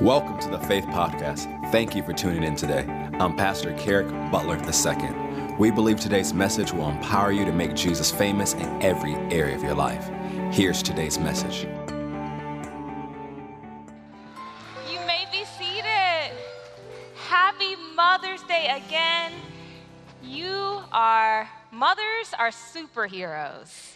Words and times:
Welcome 0.00 0.40
to 0.40 0.48
the 0.48 0.58
Faith 0.58 0.86
Podcast. 0.86 1.70
Thank 1.70 1.94
you 1.94 2.02
for 2.02 2.12
tuning 2.12 2.42
in 2.42 2.56
today. 2.56 2.84
I'm 3.20 3.36
Pastor 3.36 3.72
Kerrick 3.74 4.08
Butler 4.28 4.56
II. 4.56 5.54
We 5.56 5.70
believe 5.70 6.00
today's 6.00 6.34
message 6.34 6.72
will 6.72 6.88
empower 6.88 7.30
you 7.30 7.44
to 7.44 7.52
make 7.52 7.74
Jesus 7.74 8.10
famous 8.10 8.54
in 8.54 8.82
every 8.82 9.14
area 9.32 9.54
of 9.54 9.62
your 9.62 9.76
life. 9.76 10.10
Here's 10.52 10.82
today's 10.82 11.20
message. 11.20 11.68
You 14.90 14.98
may 15.06 15.26
be 15.30 15.44
seated. 15.44 16.32
Happy 17.28 17.76
Mother's 17.94 18.42
Day 18.42 18.82
again. 18.84 19.30
You 20.24 20.82
are, 20.90 21.48
mothers 21.70 22.34
are 22.36 22.50
superheroes. 22.50 23.92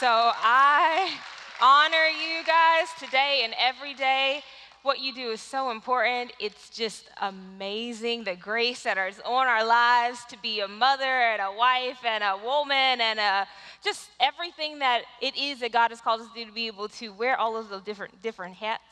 So 0.00 0.08
I 0.08 1.18
honor 1.60 2.06
you 2.06 2.44
guys 2.44 2.88
today 2.98 3.42
and 3.44 3.54
every 3.58 3.94
day. 3.94 4.42
What 4.82 5.00
you 5.00 5.12
do 5.12 5.30
is 5.30 5.40
so 5.40 5.70
important. 5.70 6.32
It's 6.38 6.70
just 6.70 7.10
amazing 7.20 8.24
the 8.24 8.36
grace 8.36 8.84
that 8.84 8.96
is 8.96 9.20
on 9.24 9.46
our 9.46 9.66
lives 9.66 10.24
to 10.26 10.38
be 10.40 10.60
a 10.60 10.68
mother 10.68 11.04
and 11.04 11.42
a 11.42 11.52
wife 11.56 11.98
and 12.04 12.22
a 12.22 12.38
woman 12.44 13.00
and 13.00 13.18
a, 13.18 13.46
just 13.82 14.10
everything 14.20 14.78
that 14.78 15.02
it 15.20 15.36
is 15.36 15.60
that 15.60 15.72
God 15.72 15.90
has 15.90 16.00
called 16.00 16.20
us 16.20 16.28
to 16.28 16.34
do 16.34 16.46
to 16.46 16.52
be 16.52 16.68
able 16.68 16.88
to 16.90 17.12
wear 17.12 17.36
all 17.36 17.56
of 17.56 17.68
those 17.68 17.82
different, 17.82 18.22
different 18.22 18.54
hats. 18.54 18.82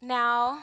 Now, 0.00 0.58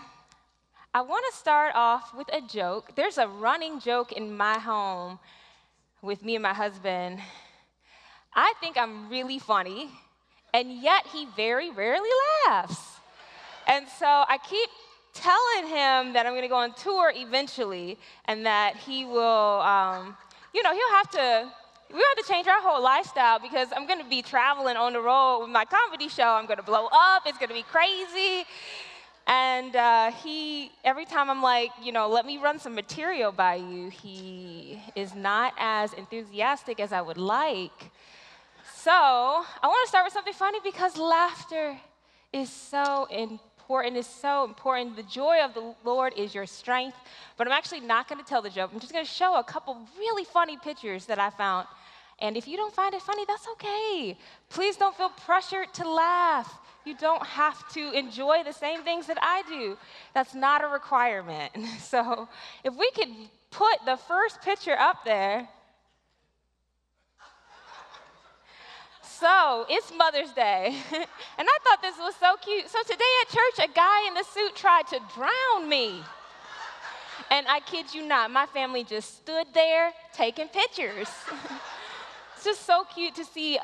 I 0.93 1.01
want 1.01 1.23
to 1.31 1.37
start 1.37 1.73
off 1.75 2.15
with 2.15 2.27
a 2.33 2.41
joke. 2.41 2.95
There's 2.95 3.17
a 3.17 3.27
running 3.27 3.79
joke 3.79 4.11
in 4.11 4.35
my 4.35 4.57
home 4.57 5.19
with 6.01 6.23
me 6.23 6.35
and 6.35 6.43
my 6.43 6.53
husband. 6.53 7.19
I 8.33 8.53
think 8.59 8.75
I'm 8.77 9.07
really 9.07 9.37
funny 9.37 9.91
and 10.53 10.81
yet 10.81 11.05
he 11.07 11.27
very 11.35 11.71
rarely 11.71 12.09
laughs. 12.47 12.79
And 13.67 13.87
so 13.87 14.05
I 14.05 14.37
keep 14.49 14.69
telling 15.13 15.67
him 15.67 16.13
that 16.13 16.25
I'm 16.25 16.33
going 16.33 16.43
to 16.43 16.47
go 16.47 16.55
on 16.55 16.73
tour 16.73 17.11
eventually 17.15 17.97
and 18.25 18.45
that 18.45 18.75
he 18.75 19.05
will, 19.05 19.61
um, 19.61 20.15
you 20.53 20.63
know, 20.63 20.73
he'll 20.73 20.95
have 20.95 21.09
to, 21.11 21.51
we 21.93 21.99
have 21.99 22.25
to 22.25 22.31
change 22.31 22.47
our 22.47 22.61
whole 22.61 22.81
lifestyle 22.81 23.39
because 23.39 23.67
I'm 23.75 23.87
going 23.87 24.01
to 24.01 24.09
be 24.09 24.21
traveling 24.21 24.77
on 24.77 24.93
the 24.93 25.01
road 25.01 25.41
with 25.41 25.49
my 25.49 25.65
comedy 25.65 26.07
show. 26.07 26.23
I'm 26.23 26.45
going 26.45 26.57
to 26.57 26.63
blow 26.63 26.87
up. 26.91 27.23
It's 27.25 27.37
going 27.37 27.49
to 27.49 27.55
be 27.55 27.63
crazy. 27.63 28.45
And 29.27 29.75
uh, 29.75 30.11
he, 30.11 30.71
every 30.83 31.05
time 31.05 31.29
I'm 31.29 31.41
like, 31.41 31.71
you 31.81 31.91
know, 31.91 32.09
let 32.09 32.25
me 32.25 32.37
run 32.37 32.59
some 32.59 32.73
material 32.73 33.31
by 33.31 33.55
you, 33.55 33.89
he 33.89 34.81
is 34.95 35.13
not 35.13 35.53
as 35.57 35.93
enthusiastic 35.93 36.79
as 36.79 36.91
I 36.91 37.01
would 37.01 37.17
like. 37.17 37.91
So, 38.83 38.91
I 38.91 39.67
want 39.67 39.85
to 39.85 39.89
start 39.89 40.05
with 40.05 40.13
something 40.13 40.33
funny 40.33 40.57
because 40.63 40.97
laughter 40.97 41.77
is 42.33 42.49
so 42.49 43.05
important. 43.11 43.95
It's 43.95 44.07
so 44.07 44.43
important. 44.43 44.95
The 44.95 45.03
joy 45.03 45.37
of 45.43 45.53
the 45.53 45.75
Lord 45.85 46.13
is 46.17 46.33
your 46.33 46.47
strength. 46.47 46.97
But 47.37 47.45
I'm 47.45 47.53
actually 47.53 47.81
not 47.81 48.09
going 48.09 48.17
to 48.17 48.25
tell 48.27 48.41
the 48.41 48.49
joke. 48.49 48.71
I'm 48.73 48.79
just 48.79 48.91
going 48.91 49.05
to 49.05 49.11
show 49.11 49.37
a 49.37 49.43
couple 49.43 49.77
really 49.99 50.23
funny 50.23 50.57
pictures 50.57 51.05
that 51.05 51.19
I 51.19 51.29
found. 51.29 51.67
And 52.17 52.35
if 52.35 52.47
you 52.47 52.57
don't 52.57 52.73
find 52.73 52.95
it 52.95 53.03
funny, 53.03 53.23
that's 53.27 53.47
okay. 53.49 54.17
Please 54.49 54.77
don't 54.77 54.97
feel 54.97 55.09
pressured 55.09 55.71
to 55.75 55.87
laugh. 55.87 56.51
You 56.83 56.95
don't 56.95 57.23
have 57.23 57.71
to 57.73 57.91
enjoy 57.91 58.41
the 58.43 58.51
same 58.51 58.81
things 58.81 59.05
that 59.05 59.19
I 59.21 59.43
do. 59.47 59.77
That's 60.15 60.33
not 60.33 60.63
a 60.63 60.67
requirement. 60.67 61.51
So, 61.79 62.27
if 62.63 62.75
we 62.75 62.89
could 62.91 63.09
put 63.51 63.77
the 63.85 63.97
first 63.97 64.41
picture 64.41 64.75
up 64.75 65.05
there, 65.05 65.47
So 69.21 69.67
it's 69.69 69.93
Mother's 69.95 70.31
Day. 70.31 70.75
and 70.91 71.47
I 71.47 71.57
thought 71.63 71.79
this 71.83 71.95
was 71.99 72.15
so 72.15 72.37
cute. 72.41 72.67
So 72.67 72.79
today 72.81 73.05
at 73.21 73.29
church, 73.29 73.69
a 73.69 73.71
guy 73.71 74.07
in 74.07 74.15
the 74.15 74.23
suit 74.23 74.55
tried 74.55 74.87
to 74.87 74.99
drown 75.13 75.69
me. 75.69 76.01
And 77.29 77.45
I 77.47 77.59
kid 77.59 77.93
you 77.93 78.01
not, 78.01 78.31
my 78.31 78.47
family 78.47 78.83
just 78.83 79.17
stood 79.17 79.45
there 79.53 79.91
taking 80.11 80.47
pictures. 80.47 81.07
it's 82.35 82.45
just 82.45 82.65
so 82.65 82.83
cute 82.95 83.13
to 83.13 83.23
see 83.23 83.59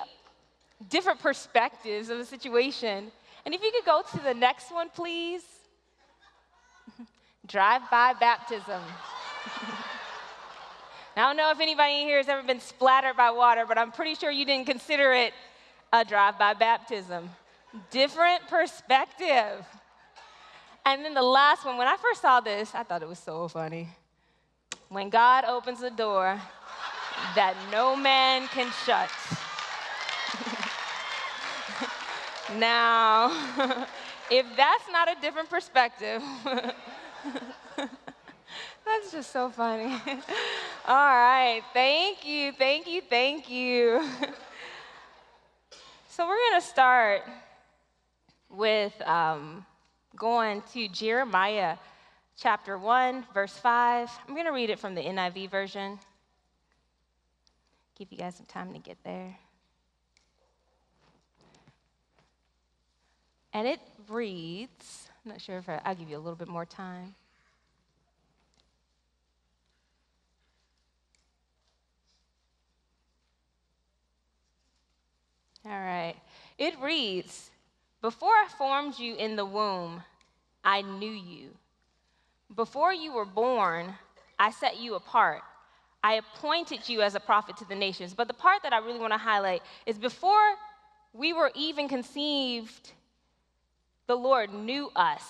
different 0.90 1.20
perspectives 1.20 2.10
of 2.10 2.20
the 2.20 2.26
situation. 2.26 3.12
And 3.44 3.56
if 3.56 3.64
you 3.64 3.72
could 3.72 3.86
go 3.86 4.04
to 4.12 4.24
the 4.24 4.36
next 4.36 4.72
one, 4.72 4.90
please. 4.90 5.42
Drive 7.48 7.82
by 7.90 8.14
baptism. 8.14 8.84
I 11.18 11.22
don't 11.22 11.36
know 11.36 11.50
if 11.50 11.60
anybody 11.60 12.02
here 12.02 12.18
has 12.18 12.30
ever 12.30 12.44
been 12.44 12.60
splattered 12.60 13.18
by 13.18 13.32
water, 13.32 13.66
but 13.68 13.76
I'm 13.80 13.92
pretty 13.92 14.14
sure 14.14 14.30
you 14.30 14.46
didn't 14.46 14.68
consider 14.68 15.14
it 15.14 15.34
a 15.92 16.06
drive 16.06 16.38
by 16.38 16.54
baptism. 16.54 17.32
Different 17.90 18.48
perspective. 18.48 19.66
And 20.86 21.04
then 21.04 21.16
the 21.16 21.24
last 21.24 21.66
one, 21.66 21.78
when 21.78 21.88
I 21.88 21.98
first 21.98 22.22
saw 22.22 22.40
this, 22.40 22.76
I 22.76 22.84
thought 22.84 23.02
it 23.02 23.10
was 23.10 23.18
so 23.18 23.48
funny. 23.48 23.90
When 24.90 25.10
God 25.10 25.44
opens 25.46 25.82
a 25.82 25.90
door 25.90 26.40
that 27.34 27.56
no 27.72 27.96
man 27.96 28.48
can 28.50 28.72
shut. 28.86 29.10
now, 32.60 33.32
if 34.30 34.46
that's 34.56 34.86
not 34.92 35.10
a 35.10 35.20
different 35.20 35.50
perspective, 35.50 36.22
that's 38.88 39.12
just 39.12 39.32
so 39.32 39.50
funny. 39.50 39.94
All 40.88 40.96
right, 40.96 41.62
thank 41.74 42.26
you, 42.26 42.52
thank 42.54 42.88
you, 42.88 43.02
thank 43.02 43.50
you. 43.50 44.08
So 46.18 46.28
we're 46.28 46.40
going 46.50 46.60
to 46.60 46.68
start 46.68 47.22
with 48.50 49.00
um, 49.04 49.64
going 50.16 50.64
to 50.74 50.88
Jeremiah 50.88 51.78
chapter 52.36 52.80
1, 52.80 53.24
verse 53.36 53.56
5. 53.56 54.10
I'm 54.28 54.34
going 54.34 54.48
to 54.48 54.52
read 54.52 54.72
it 54.72 54.80
from 54.80 54.96
the 54.96 55.02
NIV 55.02 55.52
version. 55.52 56.00
Give 58.00 58.12
you 58.12 58.18
guys 58.18 58.36
some 58.36 58.48
time 58.48 58.74
to 58.74 58.80
get 58.80 58.98
there. 59.04 59.38
And 63.54 63.68
it 63.68 63.80
reads, 64.10 65.10
I'm 65.24 65.34
not 65.34 65.40
sure 65.40 65.60
if 65.60 65.70
I, 65.70 65.80
I'll 65.86 65.94
give 65.94 66.10
you 66.10 66.18
a 66.18 66.20
little 66.20 66.36
bit 66.36 66.48
more 66.48 66.66
time. 66.66 67.14
All 75.70 75.80
right. 75.80 76.16
It 76.58 76.80
reads 76.80 77.50
Before 78.02 78.32
I 78.32 78.48
formed 78.58 78.98
you 78.98 79.16
in 79.16 79.36
the 79.36 79.46
womb, 79.46 80.04
I 80.64 80.82
knew 80.82 81.12
you. 81.12 81.50
Before 82.56 82.94
you 82.94 83.14
were 83.14 83.26
born, 83.26 83.96
I 84.40 84.52
set 84.52 84.80
you 84.80 84.96
apart. 84.96 85.42
I 86.04 86.14
appointed 86.14 86.88
you 86.88 87.02
as 87.02 87.16
a 87.16 87.20
prophet 87.20 87.58
to 87.58 87.66
the 87.66 87.76
nations. 87.76 88.14
But 88.14 88.30
the 88.30 88.34
part 88.34 88.64
that 88.64 88.72
I 88.72 88.78
really 88.78 89.00
want 89.00 89.12
to 89.12 89.18
highlight 89.18 89.62
is 89.86 89.98
before 89.98 90.56
we 91.12 91.34
were 91.34 91.52
even 91.54 91.90
conceived, 91.90 92.92
the 94.06 94.16
Lord 94.16 94.54
knew 94.54 94.90
us. 94.96 95.24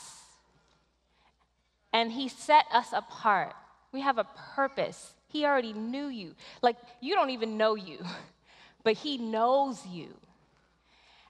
And 1.92 2.12
He 2.12 2.28
set 2.28 2.66
us 2.72 2.90
apart. 2.94 3.56
We 3.92 4.02
have 4.02 4.20
a 4.20 4.28
purpose. 4.56 5.14
He 5.30 5.46
already 5.46 5.74
knew 5.74 6.08
you. 6.08 6.36
Like, 6.62 6.76
you 7.02 7.16
don't 7.16 7.31
even 7.31 7.58
know 7.58 7.74
you, 7.74 7.97
but 8.84 8.94
He 8.94 9.18
knows 9.18 9.84
you. 9.88 10.14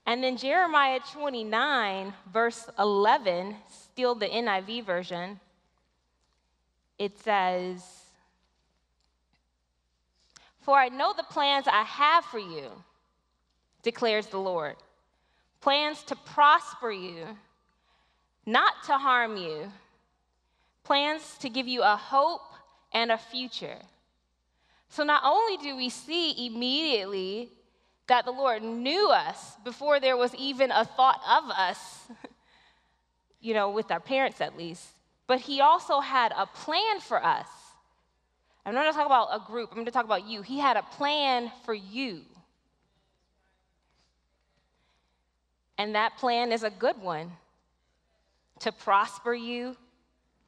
And 0.07 0.23
then 0.23 0.38
Jeremiah 0.38 1.01
29, 1.12 2.13
verse 2.31 2.69
11, 2.79 3.57
still 3.69 4.16
the 4.16 4.28
NIV 4.28 4.85
version, 4.85 5.38
it 6.97 7.19
says, 7.19 7.84
For 10.62 10.78
I 10.78 10.88
know 10.88 11.13
the 11.16 11.23
plans 11.23 11.67
I 11.67 11.84
have 11.84 12.23
for 12.23 12.40
you, 12.40 12.69
declares 13.84 14.28
the 14.28 14.37
Lord. 14.37 14.78
Plans 15.59 16.02
to 16.03 16.16
prosper 16.16 16.90
you, 16.90 17.26
not 18.46 18.76
to 18.85 18.93
harm 18.93 19.35
you, 19.35 19.70
plans 20.85 21.37
to 21.40 21.49
give 21.49 21.67
you 21.67 21.84
a 21.84 21.97
hope 21.97 22.53
and 22.93 23.11
a 23.11 23.17
future. 23.17 23.79
So 24.87 25.03
not 25.03 25.23
only 25.26 25.58
do 25.58 25.76
we 25.76 25.90
see 25.90 26.47
immediately 26.47 27.49
that 28.07 28.25
the 28.25 28.31
Lord 28.31 28.63
knew 28.63 29.09
us 29.09 29.55
before 29.63 29.99
there 29.99 30.17
was 30.17 30.33
even 30.35 30.71
a 30.71 30.85
thought 30.85 31.21
of 31.27 31.49
us, 31.51 32.07
you 33.41 33.53
know, 33.53 33.69
with 33.71 33.91
our 33.91 33.99
parents 33.99 34.41
at 34.41 34.57
least. 34.57 34.85
But 35.27 35.39
He 35.39 35.61
also 35.61 35.99
had 35.99 36.31
a 36.35 36.45
plan 36.45 36.99
for 37.01 37.23
us. 37.23 37.47
I'm 38.65 38.73
not 38.73 38.85
to 38.85 38.97
talk 38.97 39.05
about 39.05 39.29
a 39.31 39.45
group, 39.45 39.71
I'm 39.75 39.85
to 39.85 39.91
talk 39.91 40.05
about 40.05 40.27
you. 40.27 40.41
He 40.41 40.57
had 40.57 40.77
a 40.77 40.83
plan 40.83 41.51
for 41.65 41.73
you. 41.73 42.21
And 45.77 45.95
that 45.95 46.17
plan 46.17 46.51
is 46.51 46.63
a 46.63 46.69
good 46.69 46.99
one 46.99 47.31
to 48.61 48.71
prosper 48.71 49.33
you, 49.33 49.77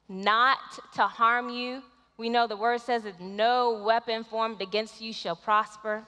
not 0.08 0.58
to 0.96 1.04
harm 1.04 1.50
you. 1.50 1.84
We 2.18 2.30
know 2.30 2.48
the 2.48 2.58
word 2.58 2.82
says 2.82 3.04
that 3.04 3.22
no 3.22 3.84
weapon 3.86 4.24
formed 4.24 4.62
against 4.62 5.00
you 5.00 5.14
shall 5.14 5.36
prosper 5.36 6.04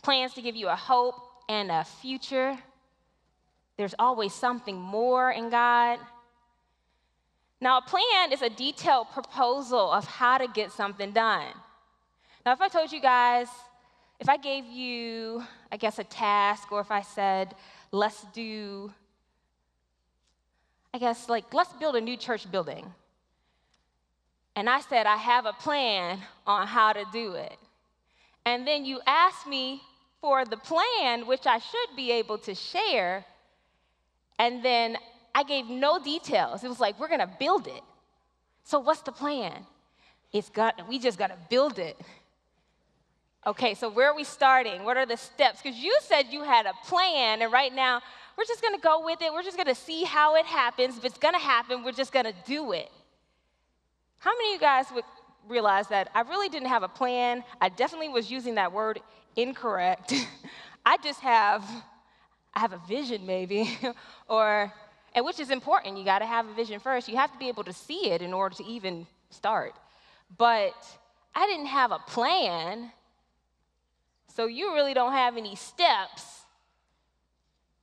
plans 0.00 0.34
to 0.34 0.42
give 0.42 0.56
you 0.56 0.68
a 0.68 0.76
hope 0.76 1.14
and 1.48 1.70
a 1.70 1.84
future. 1.84 2.56
there's 3.76 3.94
always 3.98 4.34
something 4.34 4.76
more 4.76 5.30
in 5.30 5.48
God. 5.48 5.98
Now, 7.62 7.78
a 7.78 7.82
plan 7.82 8.32
is 8.32 8.42
a 8.42 8.50
detailed 8.50 9.10
proposal 9.10 9.90
of 9.90 10.06
how 10.06 10.38
to 10.38 10.46
get 10.48 10.70
something 10.70 11.12
done. 11.12 11.48
Now, 12.44 12.52
if 12.52 12.60
I 12.60 12.68
told 12.68 12.92
you 12.92 13.00
guys, 13.00 13.48
if 14.18 14.28
I 14.28 14.36
gave 14.36 14.66
you, 14.66 15.42
I 15.72 15.76
guess, 15.76 15.98
a 15.98 16.04
task, 16.04 16.70
or 16.70 16.80
if 16.80 16.90
I 16.90 17.02
said, 17.02 17.54
let's 17.90 18.24
do, 18.34 18.92
I 20.92 20.98
guess, 20.98 21.28
like, 21.28 21.52
let's 21.54 21.72
build 21.74 21.96
a 21.96 22.00
new 22.00 22.16
church 22.16 22.50
building. 22.50 22.84
And 24.56 24.68
I 24.68 24.80
said, 24.80 25.06
I 25.06 25.16
have 25.16 25.46
a 25.46 25.52
plan 25.52 26.18
on 26.46 26.66
how 26.66 26.92
to 26.92 27.04
do 27.12 27.32
it. 27.32 27.56
And 28.44 28.66
then 28.66 28.84
you 28.84 29.00
asked 29.06 29.46
me 29.46 29.80
for 30.20 30.44
the 30.44 30.56
plan, 30.56 31.26
which 31.26 31.46
I 31.46 31.58
should 31.58 31.96
be 31.96 32.12
able 32.12 32.38
to 32.38 32.54
share. 32.54 33.24
And 34.38 34.62
then 34.64 34.96
I 35.34 35.42
gave 35.42 35.66
no 35.66 35.98
details. 35.98 36.64
It 36.64 36.68
was 36.68 36.80
like, 36.80 36.98
we're 36.98 37.08
gonna 37.08 37.30
build 37.38 37.66
it. 37.66 37.82
So 38.64 38.78
what's 38.78 39.02
the 39.02 39.12
plan? 39.12 39.66
It's 40.32 40.50
got, 40.50 40.88
we 40.88 40.98
just 40.98 41.18
gotta 41.18 41.38
build 41.48 41.78
it. 41.78 42.00
Okay, 43.46 43.74
so 43.74 43.88
where 43.88 44.10
are 44.10 44.14
we 44.14 44.24
starting? 44.24 44.84
What 44.84 44.96
are 44.96 45.06
the 45.06 45.16
steps? 45.16 45.62
Because 45.62 45.78
you 45.78 45.96
said 46.02 46.26
you 46.30 46.42
had 46.42 46.66
a 46.66 46.74
plan, 46.84 47.40
and 47.40 47.50
right 47.50 47.74
now 47.74 48.02
we're 48.36 48.44
just 48.44 48.60
gonna 48.60 48.78
go 48.78 49.04
with 49.04 49.22
it. 49.22 49.32
We're 49.32 49.42
just 49.42 49.56
gonna 49.56 49.74
see 49.74 50.04
how 50.04 50.36
it 50.36 50.44
happens. 50.44 50.98
If 50.98 51.04
it's 51.04 51.18
gonna 51.18 51.38
happen, 51.38 51.82
we're 51.82 51.92
just 51.92 52.12
gonna 52.12 52.34
do 52.44 52.72
it. 52.72 52.90
How 54.18 54.32
many 54.32 54.50
of 54.50 54.54
you 54.54 54.60
guys 54.60 54.86
would 54.94 55.04
realize 55.48 55.88
that 55.88 56.10
I 56.14 56.20
really 56.20 56.50
didn't 56.50 56.68
have 56.68 56.82
a 56.82 56.88
plan? 56.88 57.42
I 57.60 57.70
definitely 57.70 58.10
was 58.10 58.30
using 58.30 58.56
that 58.56 58.72
word 58.72 59.00
incorrect. 59.36 60.14
I 60.86 60.96
just 60.98 61.20
have, 61.20 61.64
I 62.54 62.60
have 62.60 62.72
a 62.72 62.80
vision 62.88 63.26
maybe, 63.26 63.78
or, 64.28 64.72
and 65.14 65.24
which 65.24 65.40
is 65.40 65.50
important. 65.50 65.98
You 65.98 66.04
gotta 66.04 66.26
have 66.26 66.48
a 66.48 66.54
vision 66.54 66.80
first. 66.80 67.08
You 67.08 67.16
have 67.16 67.32
to 67.32 67.38
be 67.38 67.48
able 67.48 67.64
to 67.64 67.72
see 67.72 68.10
it 68.10 68.22
in 68.22 68.32
order 68.32 68.54
to 68.56 68.64
even 68.64 69.06
start. 69.30 69.74
But 70.36 70.74
I 71.34 71.46
didn't 71.46 71.66
have 71.66 71.92
a 71.92 71.98
plan. 71.98 72.92
So 74.34 74.46
you 74.46 74.74
really 74.74 74.94
don't 74.94 75.12
have 75.12 75.36
any 75.36 75.56
steps. 75.56 76.24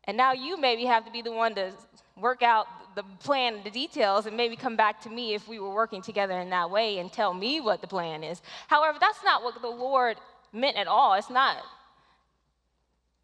And 0.06 0.16
now 0.16 0.34
you 0.34 0.58
maybe 0.58 0.86
have 0.86 1.06
to 1.06 1.12
be 1.12 1.22
the 1.22 1.32
one 1.32 1.56
to 1.56 1.74
work 2.16 2.42
out 2.42 2.68
the 2.96 3.04
plan, 3.20 3.60
the 3.64 3.70
details, 3.70 4.26
and 4.26 4.36
maybe 4.36 4.56
come 4.56 4.76
back 4.76 5.02
to 5.02 5.10
me 5.10 5.36
if 5.36 5.48
we 5.48 5.60
were 5.60 5.74
working 5.74 6.02
together 6.02 6.40
in 6.40 6.50
that 6.50 6.72
way 6.72 6.98
and 6.98 7.14
tell 7.14 7.34
me 7.34 7.62
what 7.62 7.80
the 7.82 7.88
plan 7.88 8.24
is. 8.24 8.42
However, 8.68 8.98
that's 9.00 9.24
not 9.24 9.44
what 9.44 9.62
the 9.62 9.68
Lord 9.68 10.18
meant 10.54 10.78
at 10.78 10.88
all. 10.88 11.14
It's 11.14 11.30
not, 11.30 11.58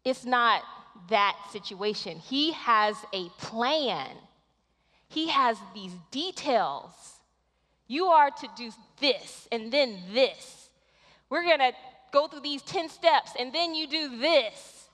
it's 0.04 0.24
not 0.24 0.62
that 1.08 1.36
situation. 1.50 2.18
He 2.18 2.52
has 2.52 2.96
a 3.12 3.28
plan. 3.38 4.10
He 5.08 5.28
has 5.28 5.56
these 5.74 5.92
details. 6.10 6.90
You 7.86 8.06
are 8.06 8.30
to 8.30 8.48
do 8.56 8.70
this 9.00 9.48
and 9.52 9.70
then 9.72 9.98
this. 10.12 10.70
We're 11.28 11.44
gonna 11.44 11.72
go 12.12 12.28
through 12.28 12.40
these 12.40 12.62
10 12.62 12.88
steps, 12.88 13.32
and 13.38 13.52
then 13.52 13.74
you 13.74 13.86
do 13.86 14.18
this. 14.18 14.88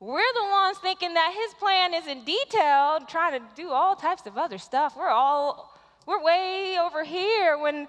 We're 0.00 0.32
the 0.34 0.48
ones 0.50 0.78
thinking 0.78 1.14
that 1.14 1.34
his 1.34 1.54
plan 1.54 1.94
isn't 1.94 2.26
detailed, 2.26 3.08
trying 3.08 3.40
to 3.40 3.46
do 3.54 3.70
all 3.70 3.96
types 3.96 4.26
of 4.26 4.36
other 4.36 4.58
stuff. 4.58 4.94
We're 4.96 5.08
all, 5.08 5.72
we're 6.06 6.22
way 6.22 6.76
over 6.78 7.04
here 7.04 7.58
when 7.58 7.88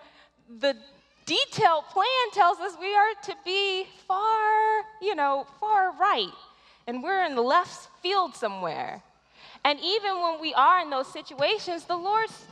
the 0.59 0.75
detailed 1.27 1.83
plan 1.91 2.31
tells 2.33 2.57
us 2.59 2.74
we 2.79 2.95
are 2.95 3.13
to 3.24 3.35
be 3.45 3.85
far, 4.07 4.81
you 5.01 5.13
know, 5.13 5.45
far 5.59 5.91
right. 6.00 6.31
And 6.88 7.03
we're 7.03 7.24
in 7.25 7.35
the 7.35 7.41
left 7.41 7.89
field 8.01 8.33
somewhere. 8.33 9.03
And 9.63 9.77
even 9.83 10.21
when 10.21 10.41
we 10.41 10.53
are 10.53 10.81
in 10.81 10.89
those 10.89 11.12
situations, 11.12 11.83
the 11.83 11.97
Lord's, 11.97 12.45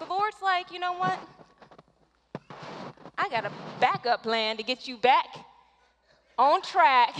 the 0.00 0.04
Lord's 0.06 0.42
like, 0.42 0.72
you 0.72 0.80
know 0.80 0.94
what? 0.94 1.18
I 3.16 3.28
got 3.28 3.44
a 3.44 3.52
backup 3.80 4.24
plan 4.24 4.56
to 4.56 4.64
get 4.64 4.88
you 4.88 4.96
back 4.96 5.26
on 6.36 6.60
track 6.60 7.14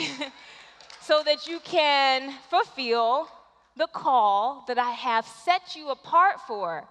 so 1.00 1.22
that 1.24 1.46
you 1.46 1.60
can 1.60 2.34
fulfill 2.50 3.28
the 3.76 3.86
call 3.86 4.64
that 4.66 4.78
I 4.78 4.90
have 4.90 5.26
set 5.26 5.76
you 5.76 5.90
apart 5.90 6.40
for. 6.46 6.88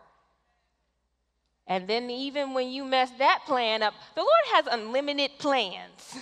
And 1.71 1.87
then, 1.87 2.09
even 2.09 2.53
when 2.53 2.69
you 2.69 2.83
mess 2.83 3.11
that 3.17 3.43
plan 3.45 3.81
up, 3.81 3.93
the 4.13 4.19
Lord 4.19 4.45
has 4.55 4.65
unlimited 4.69 5.31
plans. 5.39 6.17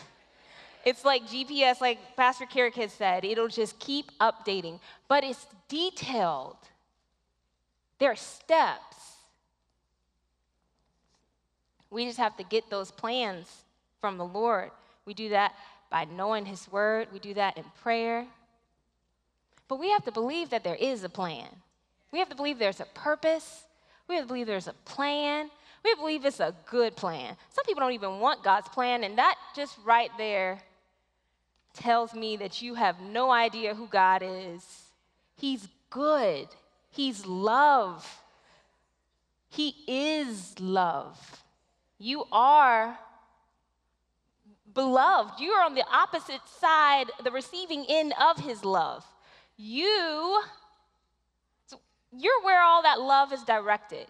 It's 0.85 1.03
like 1.03 1.23
GPS, 1.23 1.81
like 1.81 1.97
Pastor 2.15 2.45
Kerrick 2.45 2.75
has 2.75 2.93
said, 2.93 3.25
it'll 3.25 3.47
just 3.47 3.79
keep 3.79 4.11
updating, 4.19 4.79
but 5.07 5.23
it's 5.23 5.47
detailed. 5.67 6.55
There 7.97 8.11
are 8.11 8.15
steps. 8.15 8.95
We 11.89 12.05
just 12.05 12.19
have 12.19 12.37
to 12.37 12.43
get 12.43 12.69
those 12.69 12.91
plans 12.91 13.47
from 13.99 14.19
the 14.19 14.25
Lord. 14.25 14.69
We 15.05 15.15
do 15.15 15.29
that 15.29 15.55
by 15.89 16.05
knowing 16.05 16.45
His 16.45 16.71
Word, 16.71 17.07
we 17.11 17.17
do 17.17 17.33
that 17.33 17.57
in 17.57 17.65
prayer. 17.81 18.27
But 19.67 19.79
we 19.79 19.89
have 19.89 20.05
to 20.05 20.11
believe 20.11 20.51
that 20.51 20.63
there 20.63 20.75
is 20.75 21.03
a 21.03 21.09
plan. 21.09 21.47
We 22.11 22.19
have 22.19 22.29
to 22.29 22.35
believe 22.35 22.59
there's 22.59 22.79
a 22.79 22.85
purpose. 22.85 23.63
We 24.09 24.21
believe 24.23 24.47
there's 24.47 24.67
a 24.67 24.73
plan. 24.85 25.49
We 25.85 25.95
believe 25.95 26.25
it's 26.25 26.41
a 26.41 26.53
good 26.65 26.95
plan. 26.95 27.37
Some 27.51 27.63
people 27.63 27.79
don't 27.79 27.93
even 27.93 28.19
want 28.19 28.43
God's 28.43 28.67
plan, 28.67 29.03
and 29.03 29.17
that 29.17 29.35
just 29.55 29.77
right 29.85 30.11
there 30.17 30.59
tells 31.73 32.13
me 32.13 32.35
that 32.37 32.61
you 32.61 32.73
have 32.73 32.99
no 32.99 33.31
idea 33.31 33.73
who 33.73 33.87
God 33.87 34.21
is. 34.25 34.65
He's 35.35 35.69
good, 35.89 36.47
He's 36.91 37.25
love. 37.25 38.21
He 39.51 39.75
is 39.87 40.59
love. 40.59 41.17
You 41.97 42.25
are 42.31 42.97
beloved. 44.73 45.39
You 45.39 45.51
are 45.51 45.65
on 45.65 45.75
the 45.75 45.85
opposite 45.91 46.41
side, 46.47 47.05
the 47.23 47.31
receiving 47.31 47.85
end 47.89 48.13
of 48.21 48.37
his 48.37 48.63
love. 48.63 49.03
You, 49.57 50.41
you're 52.17 52.41
where 52.43 52.61
all 52.61 52.83
that 52.83 52.99
love 52.99 53.31
is 53.33 53.43
directed. 53.43 54.07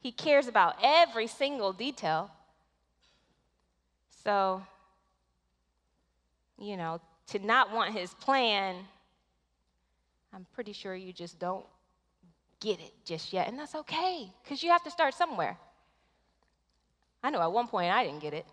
He 0.00 0.12
cares 0.12 0.46
about 0.46 0.76
every 0.82 1.26
single 1.26 1.72
detail. 1.72 2.30
So, 4.24 4.62
you 6.58 6.76
know, 6.76 7.00
to 7.28 7.38
not 7.38 7.72
want 7.72 7.94
his 7.94 8.12
plan, 8.14 8.76
I'm 10.32 10.46
pretty 10.54 10.72
sure 10.72 10.94
you 10.94 11.12
just 11.12 11.38
don't 11.38 11.64
get 12.60 12.80
it 12.80 12.92
just 13.04 13.32
yet. 13.32 13.48
And 13.48 13.58
that's 13.58 13.74
okay, 13.74 14.30
because 14.42 14.62
you 14.62 14.70
have 14.70 14.84
to 14.84 14.90
start 14.90 15.14
somewhere. 15.14 15.56
I 17.22 17.30
know 17.30 17.40
at 17.40 17.52
one 17.52 17.66
point 17.66 17.92
I 17.92 18.04
didn't 18.04 18.20
get 18.20 18.34
it. 18.34 18.46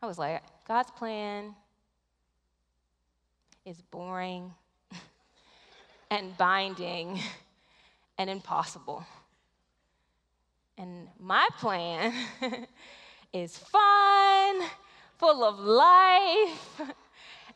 I 0.00 0.06
was 0.06 0.18
like, 0.18 0.42
God's 0.66 0.90
plan 0.92 1.54
is 3.64 3.82
boring 3.90 4.52
and 6.10 6.36
binding 6.38 7.20
and 8.18 8.28
impossible. 8.28 9.04
And 10.76 11.08
my 11.18 11.48
plan 11.58 12.12
is 13.32 13.56
fun, 13.56 14.62
full 15.16 15.44
of 15.44 15.58
life, 15.58 16.80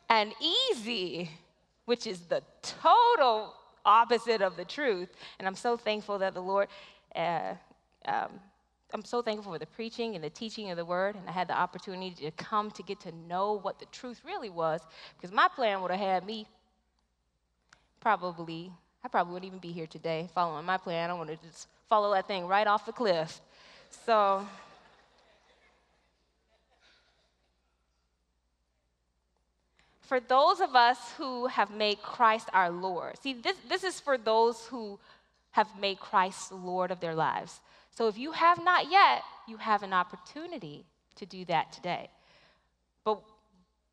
and 0.09 0.33
easy, 0.41 1.31
which 1.85 2.07
is 2.07 2.21
the 2.21 2.43
total 2.63 3.55
opposite 3.85 4.41
of 4.41 4.57
the 4.57 4.65
truth. 4.65 5.11
And 5.39 5.47
I'm 5.47 5.55
so 5.55 5.77
thankful 5.77 6.19
that 6.19 6.35
the 6.35 6.43
Lord 6.43 6.69
uh, 7.15 7.55
um, 8.07 8.41
I'm 8.95 9.05
so 9.05 9.23
thankful 9.23 9.53
for 9.53 9.59
the 9.59 9.67
preaching 9.67 10.15
and 10.17 10.23
the 10.23 10.31
teaching 10.31 10.71
of 10.71 10.77
the 10.77 10.85
word, 10.85 11.17
and 11.17 11.27
I 11.27 11.33
had 11.33 11.49
the 11.49 11.57
opportunity 11.57 12.15
to 12.25 12.31
come 12.33 12.71
to 12.73 12.83
get 12.83 13.01
to 13.01 13.13
know 13.13 13.55
what 13.55 13.79
the 13.79 13.87
truth 13.87 14.21
really 14.25 14.51
was, 14.51 14.83
because 15.17 15.35
my 15.35 15.49
plan 15.49 15.81
would 15.81 15.91
have 15.91 16.01
had 16.01 16.27
me 16.27 16.47
probably, 18.01 18.71
I 19.05 19.09
probably 19.09 19.33
wouldn't 19.33 19.49
even 19.49 19.59
be 19.59 19.73
here 19.73 19.87
today 19.87 20.29
following 20.35 20.65
my 20.65 20.77
plan. 20.77 21.11
I 21.11 21.15
want 21.15 21.31
to 21.31 21.37
just 21.49 21.67
follow 21.89 22.13
that 22.15 22.29
thing 22.29 22.47
right 22.47 22.67
off 22.67 22.87
the 22.87 22.93
cliff. 22.93 23.41
So, 24.07 24.47
for 30.03 30.21
those 30.21 30.61
of 30.61 30.77
us 30.77 30.99
who 31.17 31.49
have 31.49 31.71
made 31.71 32.01
Christ 32.01 32.49
our 32.53 32.71
Lord, 32.71 33.19
see, 33.23 33.33
this, 33.33 33.57
this 33.69 33.83
is 33.83 33.99
for 33.99 34.17
those 34.17 34.67
who 34.67 34.99
have 35.53 35.69
made 35.81 35.99
Christ 35.99 36.53
Lord 36.53 36.91
of 36.91 37.01
their 37.01 37.15
lives. 37.15 37.61
So 37.91 38.09
if 38.09 38.17
you 38.17 38.33
have 38.33 38.63
not 38.65 38.91
yet, 38.91 39.23
you 39.47 39.59
have 39.59 39.83
an 39.83 39.93
opportunity 39.93 40.85
to 41.17 41.27
do 41.27 41.45
that 41.47 41.73
today. 41.73 42.09
But, 43.05 43.21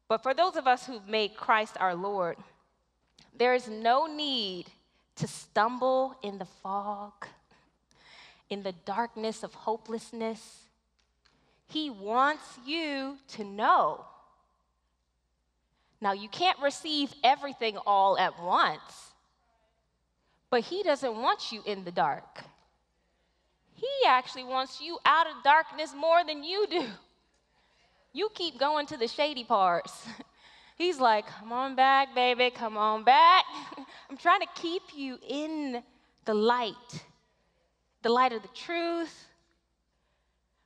but 0.08 0.24
for 0.24 0.34
those 0.34 0.56
of 0.56 0.68
us 0.68 0.86
who've 0.86 1.08
made 1.08 1.36
Christ 1.36 1.76
our 1.80 1.96
Lord, 1.96 2.38
there 3.38 3.54
is 3.54 3.68
no 3.68 4.08
need 4.08 4.66
to 5.20 5.28
stumble 5.28 6.16
in 6.24 6.38
the 6.38 6.46
fog, 6.64 7.28
in 8.50 8.64
the 8.64 8.74
darkness 8.86 9.44
of 9.44 9.54
hopelessness. 9.54 10.64
He 11.68 11.90
wants 11.90 12.58
you 12.66 13.18
to 13.30 13.44
know. 13.44 14.06
Now, 16.02 16.14
you 16.14 16.30
can't 16.30 16.58
receive 16.62 17.14
everything 17.24 17.78
all 17.86 18.18
at 18.18 18.42
once. 18.42 19.12
But 20.50 20.62
He 20.62 20.84
doesn't 20.84 21.16
want 21.16 21.52
you 21.52 21.62
in 21.66 21.84
the 21.84 21.92
dark. 21.92 22.44
He 23.76 24.08
actually 24.08 24.46
wants 24.46 24.82
you 24.82 24.98
out 25.06 25.28
of 25.28 25.44
darkness 25.44 25.94
more 25.96 26.24
than 26.26 26.44
you 26.44 26.66
do. 26.70 26.86
You 28.14 28.30
keep 28.34 28.58
going 28.58 28.88
to 28.88 28.98
the 28.98 29.08
shady 29.08 29.44
parts. 29.44 30.08
He's 30.80 31.00
like, 31.00 31.28
come 31.28 31.52
on 31.52 31.76
back, 31.76 32.16
baby, 32.16 32.50
come 32.50 32.78
on 32.78 33.04
back. 33.04 33.46
I'm 34.10 34.18
trying 34.18 34.40
to 34.40 34.48
keep 34.56 34.82
you 34.96 35.20
in 35.28 35.84
the 36.26 36.34
light, 36.34 37.04
the 38.02 38.10
light 38.10 38.34
of 38.34 38.42
the 38.42 38.48
truth, 38.56 39.28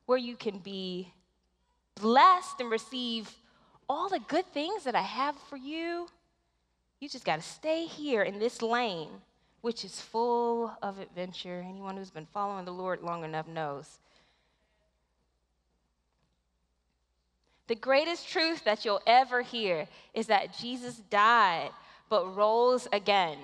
where 0.06 0.18
you 0.18 0.38
can 0.38 0.60
be 0.60 1.12
blessed 1.96 2.62
and 2.62 2.72
receive 2.72 3.30
all 3.90 4.08
the 4.08 4.20
good 4.20 4.46
things 4.54 4.86
that 4.86 4.96
I 4.96 5.02
have 5.02 5.36
for 5.50 5.58
you. 5.58 6.08
You 7.02 7.10
just 7.10 7.26
got 7.26 7.38
to 7.38 7.42
stay 7.42 7.86
here 7.88 8.22
in 8.22 8.40
this 8.40 8.62
lane 8.62 9.10
which 9.64 9.86
is 9.86 10.02
full 10.02 10.74
of 10.82 11.00
adventure. 11.00 11.64
Anyone 11.66 11.96
who's 11.96 12.12
been 12.12 12.28
following 12.34 12.66
the 12.66 12.74
Lord 12.74 13.02
long 13.02 13.24
enough 13.24 13.48
knows. 13.48 14.00
The 17.68 17.76
greatest 17.76 18.28
truth 18.28 18.64
that 18.66 18.84
you'll 18.84 19.02
ever 19.08 19.42
hear 19.42 19.88
is 20.14 20.28
that 20.28 20.58
Jesus 20.58 20.98
died 21.10 21.72
but 22.10 22.36
rose 22.36 22.88
again, 22.92 23.38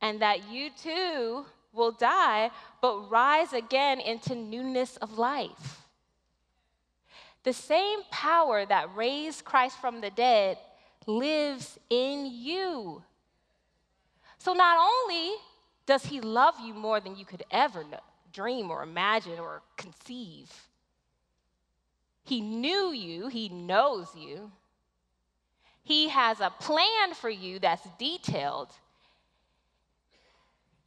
and 0.00 0.20
that 0.20 0.50
you 0.50 0.70
too 0.82 1.44
will 1.72 1.92
die 1.92 2.50
but 2.80 3.10
rise 3.10 3.52
again 3.52 4.00
into 4.00 4.34
newness 4.34 4.96
of 4.96 5.18
life. 5.18 5.82
The 7.44 7.52
same 7.52 8.00
power 8.10 8.66
that 8.66 8.96
raised 8.96 9.44
Christ 9.44 9.78
from 9.80 10.00
the 10.00 10.10
dead 10.10 10.58
lives 11.06 11.78
in 11.90 12.26
you. 12.32 13.04
So 14.38 14.52
not 14.52 14.78
only 14.78 15.34
does 15.86 16.04
he 16.06 16.20
love 16.20 16.54
you 16.60 16.74
more 16.74 16.98
than 16.98 17.16
you 17.16 17.24
could 17.24 17.44
ever 17.50 17.84
know, 17.84 18.00
dream 18.32 18.70
or 18.70 18.82
imagine 18.82 19.38
or 19.38 19.62
conceive, 19.76 20.50
he 22.26 22.40
knew 22.40 22.92
you, 22.92 23.28
he 23.28 23.48
knows 23.48 24.08
you. 24.16 24.50
He 25.84 26.08
has 26.08 26.40
a 26.40 26.50
plan 26.50 27.14
for 27.14 27.30
you 27.30 27.60
that's 27.60 27.86
detailed. 28.00 28.72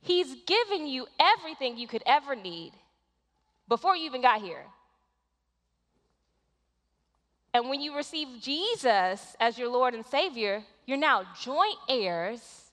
He's 0.01 0.35
given 0.45 0.85
you 0.85 1.07
everything 1.17 1.77
you 1.77 1.87
could 1.87 2.03
ever 2.05 2.35
need 2.35 2.73
before 3.69 3.95
you 3.95 4.05
even 4.05 4.21
got 4.21 4.41
here. 4.41 4.65
And 7.53 7.69
when 7.69 7.79
you 7.79 7.95
receive 7.95 8.27
Jesus 8.41 9.37
as 9.39 9.57
your 9.57 9.69
Lord 9.69 9.93
and 9.93 10.05
Savior, 10.05 10.61
you're 10.85 10.97
now 10.97 11.23
joint 11.41 11.77
heirs 11.87 12.69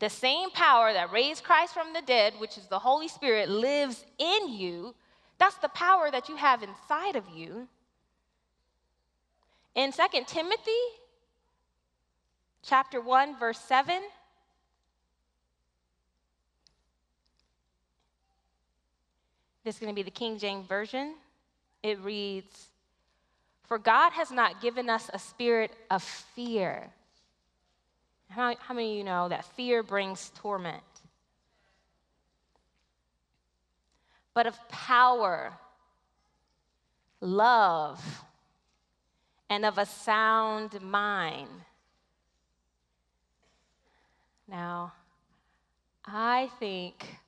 the 0.00 0.10
same 0.10 0.50
power 0.50 0.92
that 0.92 1.12
raised 1.12 1.44
Christ 1.44 1.72
from 1.72 1.92
the 1.92 2.02
dead, 2.02 2.32
which 2.38 2.58
is 2.58 2.66
the 2.66 2.80
Holy 2.80 3.06
Spirit, 3.06 3.48
lives 3.48 4.04
in 4.18 4.48
you. 4.48 4.94
That's 5.40 5.56
the 5.56 5.70
power 5.70 6.10
that 6.10 6.28
you 6.28 6.36
have 6.36 6.62
inside 6.62 7.16
of 7.16 7.24
you. 7.34 7.66
In 9.74 9.90
2 9.90 10.02
Timothy 10.26 10.70
chapter 12.62 13.00
1 13.00 13.38
verse 13.38 13.58
7 13.58 14.02
This 19.64 19.76
is 19.76 19.80
going 19.80 19.92
to 19.92 19.94
be 19.94 20.02
the 20.02 20.10
King 20.10 20.38
James 20.38 20.66
version. 20.66 21.14
It 21.82 21.98
reads, 22.00 22.70
"For 23.64 23.78
God 23.78 24.12
has 24.12 24.30
not 24.30 24.60
given 24.60 24.88
us 24.88 25.10
a 25.12 25.18
spirit 25.18 25.70
of 25.90 26.02
fear, 26.02 26.90
how, 28.30 28.56
how 28.56 28.74
many 28.74 28.92
of 28.92 28.96
you 28.98 29.04
know 29.04 29.28
that 29.28 29.44
fear 29.44 29.82
brings 29.82 30.30
torment? 30.30 30.82
But 34.34 34.46
of 34.46 34.56
power, 34.68 35.52
love, 37.20 38.24
and 39.48 39.64
of 39.64 39.78
a 39.78 39.86
sound 39.86 40.80
mind. 40.80 41.48
Now, 44.48 44.92
I 46.04 46.50
think 46.58 47.18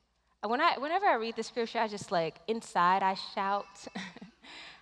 when 0.45 0.61
I, 0.61 0.77
whenever 0.77 1.05
I 1.05 1.15
read 1.15 1.35
the 1.35 1.43
scripture, 1.43 1.79
I 1.79 1.87
just 1.87 2.11
like 2.11 2.35
inside 2.47 3.03
I 3.03 3.15
shout. 3.35 3.65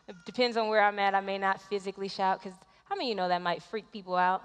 it 0.07 0.15
depends 0.25 0.57
on 0.57 0.69
where 0.69 0.83
I'm 0.83 0.97
at. 0.99 1.13
I 1.15 1.21
may 1.21 1.37
not 1.37 1.61
physically 1.61 2.07
shout 2.07 2.41
because 2.41 2.57
how 2.85 2.95
many 2.95 3.07
of 3.07 3.09
you 3.09 3.15
know 3.15 3.27
that 3.27 3.41
might 3.41 3.61
freak 3.63 3.91
people 3.91 4.15
out? 4.15 4.43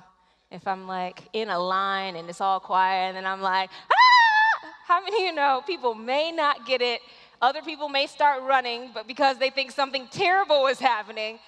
if 0.50 0.66
I'm 0.66 0.86
like 0.86 1.22
in 1.32 1.48
a 1.48 1.58
line 1.58 2.16
and 2.16 2.28
it's 2.28 2.40
all 2.40 2.60
quiet 2.60 3.08
and 3.08 3.16
then 3.16 3.26
I'm 3.26 3.40
like, 3.40 3.70
ah! 3.70 4.68
How 4.86 5.02
many 5.02 5.24
of 5.24 5.30
you 5.30 5.34
know 5.34 5.62
people 5.66 5.94
may 5.94 6.30
not 6.30 6.64
get 6.64 6.80
it? 6.80 7.00
Other 7.40 7.62
people 7.62 7.88
may 7.88 8.06
start 8.06 8.42
running, 8.42 8.90
but 8.94 9.06
because 9.06 9.38
they 9.38 9.50
think 9.50 9.70
something 9.70 10.08
terrible 10.10 10.66
is 10.66 10.78
happening. 10.78 11.38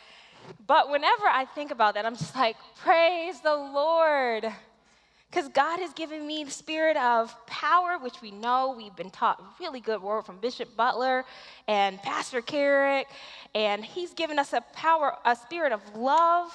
But 0.66 0.90
whenever 0.90 1.24
I 1.26 1.44
think 1.54 1.70
about 1.70 1.94
that, 1.94 2.06
I'm 2.06 2.16
just 2.16 2.34
like, 2.34 2.56
praise 2.76 3.40
the 3.40 3.54
Lord. 3.54 4.46
Because 5.30 5.48
God 5.48 5.78
has 5.80 5.92
given 5.92 6.26
me 6.26 6.44
the 6.44 6.50
spirit 6.50 6.96
of 6.96 7.34
power, 7.46 7.98
which 7.98 8.22
we 8.22 8.30
know 8.30 8.74
we've 8.76 8.96
been 8.96 9.10
taught 9.10 9.42
really 9.60 9.80
good 9.80 10.02
word 10.02 10.24
from 10.24 10.38
Bishop 10.38 10.74
Butler 10.76 11.24
and 11.66 12.00
Pastor 12.02 12.40
Kerrick. 12.40 13.06
And 13.54 13.84
He's 13.84 14.14
given 14.14 14.38
us 14.38 14.52
a 14.52 14.62
power, 14.72 15.16
a 15.24 15.36
spirit 15.36 15.72
of 15.72 15.82
love 15.94 16.50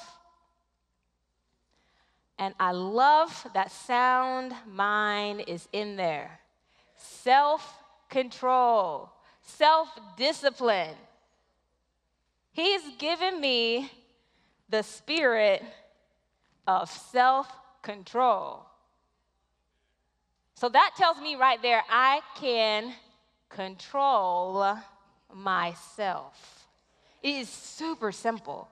and 2.43 2.53
I 2.59 2.71
love 2.71 3.47
that 3.53 3.71
sound 3.71 4.53
mind 4.67 5.45
is 5.47 5.69
in 5.71 5.95
there. 5.95 6.41
Self 6.97 7.81
control, 8.09 9.12
self 9.43 9.89
discipline. 10.17 10.95
He's 12.51 12.81
given 12.97 13.39
me 13.39 13.91
the 14.69 14.83
spirit 14.83 15.63
of 16.67 16.89
self 16.89 17.47
control. 17.81 18.65
So 20.55 20.69
that 20.69 20.91
tells 20.95 21.19
me 21.19 21.35
right 21.35 21.61
there, 21.61 21.83
I 21.89 22.21
can 22.39 22.93
control 23.49 24.77
myself. 25.33 26.67
It 27.21 27.35
is 27.35 27.49
super 27.49 28.11
simple. 28.11 28.67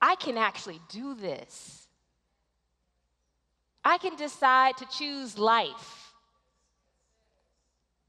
I 0.00 0.14
can 0.16 0.36
actually 0.36 0.80
do 0.88 1.14
this. 1.14 1.86
I 3.84 3.98
can 3.98 4.16
decide 4.16 4.76
to 4.78 4.86
choose 4.86 5.38
life. 5.38 6.01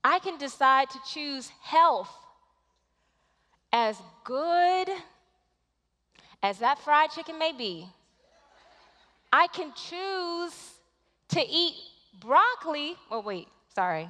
I 0.03 0.19
can 0.19 0.38
decide 0.38 0.89
to 0.89 1.00
choose 1.07 1.50
health. 1.62 2.10
As 3.72 3.98
good 4.24 4.89
as 6.43 6.60
that 6.60 6.77
fried 6.79 7.10
chicken 7.12 7.39
may 7.39 7.53
be, 7.53 7.88
I 9.31 9.48
can 9.48 9.72
choose 9.74 10.53
to 11.29 11.41
eat 11.41 11.74
broccoli. 12.19 12.95
Oh, 13.10 13.22
wait, 13.22 13.48
sorry. 13.74 14.10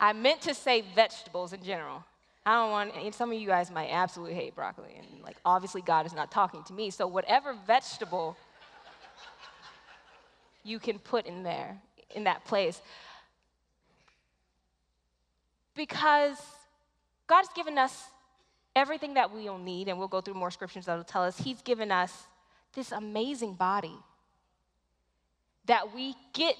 I 0.00 0.12
meant 0.12 0.40
to 0.42 0.54
say 0.54 0.84
vegetables 0.94 1.52
in 1.52 1.62
general. 1.62 2.04
I 2.46 2.54
don't 2.54 2.70
want, 2.70 3.14
some 3.14 3.32
of 3.32 3.38
you 3.38 3.46
guys 3.46 3.70
might 3.70 3.88
absolutely 3.90 4.34
hate 4.34 4.54
broccoli, 4.54 4.94
and 4.96 5.22
like 5.24 5.36
obviously 5.44 5.82
God 5.82 6.06
is 6.06 6.14
not 6.14 6.30
talking 6.30 6.62
to 6.64 6.72
me. 6.72 6.90
So, 6.90 7.06
whatever 7.06 7.56
vegetable 7.66 8.36
you 10.62 10.78
can 10.78 10.98
put 11.00 11.26
in 11.26 11.42
there, 11.42 11.76
in 12.14 12.24
that 12.24 12.44
place. 12.44 12.80
Because 15.76 16.38
God's 17.26 17.48
given 17.54 17.78
us 17.78 18.10
everything 18.74 19.14
that 19.14 19.32
we'll 19.32 19.58
need, 19.58 19.88
and 19.88 19.98
we'll 19.98 20.08
go 20.08 20.20
through 20.20 20.34
more 20.34 20.50
scriptures 20.50 20.86
that'll 20.86 21.04
tell 21.04 21.22
us 21.22 21.38
He's 21.38 21.62
given 21.62 21.92
us 21.92 22.26
this 22.74 22.92
amazing 22.92 23.54
body 23.54 23.96
that 25.66 25.94
we 25.94 26.14
get 26.32 26.56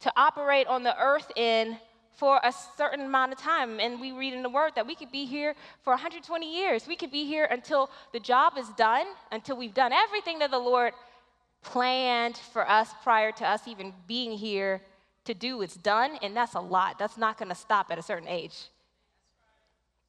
to 0.00 0.12
operate 0.16 0.66
on 0.66 0.82
the 0.82 0.98
earth 1.00 1.30
in 1.36 1.78
for 2.16 2.40
a 2.42 2.52
certain 2.76 3.00
amount 3.02 3.32
of 3.32 3.38
time. 3.38 3.78
And 3.78 4.00
we 4.00 4.12
read 4.12 4.32
in 4.32 4.42
the 4.42 4.48
Word 4.48 4.72
that 4.74 4.86
we 4.86 4.94
could 4.94 5.12
be 5.12 5.26
here 5.26 5.54
for 5.82 5.92
120 5.92 6.56
years. 6.56 6.86
We 6.86 6.96
could 6.96 7.10
be 7.10 7.26
here 7.26 7.44
until 7.44 7.90
the 8.12 8.20
job 8.20 8.54
is 8.58 8.68
done, 8.70 9.06
until 9.30 9.56
we've 9.56 9.74
done 9.74 9.92
everything 9.92 10.38
that 10.40 10.50
the 10.50 10.58
Lord 10.58 10.92
planned 11.62 12.36
for 12.52 12.68
us 12.68 12.88
prior 13.02 13.32
to 13.32 13.46
us 13.46 13.68
even 13.68 13.92
being 14.06 14.32
here 14.32 14.80
to 15.26 15.34
do, 15.34 15.62
it's 15.62 15.76
done, 15.76 16.18
and 16.22 16.36
that's 16.36 16.54
a 16.54 16.60
lot. 16.60 16.98
That's 16.98 17.16
not 17.16 17.38
going 17.38 17.48
to 17.48 17.54
stop 17.54 17.90
at 17.90 17.98
a 17.98 18.02
certain 18.02 18.28
age. 18.28 18.56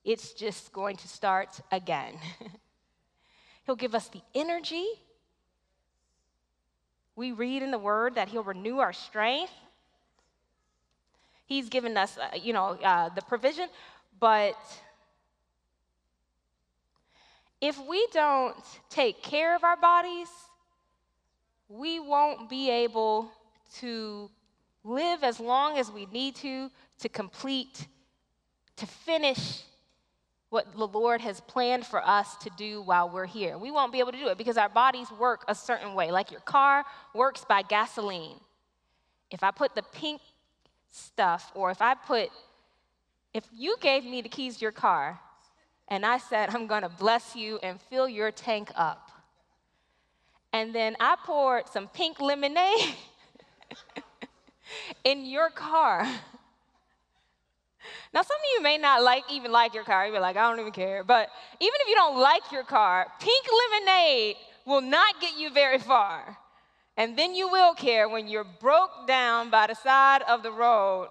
It's 0.03 0.31
just 0.33 0.71
going 0.71 0.95
to 0.97 1.07
start 1.07 1.59
again. 1.71 2.13
he'll 3.65 3.75
give 3.75 3.93
us 3.93 4.07
the 4.07 4.21
energy. 4.33 4.85
We 7.15 7.31
read 7.31 7.63
in 7.63 7.71
the 7.71 7.79
Word 7.79 8.15
that 8.15 8.29
He'll 8.29 8.43
renew 8.43 8.77
our 8.77 8.93
strength. 8.93 9.51
He's 11.45 11.69
given 11.69 11.97
us, 11.97 12.17
uh, 12.17 12.37
you 12.37 12.53
know, 12.53 12.77
uh, 12.83 13.09
the 13.09 13.21
provision, 13.21 13.69
but 14.19 14.57
if 17.59 17.79
we 17.87 18.07
don't 18.11 18.55
take 18.89 19.21
care 19.23 19.55
of 19.55 19.63
our 19.63 19.77
bodies, 19.77 20.27
we 21.69 21.99
won't 21.99 22.49
be 22.49 22.69
able 22.69 23.31
to 23.75 24.29
live 24.87 25.23
as 25.23 25.39
long 25.39 25.77
as 25.77 25.91
we 25.91 26.07
need 26.07 26.35
to 26.35 26.71
to 26.99 27.09
complete, 27.09 27.87
to 28.77 28.85
finish 28.85 29.63
what 30.49 30.71
the 30.75 30.87
Lord 30.87 31.21
has 31.21 31.41
planned 31.41 31.85
for 31.85 32.05
us 32.05 32.37
to 32.37 32.49
do 32.57 32.81
while 32.81 33.09
we're 33.09 33.25
here. 33.25 33.57
We 33.57 33.69
won't 33.69 33.91
be 33.91 33.99
able 33.99 34.13
to 34.13 34.17
do 34.17 34.29
it 34.29 34.37
because 34.37 34.57
our 34.57 34.69
bodies 34.69 35.07
work 35.11 35.43
a 35.47 35.53
certain 35.55 35.93
way. 35.93 36.09
Like 36.09 36.31
your 36.31 36.39
car 36.41 36.85
works 37.13 37.45
by 37.47 37.63
gasoline. 37.63 38.39
If 39.29 39.43
I 39.43 39.51
put 39.51 39.75
the 39.75 39.83
pink 39.83 40.21
stuff, 40.89 41.51
or 41.53 41.69
if 41.69 41.81
I 41.81 41.93
put, 41.95 42.29
if 43.33 43.45
you 43.53 43.75
gave 43.81 44.05
me 44.05 44.21
the 44.21 44.29
keys 44.29 44.57
to 44.57 44.61
your 44.61 44.71
car 44.71 45.19
and 45.89 46.05
I 46.05 46.17
said, 46.17 46.49
I'm 46.55 46.65
gonna 46.65 46.89
bless 46.89 47.35
you 47.35 47.59
and 47.61 47.79
fill 47.89 48.07
your 48.07 48.31
tank 48.31 48.71
up, 48.75 49.11
and 50.53 50.73
then 50.73 50.95
I 50.99 51.17
poured 51.25 51.67
some 51.67 51.89
pink 51.89 52.21
lemonade 52.21 52.95
in 55.03 55.25
your 55.25 55.49
car. 55.49 56.07
Now, 58.13 58.21
some 58.21 58.37
of 58.37 58.45
you 58.55 58.61
may 58.61 58.77
not 58.77 59.01
like 59.03 59.23
even 59.31 59.51
like 59.51 59.73
your 59.73 59.83
car. 59.83 60.07
You're 60.07 60.19
like, 60.19 60.37
I 60.37 60.49
don't 60.49 60.59
even 60.59 60.71
care. 60.71 61.03
But 61.03 61.29
even 61.59 61.75
if 61.81 61.87
you 61.87 61.95
don't 61.95 62.19
like 62.19 62.51
your 62.51 62.63
car, 62.63 63.07
pink 63.19 63.45
lemonade 63.71 64.35
will 64.65 64.81
not 64.81 65.21
get 65.21 65.37
you 65.37 65.49
very 65.49 65.79
far. 65.79 66.37
And 66.97 67.17
then 67.17 67.35
you 67.35 67.47
will 67.47 67.73
care 67.73 68.09
when 68.09 68.27
you're 68.27 68.43
broke 68.59 69.07
down 69.07 69.49
by 69.49 69.67
the 69.67 69.75
side 69.75 70.23
of 70.23 70.41
the 70.41 70.51
road. 70.51 71.09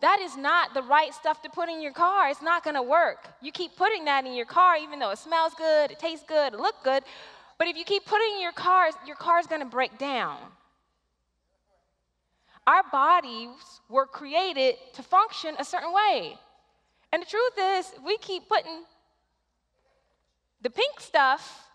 That 0.00 0.20
is 0.20 0.36
not 0.36 0.72
the 0.72 0.82
right 0.82 1.12
stuff 1.12 1.42
to 1.42 1.50
put 1.50 1.68
in 1.68 1.82
your 1.82 1.92
car. 1.92 2.30
It's 2.30 2.40
not 2.40 2.64
gonna 2.64 2.82
work. 2.82 3.28
You 3.42 3.52
keep 3.52 3.76
putting 3.76 4.04
that 4.06 4.24
in 4.24 4.34
your 4.34 4.46
car, 4.46 4.76
even 4.76 4.98
though 4.98 5.10
it 5.10 5.18
smells 5.18 5.52
good, 5.54 5.90
it 5.90 5.98
tastes 5.98 6.24
good, 6.26 6.54
it 6.54 6.60
looks 6.60 6.78
good. 6.82 7.02
But 7.58 7.68
if 7.68 7.76
you 7.76 7.84
keep 7.84 8.06
putting 8.06 8.34
in 8.36 8.40
your 8.40 8.52
car, 8.52 8.88
your 9.06 9.16
car's 9.16 9.46
gonna 9.46 9.66
break 9.66 9.98
down. 9.98 10.38
Our 12.70 12.84
bodies 12.92 13.80
were 13.88 14.06
created 14.06 14.76
to 14.94 15.02
function 15.02 15.56
a 15.58 15.64
certain 15.64 15.92
way. 15.92 16.38
And 17.10 17.20
the 17.20 17.26
truth 17.26 17.56
is, 17.58 17.92
we 18.04 18.16
keep 18.18 18.48
putting 18.48 18.84
the 20.62 20.70
pink 20.70 21.00
stuff 21.00 21.66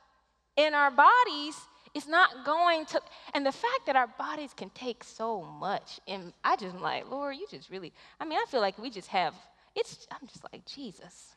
in 0.56 0.74
our 0.74 0.92
bodies 0.92 1.58
it's 1.94 2.08
not 2.08 2.46
going 2.46 2.86
to 2.86 3.02
and 3.34 3.46
the 3.46 3.52
fact 3.52 3.86
that 3.88 3.98
our 3.98 4.08
bodies 4.08 4.52
can 4.56 4.70
take 4.70 5.04
so 5.04 5.42
much 5.42 6.00
and 6.08 6.32
i 6.44 6.56
just 6.56 6.78
like 6.78 7.10
lord 7.10 7.36
you 7.36 7.46
just 7.50 7.70
really 7.70 7.92
i 8.20 8.26
mean 8.26 8.38
i 8.38 8.46
feel 8.50 8.62
like 8.62 8.78
we 8.78 8.90
just 8.90 9.08
have 9.08 9.34
it's 9.76 10.08
i'm 10.12 10.28
just 10.28 10.44
like 10.52 10.66
jesus 10.66 11.36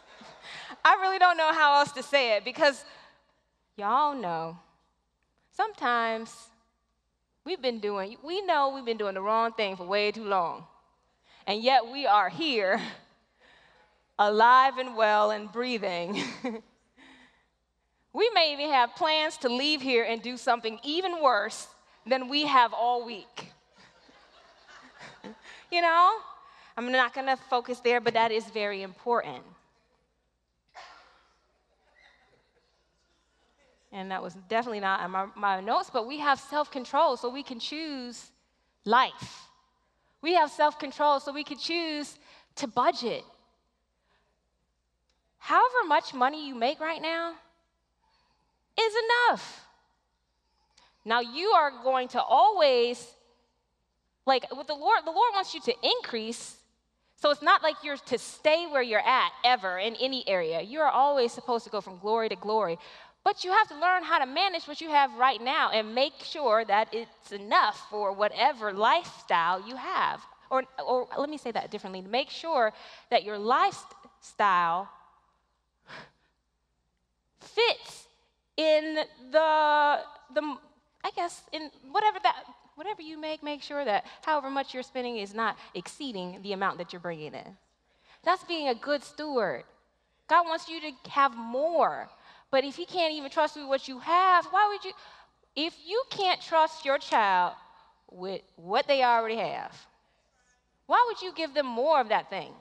i 0.84 0.94
really 1.00 1.18
don't 1.18 1.36
know 1.36 1.52
how 1.52 1.78
else 1.78 1.92
to 1.92 2.02
say 2.02 2.36
it 2.36 2.44
because 2.44 2.84
y'all 3.76 4.14
know 4.14 4.58
sometimes 5.52 6.48
We've 7.44 7.60
been 7.60 7.78
doing, 7.78 8.16
we 8.22 8.40
know 8.40 8.72
we've 8.74 8.86
been 8.86 8.96
doing 8.96 9.14
the 9.14 9.20
wrong 9.20 9.52
thing 9.52 9.76
for 9.76 9.86
way 9.86 10.10
too 10.10 10.24
long. 10.24 10.64
And 11.46 11.62
yet 11.62 11.86
we 11.86 12.06
are 12.06 12.30
here, 12.30 12.80
alive 14.18 14.78
and 14.78 14.96
well 14.96 15.30
and 15.30 15.52
breathing. 15.52 16.22
we 18.14 18.30
may 18.34 18.54
even 18.54 18.70
have 18.70 18.94
plans 18.94 19.36
to 19.38 19.50
leave 19.50 19.82
here 19.82 20.04
and 20.04 20.22
do 20.22 20.38
something 20.38 20.78
even 20.82 21.22
worse 21.22 21.68
than 22.06 22.28
we 22.28 22.46
have 22.46 22.72
all 22.72 23.04
week. 23.04 23.50
you 25.70 25.82
know? 25.82 26.12
I'm 26.76 26.90
not 26.90 27.14
to 27.14 27.36
focus 27.36 27.80
there, 27.80 28.00
but 28.00 28.14
that 28.14 28.32
is 28.32 28.44
very 28.46 28.82
important. 28.82 29.44
And 33.94 34.10
that 34.10 34.22
was 34.22 34.34
definitely 34.48 34.80
not 34.80 35.04
in 35.04 35.10
my, 35.12 35.26
my 35.36 35.60
notes, 35.60 35.88
but 35.90 36.06
we 36.06 36.18
have 36.18 36.40
self 36.40 36.70
control 36.70 37.16
so 37.16 37.30
we 37.30 37.44
can 37.44 37.60
choose 37.60 38.30
life. 38.84 39.46
We 40.20 40.34
have 40.34 40.50
self 40.50 40.78
control 40.78 41.20
so 41.20 41.32
we 41.32 41.44
can 41.44 41.58
choose 41.58 42.18
to 42.56 42.66
budget. 42.66 43.24
However 45.38 45.86
much 45.86 46.12
money 46.12 46.48
you 46.48 46.54
make 46.54 46.80
right 46.80 47.00
now 47.00 47.34
is 48.78 48.92
enough. 49.28 49.60
Now, 51.04 51.20
you 51.20 51.48
are 51.48 51.70
going 51.82 52.08
to 52.08 52.22
always, 52.22 53.06
like 54.26 54.44
with 54.56 54.66
the 54.66 54.74
Lord, 54.74 55.00
the 55.04 55.10
Lord 55.10 55.32
wants 55.34 55.54
you 55.54 55.60
to 55.60 55.74
increase. 55.82 56.56
So 57.20 57.30
it's 57.30 57.42
not 57.42 57.62
like 57.62 57.76
you're 57.84 57.96
to 57.96 58.18
stay 58.18 58.66
where 58.66 58.82
you're 58.82 59.06
at 59.06 59.30
ever 59.44 59.78
in 59.78 59.94
any 59.96 60.28
area. 60.28 60.60
You 60.62 60.80
are 60.80 60.90
always 60.90 61.32
supposed 61.32 61.64
to 61.64 61.70
go 61.70 61.80
from 61.80 61.98
glory 61.98 62.28
to 62.30 62.36
glory. 62.36 62.78
But 63.24 63.42
you 63.42 63.50
have 63.50 63.68
to 63.68 63.80
learn 63.80 64.02
how 64.02 64.18
to 64.18 64.26
manage 64.26 64.68
what 64.68 64.80
you 64.82 64.90
have 64.90 65.14
right 65.14 65.40
now 65.42 65.70
and 65.70 65.94
make 65.94 66.12
sure 66.22 66.64
that 66.66 66.92
it's 66.92 67.32
enough 67.32 67.86
for 67.90 68.12
whatever 68.12 68.72
lifestyle 68.72 69.66
you 69.66 69.76
have. 69.76 70.20
Or, 70.50 70.64
or 70.86 71.08
let 71.18 71.30
me 71.30 71.38
say 71.38 71.50
that 71.50 71.70
differently 71.70 72.02
make 72.02 72.28
sure 72.28 72.72
that 73.10 73.24
your 73.24 73.38
lifestyle 73.38 74.90
fits 77.40 78.06
in 78.56 78.98
the, 79.32 80.00
the 80.34 80.56
I 81.02 81.10
guess, 81.16 81.42
in 81.52 81.70
whatever 81.90 82.18
that 82.22 82.44
whatever 82.76 83.02
you 83.02 83.18
make, 83.18 83.42
make 83.42 83.62
sure 83.62 83.84
that 83.84 84.04
however 84.22 84.50
much 84.50 84.74
you're 84.74 84.82
spending 84.82 85.18
is 85.18 85.34
not 85.34 85.56
exceeding 85.74 86.40
the 86.42 86.52
amount 86.52 86.78
that 86.78 86.92
you're 86.92 87.00
bringing 87.00 87.34
in. 87.34 87.56
That's 88.24 88.44
being 88.44 88.68
a 88.68 88.74
good 88.74 89.04
steward. 89.04 89.64
God 90.28 90.46
wants 90.46 90.68
you 90.68 90.80
to 90.80 91.10
have 91.10 91.36
more. 91.36 92.08
But 92.54 92.62
if 92.62 92.76
he 92.76 92.86
can't 92.86 93.12
even 93.12 93.32
trust 93.32 93.56
you 93.56 93.62
with 93.62 93.68
what 93.68 93.88
you 93.88 93.98
have, 93.98 94.46
why 94.52 94.68
would 94.68 94.84
you? 94.84 94.92
If 95.56 95.74
you 95.84 96.00
can't 96.08 96.40
trust 96.40 96.84
your 96.84 96.98
child 96.98 97.54
with 98.12 98.42
what 98.54 98.86
they 98.86 99.02
already 99.02 99.38
have, 99.38 99.74
why 100.86 101.04
would 101.08 101.20
you 101.20 101.32
give 101.34 101.52
them 101.52 101.66
more 101.66 102.00
of 102.00 102.10
that 102.10 102.30
thing? 102.30 102.52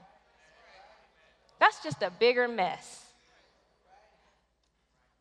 That's 1.59 1.83
just 1.83 2.01
a 2.01 2.09
bigger 2.09 2.47
mess. 2.47 3.05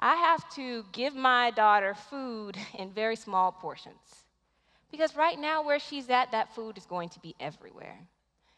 I 0.01 0.17
have 0.17 0.55
to 0.55 0.87
give 0.93 1.15
my 1.15 1.51
daughter 1.51 1.95
food 2.09 2.57
in 2.79 2.93
very 2.93 3.17
small 3.17 3.53
portions. 3.53 4.25
Because 4.91 5.15
right 5.15 5.39
now, 5.39 5.63
where 5.63 5.81
she's 5.81 6.09
at, 6.09 6.33
that 6.33 6.55
food 6.55 6.79
is 6.79 6.87
going 6.87 7.11
to 7.11 7.21
be 7.21 7.35
everywhere. 7.39 7.99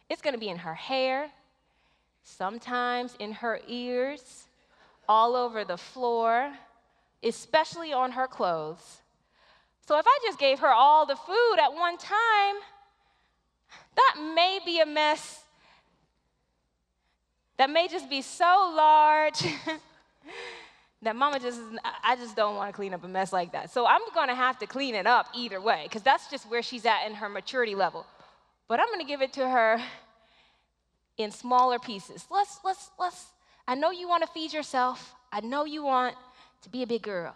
It's 0.08 0.22
going 0.22 0.34
to 0.34 0.38
be 0.38 0.48
in 0.48 0.58
her 0.58 0.74
hair, 0.74 1.28
sometimes 2.22 3.16
in 3.18 3.32
her 3.32 3.58
ears, 3.66 4.44
all 5.08 5.36
over 5.36 5.64
the 5.64 5.76
floor, 5.76 6.52
especially 7.22 7.92
on 7.92 8.12
her 8.12 8.26
clothes. 8.26 9.00
So 9.86 9.98
if 9.98 10.06
I 10.06 10.18
just 10.24 10.38
gave 10.38 10.60
her 10.60 10.72
all 10.72 11.06
the 11.06 11.16
food 11.16 11.56
at 11.62 11.72
one 11.72 11.98
time, 11.98 12.56
that 13.96 14.32
may 14.34 14.58
be 14.64 14.80
a 14.80 14.86
mess. 14.86 15.42
That 17.56 17.70
may 17.70 17.88
just 17.88 18.08
be 18.08 18.22
so 18.22 18.72
large 18.76 19.44
that 21.04 21.14
mama 21.14 21.38
just, 21.38 21.60
I 22.02 22.16
just 22.16 22.34
don't 22.34 22.56
want 22.56 22.70
to 22.70 22.74
clean 22.74 22.94
up 22.94 23.04
a 23.04 23.08
mess 23.08 23.32
like 23.32 23.52
that. 23.52 23.70
So 23.70 23.86
I'm 23.86 24.00
going 24.14 24.28
to 24.28 24.34
have 24.34 24.58
to 24.60 24.66
clean 24.66 24.94
it 24.94 25.06
up 25.06 25.28
either 25.34 25.60
way 25.60 25.82
because 25.84 26.02
that's 26.02 26.30
just 26.30 26.50
where 26.50 26.62
she's 26.62 26.86
at 26.86 27.06
in 27.06 27.14
her 27.14 27.28
maturity 27.28 27.74
level. 27.74 28.06
But 28.68 28.80
I'm 28.80 28.86
going 28.86 29.00
to 29.00 29.06
give 29.06 29.22
it 29.22 29.34
to 29.34 29.48
her 29.48 29.82
in 31.18 31.30
smaller 31.30 31.78
pieces. 31.78 32.26
Let's, 32.30 32.58
let's, 32.64 32.90
let's 32.98 33.26
I 33.66 33.74
know 33.74 33.90
you 33.90 34.08
want 34.08 34.22
to 34.22 34.28
feed 34.28 34.52
yourself. 34.52 35.14
I 35.32 35.40
know 35.40 35.64
you 35.64 35.84
want 35.84 36.16
to 36.62 36.68
be 36.68 36.82
a 36.82 36.86
big 36.86 37.02
girl. 37.02 37.34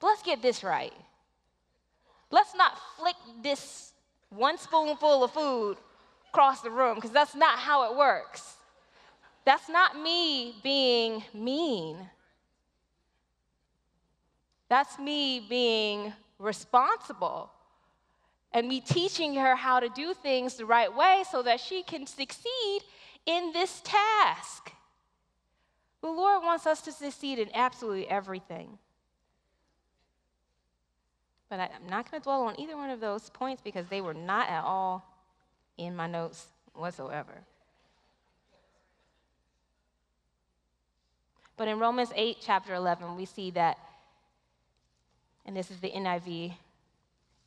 But 0.00 0.08
let's 0.08 0.22
get 0.22 0.42
this 0.42 0.62
right. 0.64 0.92
Let's 2.30 2.54
not 2.54 2.72
flick 2.98 3.16
this 3.42 3.92
one 4.30 4.58
spoonful 4.58 5.24
of 5.24 5.32
food 5.32 5.76
across 6.28 6.60
the 6.60 6.70
room 6.70 6.96
because 6.96 7.10
that's 7.10 7.34
not 7.34 7.58
how 7.58 7.90
it 7.90 7.96
works. 7.96 8.54
That's 9.44 9.68
not 9.68 10.00
me 10.00 10.56
being 10.62 11.24
mean. 11.32 11.96
That's 14.68 14.98
me 14.98 15.46
being 15.48 16.12
responsible 16.38 17.50
and 18.52 18.68
me 18.68 18.80
teaching 18.80 19.34
her 19.34 19.56
how 19.56 19.80
to 19.80 19.88
do 19.88 20.14
things 20.14 20.56
the 20.56 20.66
right 20.66 20.94
way 20.94 21.24
so 21.30 21.42
that 21.42 21.60
she 21.60 21.82
can 21.82 22.06
succeed 22.06 22.80
in 23.24 23.52
this 23.52 23.80
task. 23.84 24.72
The 26.00 26.08
Lord 26.08 26.42
wants 26.42 26.66
us 26.66 26.80
to 26.82 26.92
succeed 26.92 27.38
in 27.38 27.50
absolutely 27.54 28.08
everything. 28.08 28.78
But 31.48 31.60
I, 31.60 31.64
am 31.64 31.88
not 31.88 32.10
going 32.10 32.20
to 32.20 32.24
dwell 32.24 32.42
on 32.42 32.60
either 32.60 32.76
one 32.76 32.90
of 32.90 33.00
those 33.00 33.30
points 33.30 33.62
because 33.62 33.86
they 33.86 34.00
were 34.00 34.14
not 34.14 34.48
at 34.48 34.62
all 34.62 35.04
in 35.76 35.96
my 35.96 36.06
notes 36.06 36.46
whatsoever. 36.74 37.42
But 41.56 41.68
in 41.68 41.78
Romans 41.78 42.10
8, 42.14 42.36
chapter 42.40 42.74
11, 42.74 43.16
we 43.16 43.24
see 43.24 43.50
that, 43.52 43.78
and 45.44 45.56
this 45.56 45.70
is 45.70 45.80
the 45.80 45.90
NIV 45.90 46.52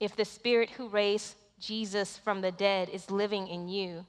if 0.02 0.16
the 0.16 0.26
Spirit 0.26 0.72
who 0.72 0.90
raised 0.90 1.36
Jesus 1.60 2.18
from 2.18 2.42
the 2.42 2.52
dead 2.52 2.90
is 2.90 3.12
living 3.12 3.48
in 3.48 3.70
you, 3.70 4.04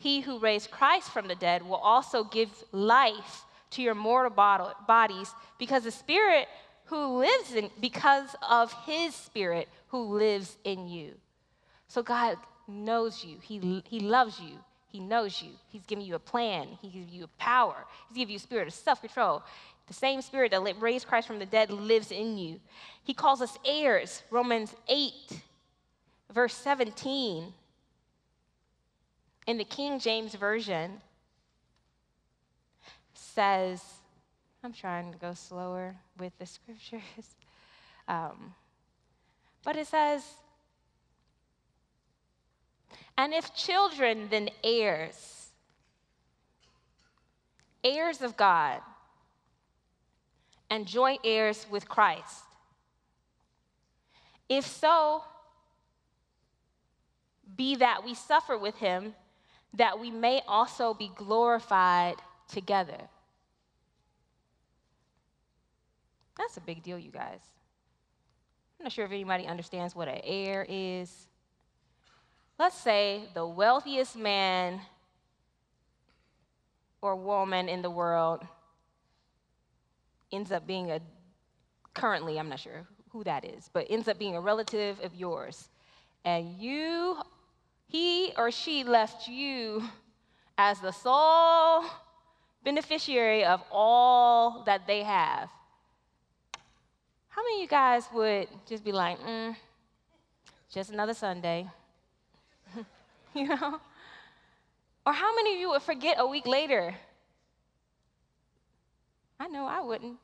he 0.00 0.20
who 0.20 0.38
raised 0.38 0.70
Christ 0.70 1.10
from 1.10 1.28
the 1.28 1.34
dead 1.34 1.62
will 1.62 1.76
also 1.76 2.24
give 2.24 2.48
life 2.72 3.44
to 3.70 3.82
your 3.82 3.94
mortal 3.94 4.74
bodies, 4.88 5.32
because 5.58 5.84
the 5.84 5.92
Spirit 5.92 6.48
who 6.86 7.18
lives 7.18 7.54
in 7.54 7.70
because 7.80 8.34
of 8.48 8.72
his 8.84 9.14
spirit 9.14 9.68
who 9.88 10.16
lives 10.16 10.56
in 10.64 10.88
you. 10.88 11.12
So 11.86 12.02
God 12.02 12.36
knows 12.66 13.24
you. 13.24 13.36
He, 13.42 13.82
he 13.88 14.00
loves 14.00 14.40
you. 14.40 14.56
He 14.88 14.98
knows 14.98 15.40
you. 15.40 15.50
He's 15.68 15.84
giving 15.86 16.04
you 16.04 16.16
a 16.16 16.18
plan. 16.18 16.66
He 16.82 16.88
gives 16.88 17.12
you 17.12 17.24
a 17.24 17.38
power. 17.38 17.76
He's 18.08 18.18
giving 18.18 18.32
you 18.32 18.38
a 18.38 18.40
spirit 18.40 18.66
of 18.66 18.74
self-control. 18.74 19.44
The 19.86 19.94
same 19.94 20.20
spirit 20.20 20.50
that 20.50 20.80
raised 20.80 21.06
Christ 21.06 21.28
from 21.28 21.38
the 21.38 21.46
dead 21.46 21.70
lives 21.70 22.10
in 22.10 22.36
you. 22.36 22.58
He 23.04 23.14
calls 23.14 23.40
us 23.40 23.56
heirs. 23.64 24.24
Romans 24.30 24.74
8, 24.88 25.12
verse 26.32 26.54
17. 26.54 27.52
In 29.46 29.58
the 29.58 29.64
King 29.64 29.98
James 29.98 30.34
Version 30.34 31.00
says, 33.14 33.82
I'm 34.62 34.72
trying 34.72 35.12
to 35.12 35.18
go 35.18 35.34
slower 35.34 35.96
with 36.18 36.36
the 36.38 36.46
scriptures. 36.46 37.00
Um, 38.08 38.54
but 39.62 39.76
it 39.76 39.86
says, 39.86 40.24
and 43.16 43.32
if 43.32 43.54
children, 43.54 44.26
then 44.30 44.48
heirs, 44.64 45.50
heirs 47.84 48.20
of 48.20 48.36
God, 48.36 48.80
and 50.70 50.86
joint 50.86 51.20
heirs 51.22 51.66
with 51.70 51.88
Christ. 51.88 52.42
If 54.48 54.66
so, 54.66 55.22
be 57.56 57.76
that 57.76 58.04
we 58.04 58.14
suffer 58.14 58.58
with 58.58 58.76
him, 58.76 59.14
that 59.74 59.98
we 59.98 60.10
may 60.10 60.42
also 60.46 60.94
be 60.94 61.10
glorified 61.16 62.16
together. 62.48 62.98
That's 66.36 66.56
a 66.56 66.60
big 66.60 66.82
deal, 66.82 66.98
you 66.98 67.10
guys. 67.10 67.40
I'm 68.78 68.84
not 68.84 68.92
sure 68.92 69.04
if 69.04 69.10
anybody 69.10 69.46
understands 69.46 69.94
what 69.94 70.08
an 70.08 70.20
heir 70.24 70.66
is. 70.68 71.26
Let's 72.58 72.76
say 72.76 73.24
the 73.34 73.46
wealthiest 73.46 74.16
man 74.16 74.80
or 77.02 77.16
woman 77.16 77.68
in 77.68 77.82
the 77.82 77.90
world 77.90 78.42
ends 80.32 80.52
up 80.52 80.66
being 80.66 80.90
a, 80.90 81.00
currently, 81.94 82.38
I'm 82.38 82.48
not 82.48 82.60
sure 82.60 82.86
who 83.10 83.24
that 83.24 83.44
is, 83.44 83.68
but 83.72 83.86
ends 83.90 84.08
up 84.08 84.18
being 84.18 84.36
a 84.36 84.40
relative 84.40 84.98
of 85.00 85.14
yours. 85.14 85.68
And 86.24 86.56
you, 86.58 87.16
he 87.90 88.32
or 88.36 88.52
she 88.52 88.84
left 88.84 89.26
you 89.26 89.82
as 90.56 90.80
the 90.80 90.92
sole 90.92 91.84
beneficiary 92.62 93.44
of 93.44 93.62
all 93.70 94.62
that 94.64 94.86
they 94.86 95.02
have. 95.02 95.48
How 97.28 97.42
many 97.42 97.56
of 97.56 97.62
you 97.62 97.68
guys 97.68 98.04
would 98.14 98.46
just 98.68 98.84
be 98.84 98.92
like, 98.92 99.18
mm, 99.20 99.56
just 100.72 100.90
another 100.90 101.14
Sunday? 101.14 101.68
you 103.34 103.48
know? 103.48 103.80
Or 105.04 105.12
how 105.12 105.34
many 105.34 105.54
of 105.54 105.60
you 105.60 105.70
would 105.70 105.82
forget 105.82 106.16
a 106.20 106.26
week 106.26 106.46
later? 106.46 106.94
I 109.40 109.48
know 109.48 109.66
I 109.66 109.80
wouldn't. 109.80 110.18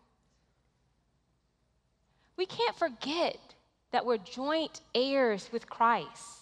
We 2.36 2.46
can't 2.46 2.76
forget 2.76 3.38
that 3.90 4.06
we're 4.06 4.18
joint 4.18 4.82
heirs 4.94 5.48
with 5.52 5.68
Christ. 5.68 6.35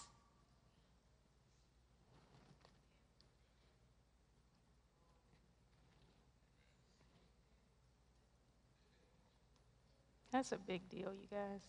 That's 10.34 10.50
a 10.50 10.56
big 10.56 10.88
deal, 10.88 11.12
you 11.14 11.28
guys. 11.30 11.60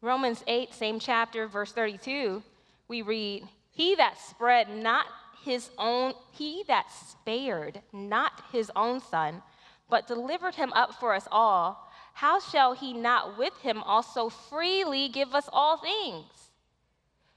Romans 0.00 0.42
8, 0.46 0.72
same 0.72 0.98
chapter, 0.98 1.46
verse 1.46 1.72
32, 1.72 2.42
we 2.88 3.02
read, 3.02 3.46
He 3.70 3.94
that 3.96 4.18
spread 4.18 4.74
not 4.74 5.04
his 5.44 5.68
own, 5.76 6.14
he 6.32 6.64
that 6.68 6.86
spared 6.90 7.82
not 7.92 8.32
his 8.50 8.72
own 8.74 9.02
son, 9.02 9.42
but 9.90 10.06
delivered 10.06 10.54
him 10.54 10.72
up 10.72 10.98
for 10.98 11.14
us 11.14 11.28
all, 11.30 11.92
how 12.14 12.40
shall 12.40 12.72
he 12.72 12.94
not 12.94 13.36
with 13.36 13.52
him 13.58 13.82
also 13.82 14.30
freely 14.30 15.10
give 15.10 15.34
us 15.34 15.50
all 15.52 15.76
things? 15.76 16.32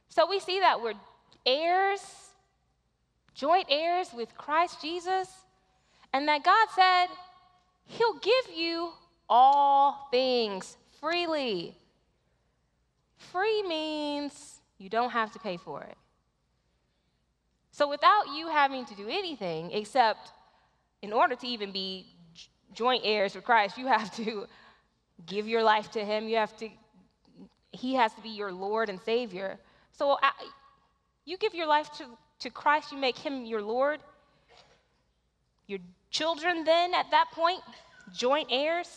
So 0.08 0.26
we 0.26 0.40
see 0.40 0.62
that 0.62 0.82
we're 0.82 0.94
heirs, 1.46 2.00
joint 3.36 3.68
heirs 3.70 4.08
with 4.16 4.38
Christ 4.38 4.82
Jesus, 4.82 5.28
and 6.14 6.30
that 6.30 6.46
God 6.46 6.68
said, 6.74 7.08
He'll 7.86 8.20
give 8.20 8.56
you 8.56 8.94
all 9.30 10.08
things 10.12 10.78
freely. 11.00 11.76
Free 13.18 13.64
means 13.64 14.60
you 14.78 14.90
don't 14.90 15.12
have 15.12 15.32
to 15.34 15.40
pay 15.40 15.58
for 15.58 15.82
it. 15.84 15.98
So, 17.72 17.90
without 17.90 18.26
you 18.36 18.50
having 18.50 18.86
to 18.86 18.96
do 18.96 19.08
anything 19.10 19.72
except 19.72 20.32
in 21.02 21.12
order 21.12 21.36
to 21.36 21.48
even 21.48 21.72
be 21.72 22.06
joint 22.74 23.02
heirs 23.04 23.34
with 23.36 23.44
Christ, 23.44 23.78
you 23.78 23.88
have 23.88 24.16
to 24.18 24.46
give 25.26 25.48
your 25.48 25.64
life 25.64 25.90
to 25.92 26.06
Him. 26.06 26.28
You 26.28 26.38
have 26.38 26.56
to, 26.58 26.70
He 27.72 27.96
has 27.96 28.14
to 28.14 28.22
be 28.22 28.30
your 28.30 28.52
Lord 28.52 28.90
and 28.90 29.00
Savior. 29.02 29.58
So, 29.92 30.18
I, 30.22 30.32
you 31.26 31.38
give 31.38 31.56
your 31.56 31.68
life 31.68 31.92
to, 31.98 32.06
to 32.40 32.50
Christ, 32.50 32.92
you 32.92 32.98
make 32.98 33.18
Him 33.18 33.46
your 33.46 33.62
Lord. 33.62 34.02
Your 35.66 35.80
children, 36.12 36.64
then, 36.64 36.94
at 36.94 37.10
that 37.12 37.32
point, 37.32 37.62
joint 38.14 38.50
heirs. 38.52 38.90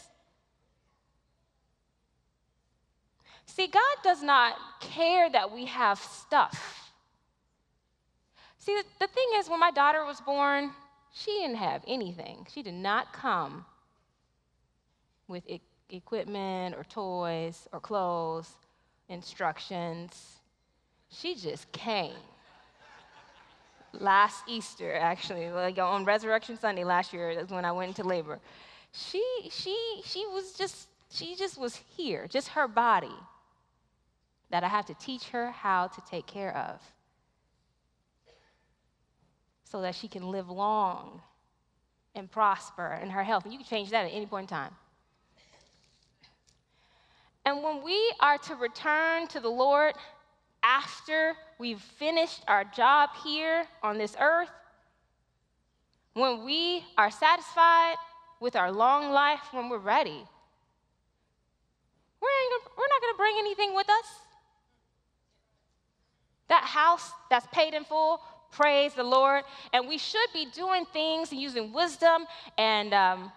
See, 3.46 3.68
God 3.68 3.96
does 4.04 4.22
not 4.22 4.56
care 4.80 5.30
that 5.30 5.52
we 5.52 5.66
have 5.66 5.98
stuff. 5.98 6.92
See, 8.58 8.80
the 9.00 9.08
thing 9.08 9.28
is, 9.36 9.48
when 9.50 9.60
my 9.60 9.72
daughter 9.72 10.04
was 10.04 10.20
born, 10.20 10.72
she 11.12 11.32
didn't 11.32 11.56
have 11.56 11.82
anything. 11.88 12.46
She 12.52 12.62
did 12.62 12.74
not 12.74 13.12
come 13.12 13.66
with 15.28 15.44
e- 15.48 15.60
equipment 15.90 16.76
or 16.76 16.84
toys 16.84 17.68
or 17.72 17.80
clothes, 17.80 18.50
instructions. 19.08 20.40
She 21.10 21.34
just 21.36 21.70
came. 21.72 22.14
last 24.00 24.44
Easter, 24.48 24.94
actually, 24.94 25.50
like 25.50 25.78
on 25.78 26.04
Resurrection 26.04 26.58
Sunday 26.58 26.84
last 26.84 27.12
year, 27.12 27.34
that's 27.34 27.52
when 27.52 27.64
I 27.64 27.72
went 27.72 27.90
into 27.90 28.04
labor. 28.04 28.40
She, 28.92 29.24
she, 29.50 29.76
she 30.04 30.26
was 30.28 30.54
just, 30.54 30.88
she 31.10 31.36
just 31.36 31.58
was 31.58 31.76
here, 31.96 32.26
just 32.28 32.48
her 32.50 32.68
body 32.68 33.14
that 34.50 34.64
I 34.64 34.68
have 34.68 34.86
to 34.86 34.94
teach 34.94 35.28
her 35.28 35.50
how 35.50 35.88
to 35.88 36.00
take 36.08 36.26
care 36.26 36.56
of 36.56 36.80
so 39.64 39.80
that 39.82 39.94
she 39.94 40.08
can 40.08 40.30
live 40.30 40.48
long 40.48 41.20
and 42.14 42.30
prosper 42.30 42.98
in 43.02 43.10
her 43.10 43.22
health. 43.22 43.44
And 43.44 43.52
you 43.52 43.58
can 43.58 43.66
change 43.66 43.90
that 43.90 44.04
at 44.04 44.12
any 44.12 44.26
point 44.26 44.50
in 44.50 44.56
time. 44.56 44.72
And 47.44 47.62
when 47.62 47.82
we 47.82 48.12
are 48.20 48.38
to 48.38 48.54
return 48.54 49.26
to 49.28 49.40
the 49.40 49.48
Lord 49.48 49.94
after 50.62 51.34
we've 51.58 51.80
finished 51.80 52.42
our 52.48 52.64
job 52.64 53.10
here 53.22 53.66
on 53.82 53.98
this 53.98 54.16
earth, 54.18 54.50
when 56.14 56.44
we 56.44 56.84
are 56.96 57.10
satisfied 57.10 57.96
with 58.40 58.56
our 58.56 58.72
long 58.72 59.12
life, 59.12 59.40
when 59.52 59.68
we're 59.68 59.78
ready, 59.78 60.24
we're 62.20 62.88
not 62.88 63.00
going 63.02 63.14
to 63.14 63.18
bring 63.18 63.36
anything 63.38 63.74
with 63.74 63.88
us. 63.88 64.25
That 66.48 66.64
house 66.64 67.10
that's 67.30 67.46
paid 67.52 67.74
in 67.74 67.84
full, 67.84 68.20
praise 68.52 68.94
the 68.94 69.04
Lord. 69.04 69.44
And 69.72 69.88
we 69.88 69.98
should 69.98 70.28
be 70.32 70.46
doing 70.46 70.84
things 70.92 71.32
and 71.32 71.40
using 71.40 71.72
wisdom, 71.72 72.26
and 72.56 72.94
um, 72.94 73.32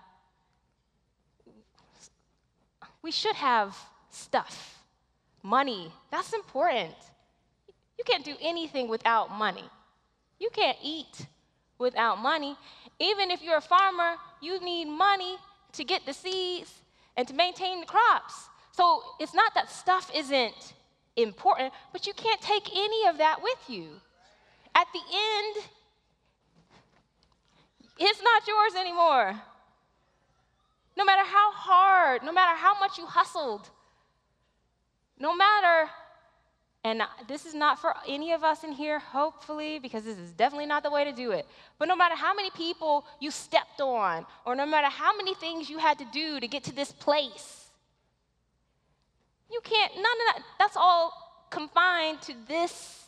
we 3.01 3.11
should 3.11 3.35
have 3.35 3.77
stuff, 4.09 4.79
money. 5.43 5.91
That's 6.11 6.33
important. 6.33 6.95
You 7.97 8.03
can't 8.05 8.23
do 8.23 8.35
anything 8.41 8.87
without 8.87 9.31
money. 9.31 9.65
You 10.39 10.49
can't 10.53 10.77
eat 10.81 11.27
without 11.77 12.19
money. 12.19 12.55
Even 12.99 13.31
if 13.31 13.41
you're 13.41 13.57
a 13.57 13.61
farmer, 13.61 14.15
you 14.41 14.59
need 14.61 14.85
money 14.85 15.37
to 15.73 15.83
get 15.83 16.05
the 16.05 16.13
seeds 16.13 16.71
and 17.17 17.27
to 17.27 17.33
maintain 17.33 17.81
the 17.81 17.85
crops. 17.85 18.49
So 18.71 19.03
it's 19.19 19.33
not 19.33 19.53
that 19.55 19.69
stuff 19.69 20.09
isn't 20.15 20.73
important, 21.21 21.73
but 21.91 22.07
you 22.07 22.13
can't 22.13 22.41
take 22.41 22.69
any 22.75 23.07
of 23.07 23.17
that 23.17 23.41
with 23.41 23.59
you. 23.67 23.87
At 24.75 24.87
the 24.93 24.99
end, 24.99 25.65
it's 27.99 28.21
not 28.21 28.47
yours 28.47 28.75
anymore. 28.79 29.39
No 30.95 31.05
matter 31.05 31.23
how 31.23 31.51
hard, 31.51 32.23
no 32.23 32.31
matter 32.31 32.55
how 32.57 32.79
much 32.79 32.97
you 32.97 33.05
hustled, 33.05 33.69
no 35.19 35.35
matter, 35.35 35.89
and 36.83 37.01
this 37.27 37.45
is 37.45 37.53
not 37.53 37.79
for 37.79 37.93
any 38.07 38.31
of 38.31 38.43
us 38.43 38.63
in 38.63 38.71
here, 38.71 38.99
hopefully, 38.99 39.79
because 39.79 40.03
this 40.03 40.17
is 40.17 40.31
definitely 40.31 40.65
not 40.65 40.83
the 40.83 40.91
way 40.91 41.03
to 41.03 41.11
do 41.11 41.31
it. 41.31 41.45
But 41.77 41.87
no 41.87 41.95
matter 41.95 42.15
how 42.15 42.33
many 42.33 42.51
people 42.51 43.05
you 43.19 43.31
stepped 43.31 43.81
on, 43.81 44.25
or 44.45 44.55
no 44.55 44.65
matter 44.65 44.87
how 44.87 45.15
many 45.17 45.33
things 45.35 45.69
you 45.69 45.77
had 45.77 45.99
to 45.99 46.05
do 46.13 46.39
to 46.39 46.47
get 46.47 46.63
to 46.65 46.73
this 46.73 46.91
place, 46.91 47.58
You 49.51 49.61
can't, 49.63 49.95
none 49.95 50.05
of 50.05 50.35
that, 50.35 50.43
that's 50.59 50.77
all 50.77 51.47
confined 51.49 52.21
to 52.23 52.33
this 52.47 53.05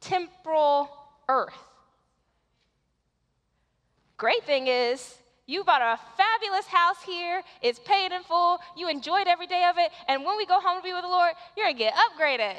temporal 0.00 0.90
earth. 1.28 1.58
Great 4.16 4.44
thing 4.44 4.66
is, 4.66 5.16
you 5.46 5.64
bought 5.64 5.80
a 5.80 5.98
fabulous 6.16 6.66
house 6.66 7.02
here. 7.02 7.42
It's 7.62 7.78
paid 7.78 8.12
in 8.12 8.22
full. 8.22 8.58
You 8.76 8.88
enjoyed 8.88 9.26
every 9.26 9.46
day 9.46 9.66
of 9.68 9.78
it. 9.78 9.90
And 10.06 10.24
when 10.24 10.36
we 10.36 10.44
go 10.44 10.60
home 10.60 10.78
to 10.78 10.82
be 10.82 10.92
with 10.92 11.02
the 11.02 11.08
Lord, 11.08 11.32
you're 11.56 11.66
going 11.66 11.76
to 11.76 11.78
get 11.78 11.94
upgraded. 11.94 12.56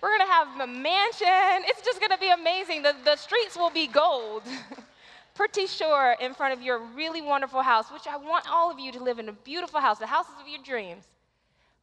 We're 0.00 0.16
going 0.16 0.26
to 0.26 0.32
have 0.32 0.60
a 0.60 0.66
mansion. 0.66 1.68
It's 1.68 1.82
just 1.82 2.00
going 2.00 2.12
to 2.12 2.18
be 2.18 2.30
amazing. 2.30 2.82
The, 2.82 2.94
the 3.04 3.16
streets 3.16 3.56
will 3.56 3.68
be 3.68 3.86
gold. 3.86 4.42
Pretty 5.34 5.66
sure 5.66 6.16
in 6.20 6.32
front 6.32 6.54
of 6.54 6.62
your 6.62 6.78
really 6.78 7.20
wonderful 7.20 7.60
house, 7.60 7.90
which 7.92 8.06
I 8.06 8.16
want 8.16 8.46
all 8.50 8.70
of 8.70 8.78
you 8.78 8.90
to 8.92 9.02
live 9.02 9.18
in 9.18 9.28
a 9.28 9.32
beautiful 9.32 9.80
house, 9.80 9.98
the 9.98 10.06
houses 10.06 10.32
of 10.40 10.48
your 10.48 10.62
dreams. 10.62 11.04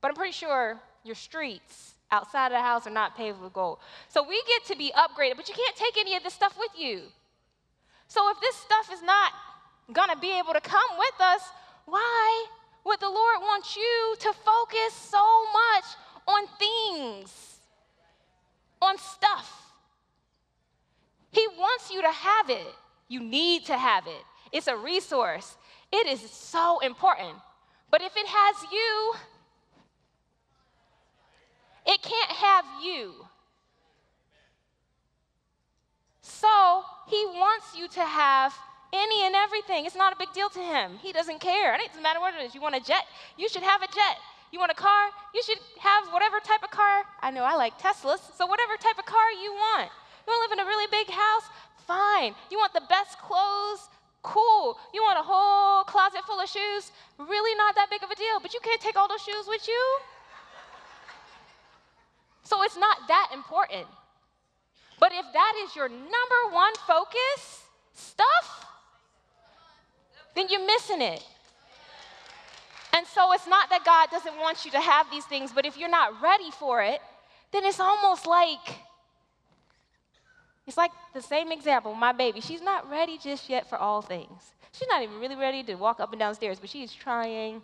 But 0.01 0.09
I'm 0.09 0.15
pretty 0.15 0.33
sure 0.33 0.79
your 1.03 1.15
streets 1.15 1.95
outside 2.11 2.47
of 2.47 2.53
the 2.53 2.61
house 2.61 2.87
are 2.87 2.91
not 2.91 3.17
paved 3.17 3.41
with 3.41 3.53
gold. 3.53 3.79
So 4.09 4.27
we 4.27 4.41
get 4.47 4.65
to 4.65 4.77
be 4.77 4.91
upgraded, 4.95 5.35
but 5.35 5.47
you 5.49 5.55
can't 5.55 5.75
take 5.75 5.97
any 5.97 6.15
of 6.15 6.23
this 6.23 6.33
stuff 6.33 6.55
with 6.57 6.71
you. 6.77 7.01
So 8.07 8.29
if 8.29 8.39
this 8.39 8.55
stuff 8.55 8.89
is 8.93 9.01
not 9.03 9.33
going 9.91 10.09
to 10.09 10.17
be 10.17 10.37
able 10.37 10.53
to 10.53 10.61
come 10.61 10.89
with 10.97 11.21
us, 11.21 11.41
why 11.85 12.45
would 12.85 12.99
the 12.99 13.09
Lord 13.09 13.37
want 13.41 13.75
you 13.75 14.15
to 14.19 14.33
focus 14.33 14.93
so 14.93 15.43
much 15.51 15.85
on 16.27 16.43
things, 16.57 17.59
on 18.81 18.97
stuff? 18.97 19.73
He 21.31 21.45
wants 21.57 21.91
you 21.91 22.01
to 22.01 22.11
have 22.11 22.49
it. 22.49 22.73
You 23.09 23.21
need 23.21 23.65
to 23.65 23.77
have 23.77 24.07
it. 24.07 24.23
It's 24.51 24.67
a 24.67 24.75
resource. 24.75 25.57
It 25.91 26.07
is 26.07 26.21
so 26.31 26.79
important. 26.79 27.35
But 27.91 28.01
if 28.01 28.15
it 28.15 28.27
has 28.27 28.55
you, 28.71 29.13
it 31.87 32.01
can't 32.01 32.31
have 32.31 32.65
you. 32.83 33.13
So 36.21 36.83
he 37.07 37.25
wants 37.25 37.75
you 37.77 37.87
to 37.87 38.03
have 38.03 38.53
any 38.93 39.25
and 39.25 39.35
everything. 39.35 39.85
It's 39.85 39.95
not 39.95 40.13
a 40.13 40.17
big 40.19 40.31
deal 40.33 40.49
to 40.49 40.59
him. 40.59 40.99
He 41.01 41.11
doesn't 41.11 41.39
care. 41.39 41.75
It 41.75 41.87
doesn't 41.87 42.03
matter 42.03 42.19
what 42.19 42.35
it 42.35 42.43
is. 42.45 42.53
You 42.53 42.61
want 42.61 42.75
a 42.75 42.79
jet? 42.79 43.05
You 43.37 43.47
should 43.49 43.63
have 43.63 43.81
a 43.81 43.87
jet. 43.87 44.17
You 44.51 44.59
want 44.59 44.71
a 44.71 44.75
car? 44.75 45.09
You 45.33 45.41
should 45.43 45.59
have 45.79 46.07
whatever 46.11 46.39
type 46.39 46.63
of 46.63 46.71
car. 46.71 47.03
I 47.21 47.31
know 47.31 47.43
I 47.43 47.55
like 47.55 47.79
Teslas, 47.79 48.19
so 48.35 48.45
whatever 48.45 48.75
type 48.77 48.99
of 48.99 49.05
car 49.05 49.31
you 49.43 49.51
want. 49.51 49.91
You 50.23 50.31
want 50.31 50.39
to 50.39 50.43
live 50.43 50.59
in 50.59 50.65
a 50.65 50.67
really 50.67 50.87
big 50.91 51.07
house? 51.07 51.43
Fine. 51.85 52.35
You 52.51 52.57
want 52.57 52.73
the 52.73 52.83
best 52.89 53.19
clothes? 53.19 53.87
Cool. 54.23 54.77
You 54.93 55.03
want 55.03 55.19
a 55.19 55.23
whole 55.23 55.83
closet 55.83 56.23
full 56.27 56.39
of 56.39 56.49
shoes? 56.49 56.91
Really 57.17 57.55
not 57.55 57.75
that 57.75 57.89
big 57.89 58.03
of 58.03 58.11
a 58.11 58.15
deal, 58.15 58.39
but 58.41 58.53
you 58.53 58.59
can't 58.63 58.81
take 58.81 58.95
all 58.95 59.07
those 59.07 59.23
shoes 59.23 59.47
with 59.47 59.67
you. 59.67 59.83
So 62.47 62.63
it's 62.63 62.77
not 62.77 62.97
that 63.09 63.31
important. 63.33 63.85
But 65.01 65.11
if 65.11 65.25
that 65.33 65.53
is 65.65 65.75
your 65.75 65.89
number 65.89 66.41
one 66.53 66.73
focus, 66.87 67.63
stuff, 67.93 68.65
then 70.33 70.47
you're 70.49 70.65
missing 70.65 71.01
it. 71.01 71.21
And 72.93 73.05
so 73.05 73.33
it's 73.33 73.47
not 73.47 73.69
that 73.69 73.83
God 73.83 74.09
doesn't 74.09 74.37
want 74.37 74.63
you 74.63 74.71
to 74.71 74.79
have 74.79 75.11
these 75.11 75.25
things, 75.25 75.51
but 75.51 75.65
if 75.65 75.77
you're 75.77 75.89
not 75.89 76.21
ready 76.21 76.49
for 76.51 76.81
it, 76.81 77.01
then 77.51 77.65
it's 77.65 77.81
almost 77.81 78.25
like 78.25 78.79
it's 80.65 80.77
like 80.77 80.91
the 81.13 81.21
same 81.21 81.51
example, 81.51 81.93
my 81.93 82.13
baby. 82.13 82.39
She's 82.39 82.61
not 82.61 82.89
ready 82.89 83.17
just 83.17 83.49
yet 83.49 83.69
for 83.69 83.77
all 83.77 84.01
things. 84.01 84.41
She's 84.71 84.87
not 84.89 85.03
even 85.03 85.19
really 85.19 85.35
ready 85.35 85.63
to 85.63 85.75
walk 85.75 85.99
up 85.99 86.11
and 86.13 86.19
down 86.19 86.33
stairs, 86.35 86.59
but 86.59 86.69
she's 86.69 86.93
trying. 86.93 87.61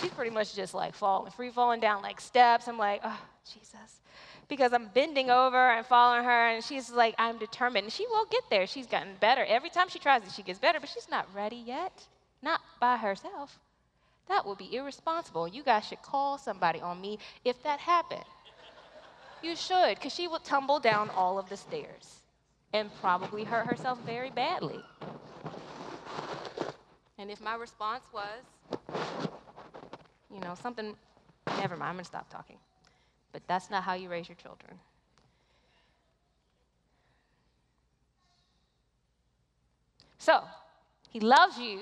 She's 0.00 0.10
pretty 0.10 0.30
much 0.30 0.54
just 0.54 0.72
like 0.72 0.94
falling, 0.94 1.32
free 1.32 1.50
falling 1.50 1.80
down 1.80 2.02
like 2.02 2.20
steps. 2.20 2.68
I'm 2.68 2.78
like, 2.78 3.00
oh, 3.04 3.20
Jesus 3.52 4.00
because 4.48 4.72
I'm 4.72 4.88
bending 4.88 5.30
over 5.30 5.70
and 5.72 5.86
following 5.86 6.24
her, 6.24 6.48
and 6.48 6.62
she's 6.62 6.90
like, 6.90 7.14
I'm 7.18 7.38
determined. 7.38 7.92
she 7.92 8.06
will 8.06 8.26
get 8.26 8.42
there. 8.50 8.66
She's 8.66 8.86
gotten 8.86 9.14
better. 9.20 9.44
Every 9.44 9.70
time 9.70 9.88
she 9.88 9.98
tries 9.98 10.22
it, 10.22 10.32
she 10.32 10.42
gets 10.42 10.58
better, 10.58 10.80
but 10.80 10.88
she's 10.88 11.08
not 11.08 11.26
ready 11.34 11.56
yet. 11.56 12.06
Not 12.42 12.60
by 12.80 12.96
herself. 12.96 13.58
That 14.28 14.46
would 14.46 14.58
be 14.58 14.74
irresponsible. 14.74 15.48
You 15.48 15.62
guys 15.62 15.86
should 15.86 16.02
call 16.02 16.38
somebody 16.38 16.80
on 16.80 17.00
me 17.00 17.18
if 17.44 17.62
that 17.62 17.80
happened. 17.80 18.24
You 19.42 19.56
should, 19.56 19.96
because 19.96 20.14
she 20.14 20.26
would 20.26 20.44
tumble 20.44 20.80
down 20.80 21.10
all 21.10 21.38
of 21.38 21.48
the 21.48 21.56
stairs 21.56 22.20
and 22.72 22.90
probably 23.00 23.44
hurt 23.44 23.66
herself 23.66 23.98
very 24.06 24.30
badly. 24.30 24.80
And 27.18 27.30
if 27.30 27.40
my 27.40 27.54
response 27.54 28.04
was, 28.12 28.88
you 30.32 30.40
know, 30.40 30.54
something, 30.60 30.96
never 31.58 31.76
mind, 31.76 31.90
I'm 31.90 31.96
gonna 31.96 32.04
stop 32.04 32.30
talking 32.30 32.56
but 33.34 33.42
that's 33.48 33.68
not 33.68 33.82
how 33.82 33.94
you 33.94 34.08
raise 34.08 34.28
your 34.28 34.36
children. 34.36 34.78
So, 40.18 40.44
he 41.10 41.18
loves 41.18 41.58
you. 41.58 41.80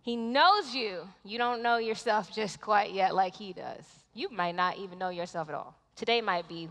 He 0.00 0.16
knows 0.16 0.74
you. 0.74 1.06
You 1.24 1.36
don't 1.36 1.62
know 1.62 1.76
yourself 1.76 2.34
just 2.34 2.58
quite 2.58 2.92
yet 2.92 3.14
like 3.14 3.36
he 3.36 3.52
does. 3.52 3.84
You 4.14 4.30
might 4.30 4.56
not 4.56 4.78
even 4.78 4.98
know 4.98 5.10
yourself 5.10 5.50
at 5.50 5.54
all. 5.54 5.76
Today 5.94 6.22
might 6.22 6.48
be 6.48 6.66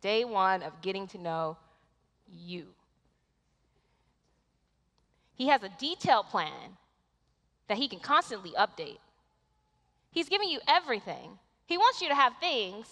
day 0.00 0.24
one 0.24 0.62
of 0.62 0.80
getting 0.80 1.06
to 1.08 1.18
know 1.18 1.58
you. 2.32 2.64
He 5.34 5.48
has 5.48 5.62
a 5.62 5.68
detailed 5.78 6.28
plan 6.28 6.78
that 7.68 7.76
he 7.76 7.88
can 7.88 8.00
constantly 8.00 8.52
update. 8.52 8.98
He's 10.10 10.30
giving 10.30 10.48
you 10.48 10.60
everything. 10.66 11.38
He 11.72 11.78
wants 11.78 12.02
you 12.02 12.08
to 12.10 12.14
have 12.14 12.34
things. 12.38 12.86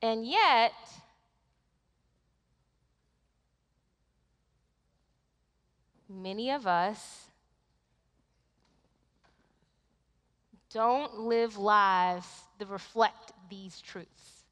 And 0.00 0.24
yet, 0.24 0.72
many 6.08 6.52
of 6.52 6.68
us 6.68 7.24
don't 10.72 11.22
live 11.22 11.58
lives 11.58 12.28
that 12.60 12.68
reflect 12.68 13.32
these 13.50 13.80
truths. 13.80 14.44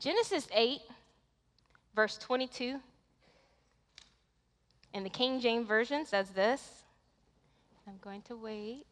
Genesis 0.00 0.48
8, 0.52 0.80
verse 1.94 2.18
22, 2.18 2.80
in 4.94 5.04
the 5.04 5.10
King 5.10 5.38
James 5.38 5.68
Version 5.68 6.04
says 6.04 6.30
this 6.30 6.77
I'm 7.88 7.98
going 8.02 8.20
to 8.22 8.36
wait. 8.36 8.84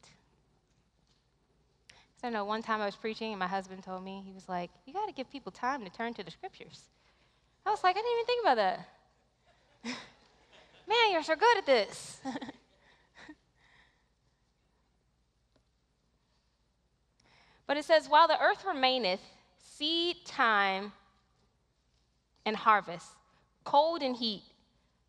I 2.25 2.31
know 2.31 2.47
one 2.47 2.63
time 2.63 2.81
I 2.81 2.87
was 2.87 2.97
preaching 2.97 3.33
and 3.33 3.39
my 3.39 3.47
husband 3.47 3.83
told 3.85 4.03
me, 4.03 4.23
he 4.25 4.33
was 4.33 4.49
like, 4.49 4.71
You 4.87 4.95
got 4.95 5.07
to 5.07 5.13
give 5.13 5.31
people 5.31 5.53
time 5.53 5.85
to 5.85 5.91
turn 5.91 6.15
to 6.15 6.25
the 6.25 6.31
scriptures. 6.31 6.89
I 7.67 7.71
was 7.71 7.85
like, 7.85 7.95
I 7.95 8.01
didn't 8.01 8.13
even 8.15 8.27
think 8.27 8.43
about 8.43 8.57
that. 8.57 8.89
Man, 10.89 11.13
you're 11.13 11.23
so 11.23 11.37
good 11.37 11.59
at 11.59 11.67
this. 11.67 12.21
but 17.67 17.77
it 17.77 17.85
says, 17.85 18.09
While 18.09 18.29
the 18.29 18.41
earth 18.41 18.65
remaineth, 18.67 19.21
seed 19.63 20.17
time 20.25 20.93
and 22.47 22.57
harvest, 22.57 23.09
cold 23.63 24.01
and 24.01 24.17
heat, 24.17 24.43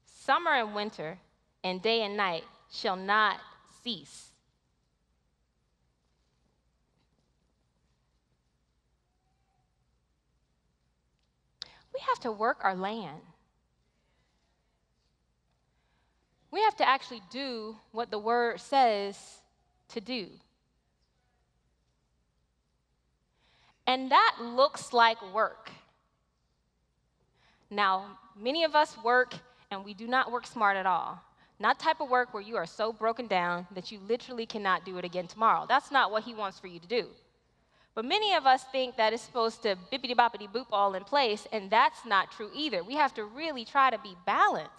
summer 0.05 0.51
and 0.51 0.75
winter, 0.75 1.17
and 1.63 1.81
day 1.81 2.03
and 2.03 2.17
night 2.17 2.43
shall 2.69 2.97
not 2.97 3.39
cease. 3.87 4.31
We 11.93 12.01
have 12.09 12.19
to 12.19 12.31
work 12.33 12.57
our 12.63 12.75
land. 12.75 13.21
We 16.51 16.61
have 16.63 16.75
to 16.77 16.87
actually 16.87 17.21
do 17.29 17.77
what 17.93 18.11
the 18.11 18.19
word 18.19 18.59
says 18.59 19.17
to 19.89 20.01
do. 20.01 20.27
And 23.85 24.11
that 24.11 24.35
looks 24.41 24.91
like 24.91 25.17
work. 25.33 25.71
Now, 27.69 28.17
many 28.37 28.65
of 28.65 28.75
us 28.75 28.97
work 29.01 29.33
and 29.71 29.85
we 29.85 29.93
do 29.93 30.07
not 30.07 30.29
work 30.29 30.45
smart 30.45 30.75
at 30.75 30.85
all. 30.85 31.21
Not 31.59 31.79
type 31.79 32.01
of 32.01 32.09
work 32.09 32.33
where 32.33 32.43
you 32.43 32.55
are 32.55 32.67
so 32.67 32.93
broken 32.93 33.27
down 33.27 33.65
that 33.73 33.91
you 33.91 33.99
literally 34.07 34.45
cannot 34.45 34.85
do 34.85 34.97
it 34.97 35.05
again 35.05 35.27
tomorrow. 35.27 35.65
That's 35.67 35.91
not 35.91 36.11
what 36.11 36.23
he 36.23 36.33
wants 36.35 36.59
for 36.59 36.67
you 36.67 36.79
to 36.79 36.87
do. 36.87 37.07
But 37.95 38.05
many 38.05 38.35
of 38.35 38.45
us 38.45 38.63
think 38.71 38.95
that 38.97 39.11
it's 39.11 39.23
supposed 39.23 39.63
to 39.63 39.75
bippity 39.91 40.15
boppity 40.15 40.47
boop 40.47 40.67
all 40.71 40.93
in 40.93 41.03
place, 41.03 41.47
and 41.51 41.67
that's 41.71 42.05
not 42.05 42.31
true 42.31 42.51
either. 42.53 42.83
We 42.83 42.93
have 42.93 43.11
to 43.15 43.23
really 43.23 43.65
try 43.65 43.89
to 43.89 43.97
be 43.97 44.15
balanced. 44.23 44.71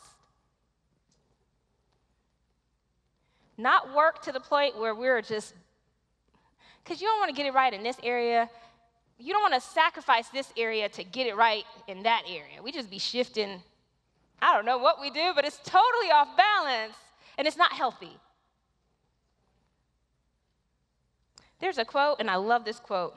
Not 3.56 3.92
work 3.92 4.22
to 4.22 4.30
the 4.30 4.38
point 4.38 4.78
where 4.78 4.94
we're 4.94 5.20
just, 5.20 5.52
because 6.84 7.00
you 7.00 7.08
don't 7.08 7.18
want 7.18 7.30
to 7.30 7.36
get 7.36 7.46
it 7.46 7.54
right 7.54 7.74
in 7.74 7.82
this 7.82 7.96
area. 8.04 8.48
You 9.18 9.32
don't 9.32 9.42
want 9.42 9.60
to 9.60 9.68
sacrifice 9.68 10.28
this 10.28 10.52
area 10.56 10.88
to 10.90 11.02
get 11.02 11.26
it 11.26 11.34
right 11.34 11.64
in 11.88 12.04
that 12.04 12.22
area. 12.28 12.62
We 12.62 12.70
just 12.70 12.88
be 12.88 13.00
shifting 13.00 13.60
I 14.40 14.54
don't 14.54 14.64
know 14.64 14.78
what 14.78 15.00
we 15.00 15.10
do, 15.10 15.32
but 15.34 15.44
it's 15.44 15.58
totally 15.58 16.10
off 16.12 16.36
balance. 16.36 16.94
and 17.36 17.46
it's 17.46 17.56
not 17.56 17.72
healthy. 17.72 18.18
There's 21.60 21.78
a 21.78 21.84
quote, 21.84 22.16
and 22.18 22.28
I 22.28 22.34
love 22.34 22.64
this 22.64 22.80
quote. 22.80 23.16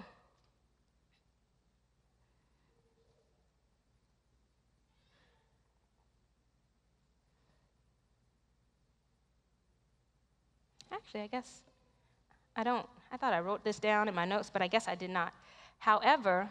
Actually, 10.92 11.22
I 11.22 11.28
guess 11.28 11.62
I 12.56 12.64
don't, 12.64 12.88
I 13.12 13.18
thought 13.18 13.34
I 13.34 13.40
wrote 13.40 13.64
this 13.64 13.80
down 13.80 14.08
in 14.08 14.14
my 14.14 14.26
notes, 14.26 14.50
but 14.52 14.62
I 14.62 14.68
guess 14.68 14.88
I 14.88 14.96
did 14.96 15.10
not. 15.10 15.34
However, 15.80 16.50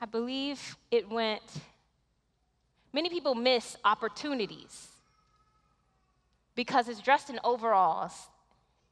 I 0.00 0.06
believe 0.06 0.76
it 0.90 1.08
went, 1.08 1.42
many 2.94 3.10
people 3.10 3.34
miss 3.34 3.76
opportunities 3.84 4.88
because 6.54 6.88
it's 6.88 7.00
dressed 7.00 7.28
in 7.28 7.40
overalls 7.42 8.12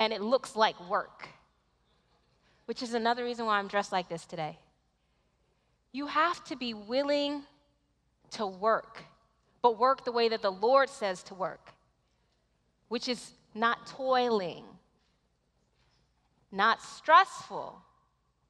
and 0.01 0.13
it 0.13 0.21
looks 0.21 0.57
like 0.57 0.75
work, 0.91 1.29
which 2.67 2.83
is 2.83 2.95
another 2.95 3.25
reason 3.25 3.47
why 3.47 3.59
I'm 3.59 3.69
dressed 3.69 3.93
like 3.93 4.09
this 4.09 4.25
today. 4.25 4.59
You 5.93 6.09
have 6.09 6.43
to 6.45 6.57
be 6.57 6.75
willing 6.75 7.43
to 8.33 8.45
work, 8.47 9.05
but 9.63 9.79
work 9.79 10.05
the 10.05 10.13
way 10.13 10.29
that 10.29 10.43
the 10.43 10.51
Lord 10.51 10.91
says 10.91 11.23
to 11.25 11.35
work, 11.35 11.73
which 12.89 13.09
is 13.09 13.31
not 13.55 13.87
toiling, 13.87 14.65
not 16.51 16.83
stressful. 16.83 17.81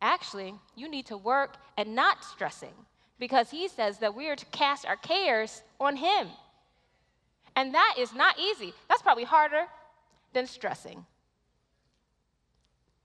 Actually, 0.01 0.55
you 0.75 0.89
need 0.89 1.07
to 1.07 1.17
work 1.19 1.57
and 1.77 1.95
not 1.95 2.25
stressing 2.25 2.75
because 3.23 3.53
he 3.53 3.69
says 3.69 3.99
that 3.99 4.17
we 4.17 4.29
are 4.29 4.35
to 4.35 4.45
cast 4.47 4.85
our 4.85 4.97
cares 4.97 5.63
on 5.79 5.95
him. 5.95 6.27
And 7.55 7.73
that 7.73 7.95
is 7.97 8.13
not 8.13 8.37
easy. 8.37 8.75
That's 8.89 9.01
probably 9.01 9.23
harder 9.23 9.67
than 10.33 10.49
stressing. 10.49 11.07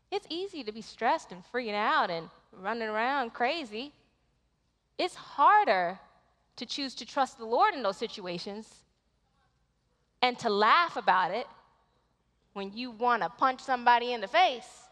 It's 0.09 0.25
easy 0.27 0.63
to 0.63 0.71
be 0.71 0.81
stressed 0.81 1.31
and 1.31 1.43
freaking 1.53 1.75
out 1.75 2.09
and 2.09 2.31
running 2.51 2.89
around 2.89 3.35
crazy. 3.35 3.93
It's 4.97 5.13
harder 5.13 5.99
to 6.55 6.65
choose 6.65 6.95
to 6.95 7.05
trust 7.05 7.37
the 7.37 7.45
Lord 7.45 7.75
in 7.75 7.83
those 7.83 7.97
situations 7.97 8.67
and 10.23 10.39
to 10.39 10.49
laugh 10.49 10.97
about 10.97 11.29
it 11.29 11.45
when 12.53 12.71
you 12.73 12.89
want 12.89 13.21
to 13.21 13.29
punch 13.29 13.59
somebody 13.59 14.13
in 14.13 14.21
the 14.21 14.27
face. 14.27 14.87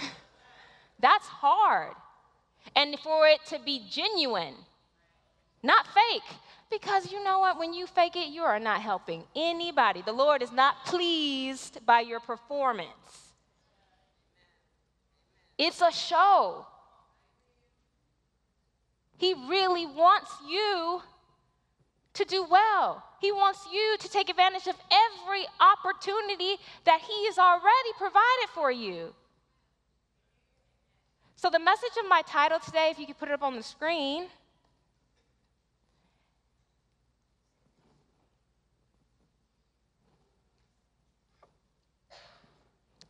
That's 1.00 1.26
hard. 1.26 1.96
And 2.74 2.98
for 3.00 3.26
it 3.28 3.40
to 3.46 3.58
be 3.58 3.82
genuine, 3.90 4.54
not 5.62 5.86
fake. 5.86 6.36
Because 6.70 7.12
you 7.12 7.22
know 7.22 7.38
what? 7.38 7.58
When 7.58 7.72
you 7.72 7.86
fake 7.86 8.16
it, 8.16 8.28
you 8.28 8.42
are 8.42 8.58
not 8.58 8.80
helping 8.80 9.22
anybody. 9.36 10.02
The 10.02 10.12
Lord 10.12 10.42
is 10.42 10.50
not 10.50 10.84
pleased 10.84 11.78
by 11.86 12.00
your 12.00 12.20
performance. 12.20 12.88
It's 15.58 15.80
a 15.80 15.92
show. 15.92 16.66
He 19.18 19.34
really 19.48 19.86
wants 19.86 20.30
you 20.48 21.02
to 22.14 22.24
do 22.24 22.44
well. 22.50 23.02
He 23.20 23.32
wants 23.32 23.60
you 23.72 23.96
to 24.00 24.08
take 24.10 24.28
advantage 24.28 24.66
of 24.66 24.76
every 24.90 25.46
opportunity 25.60 26.56
that 26.84 27.00
He 27.00 27.26
has 27.26 27.38
already 27.38 27.92
provided 27.96 28.48
for 28.54 28.70
you. 28.70 29.14
So, 31.38 31.50
the 31.50 31.58
message 31.58 31.92
of 32.02 32.08
my 32.08 32.22
title 32.22 32.58
today, 32.58 32.88
if 32.90 32.98
you 32.98 33.06
could 33.06 33.18
put 33.18 33.28
it 33.28 33.32
up 33.32 33.42
on 33.42 33.56
the 33.56 33.62
screen, 33.62 34.24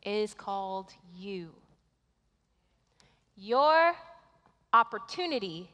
is 0.03 0.35
called 0.35 0.93
You. 1.17 1.51
Your 3.37 3.95
opportunity 4.73 5.69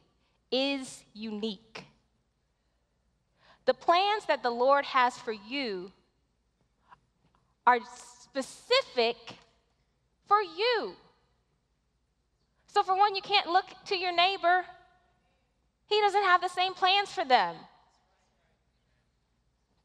is 0.51 1.05
unique. 1.15 1.85
The 3.65 3.75
plans 3.75 4.27
that 4.27 4.43
the 4.43 4.51
Lord 4.51 4.85
has 4.85 5.17
for 5.17 5.33
you 5.33 5.91
are 7.67 7.79
specific 8.33 9.17
for 10.27 10.43
you. 10.43 10.97
So, 12.73 12.83
for 12.83 12.97
one, 12.97 13.15
you 13.15 13.23
can't 13.23 13.47
look 13.47 13.67
to 13.87 13.97
your 13.97 14.15
neighbor, 14.15 14.65
he 15.87 16.01
doesn't 16.01 16.23
have 16.23 16.41
the 16.41 16.49
same 16.49 16.73
plans 16.73 17.11
for 17.11 17.25
them. 17.25 17.55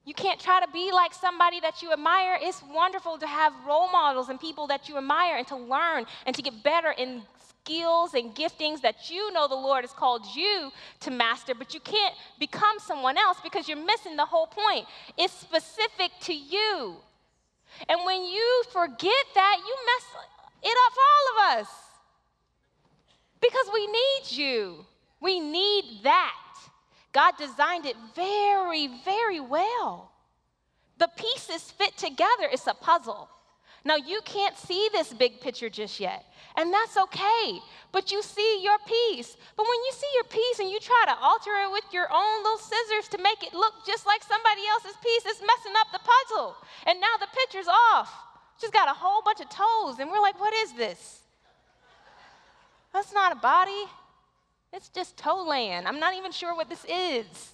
You 0.06 0.14
can't 0.14 0.40
try 0.40 0.62
to 0.62 0.72
be 0.72 0.90
like 0.94 1.14
somebody 1.14 1.60
that 1.60 1.82
you 1.82 1.92
admire. 1.92 2.38
It's 2.42 2.64
wonderful 2.74 3.18
to 3.18 3.28
have 3.28 3.52
role 3.68 3.92
models 3.92 4.30
and 4.30 4.40
people 4.40 4.68
that 4.68 4.88
you 4.88 4.98
admire 4.98 5.36
and 5.36 5.46
to 5.48 5.58
learn 5.58 6.06
and 6.26 6.34
to 6.34 6.42
get 6.42 6.64
better 6.64 6.92
in 6.92 7.24
skills 7.50 8.14
and 8.14 8.34
giftings 8.34 8.80
that 8.84 9.10
you 9.10 9.34
know 9.34 9.50
the 9.50 9.56
Lord 9.56 9.84
has 9.84 9.92
called 9.92 10.26
you 10.34 10.72
to 11.02 11.12
master, 11.12 11.54
but 11.54 11.74
you 11.74 11.82
can't 11.82 12.16
become 12.40 12.80
someone 12.80 13.18
else 13.18 13.38
because 13.44 13.68
you're 13.68 13.86
missing 13.86 14.16
the 14.16 14.24
whole 14.24 14.48
point. 14.48 14.86
It's 15.18 15.34
specific 15.34 16.12
to 16.22 16.34
you. 16.34 16.96
And 17.90 18.00
when 18.06 18.24
you 18.24 18.64
forget 18.72 19.26
that, 19.36 19.58
you 19.60 19.76
mess 19.86 20.24
it 20.64 20.78
up 20.86 20.94
for 20.94 21.02
all 21.02 21.58
of 21.58 21.60
us. 21.60 21.87
Because 23.42 23.70
we 23.74 23.88
need 23.88 24.22
you. 24.32 24.86
We 25.22 25.40
need 25.40 26.04
that. 26.04 26.34
God 27.14 27.34
designed 27.38 27.86
it 27.86 27.96
very, 28.16 28.90
very 29.04 29.40
well. 29.40 30.12
The 30.98 31.10
pieces 31.16 31.72
fit 31.72 31.98
together, 31.98 32.50
it's 32.52 32.68
a 32.68 32.74
puzzle. 32.74 33.30
Now, 33.86 33.96
you 33.96 34.20
can't 34.26 34.58
see 34.58 34.90
this 34.92 35.14
big 35.14 35.40
picture 35.40 35.70
just 35.70 36.00
yet, 36.00 36.26
and 36.58 36.74
that's 36.74 36.98
okay, 36.98 37.60
but 37.94 38.12
you 38.12 38.22
see 38.22 38.62
your 38.62 38.78
piece. 38.86 39.38
But 39.56 39.66
when 39.66 39.80
you 39.86 39.92
see 39.94 40.08
your 40.16 40.26
piece 40.26 40.60
and 40.60 40.70
you 40.70 40.80
try 40.80 41.06
to 41.08 41.16
alter 41.22 41.52
it 41.64 41.72
with 41.72 41.86
your 41.94 42.08
own 42.12 42.44
little 42.44 42.58
scissors 42.58 43.08
to 43.12 43.18
make 43.18 43.44
it 43.44 43.54
look 43.54 43.74
just 43.86 44.06
like 44.06 44.24
somebody 44.24 44.62
else's 44.70 44.98
piece, 45.02 45.26
it's 45.26 45.42
messing 45.42 45.74
up 45.80 45.88
the 45.94 46.00
puzzle. 46.04 46.56
And 46.86 47.00
now 47.00 47.16
the 47.20 47.28
picture's 47.34 47.68
off. 47.94 48.12
She's 48.60 48.72
got 48.72 48.90
a 48.90 48.94
whole 48.94 49.22
bunch 49.22 49.40
of 49.40 49.50
toes, 49.50 50.00
and 50.00 50.12
we're 50.12 50.22
like, 50.22 50.40
what 50.40 50.54
is 50.56 50.74
this? 50.74 51.22
That's 52.98 53.14
not 53.14 53.32
a 53.32 53.36
body. 53.36 53.84
It's 54.74 54.90
just 54.90 55.18
toe 55.18 55.44
land. 55.44 55.88
I'm 55.88 56.00
not 56.00 56.16
even 56.16 56.32
sure 56.32 56.56
what 56.56 56.68
this 56.68 56.84
is. 56.86 57.52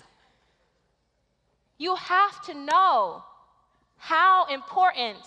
You 1.77 1.95
have 1.95 2.45
to 2.45 2.53
know 2.53 3.25
how 3.97 4.45
important 4.45 5.17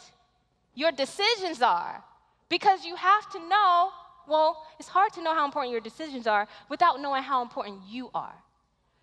your 0.74 0.90
decisions 0.90 1.60
are 1.60 2.02
because 2.48 2.86
you 2.86 2.96
have 2.96 3.30
to 3.32 3.38
know, 3.46 3.90
well, 4.26 4.64
it's 4.78 4.88
hard 4.88 5.12
to 5.12 5.22
know 5.22 5.34
how 5.34 5.44
important 5.44 5.70
your 5.70 5.82
decisions 5.82 6.26
are 6.26 6.48
without 6.70 6.98
knowing 7.02 7.22
how 7.22 7.42
important 7.42 7.80
you 7.86 8.08
are. 8.14 8.36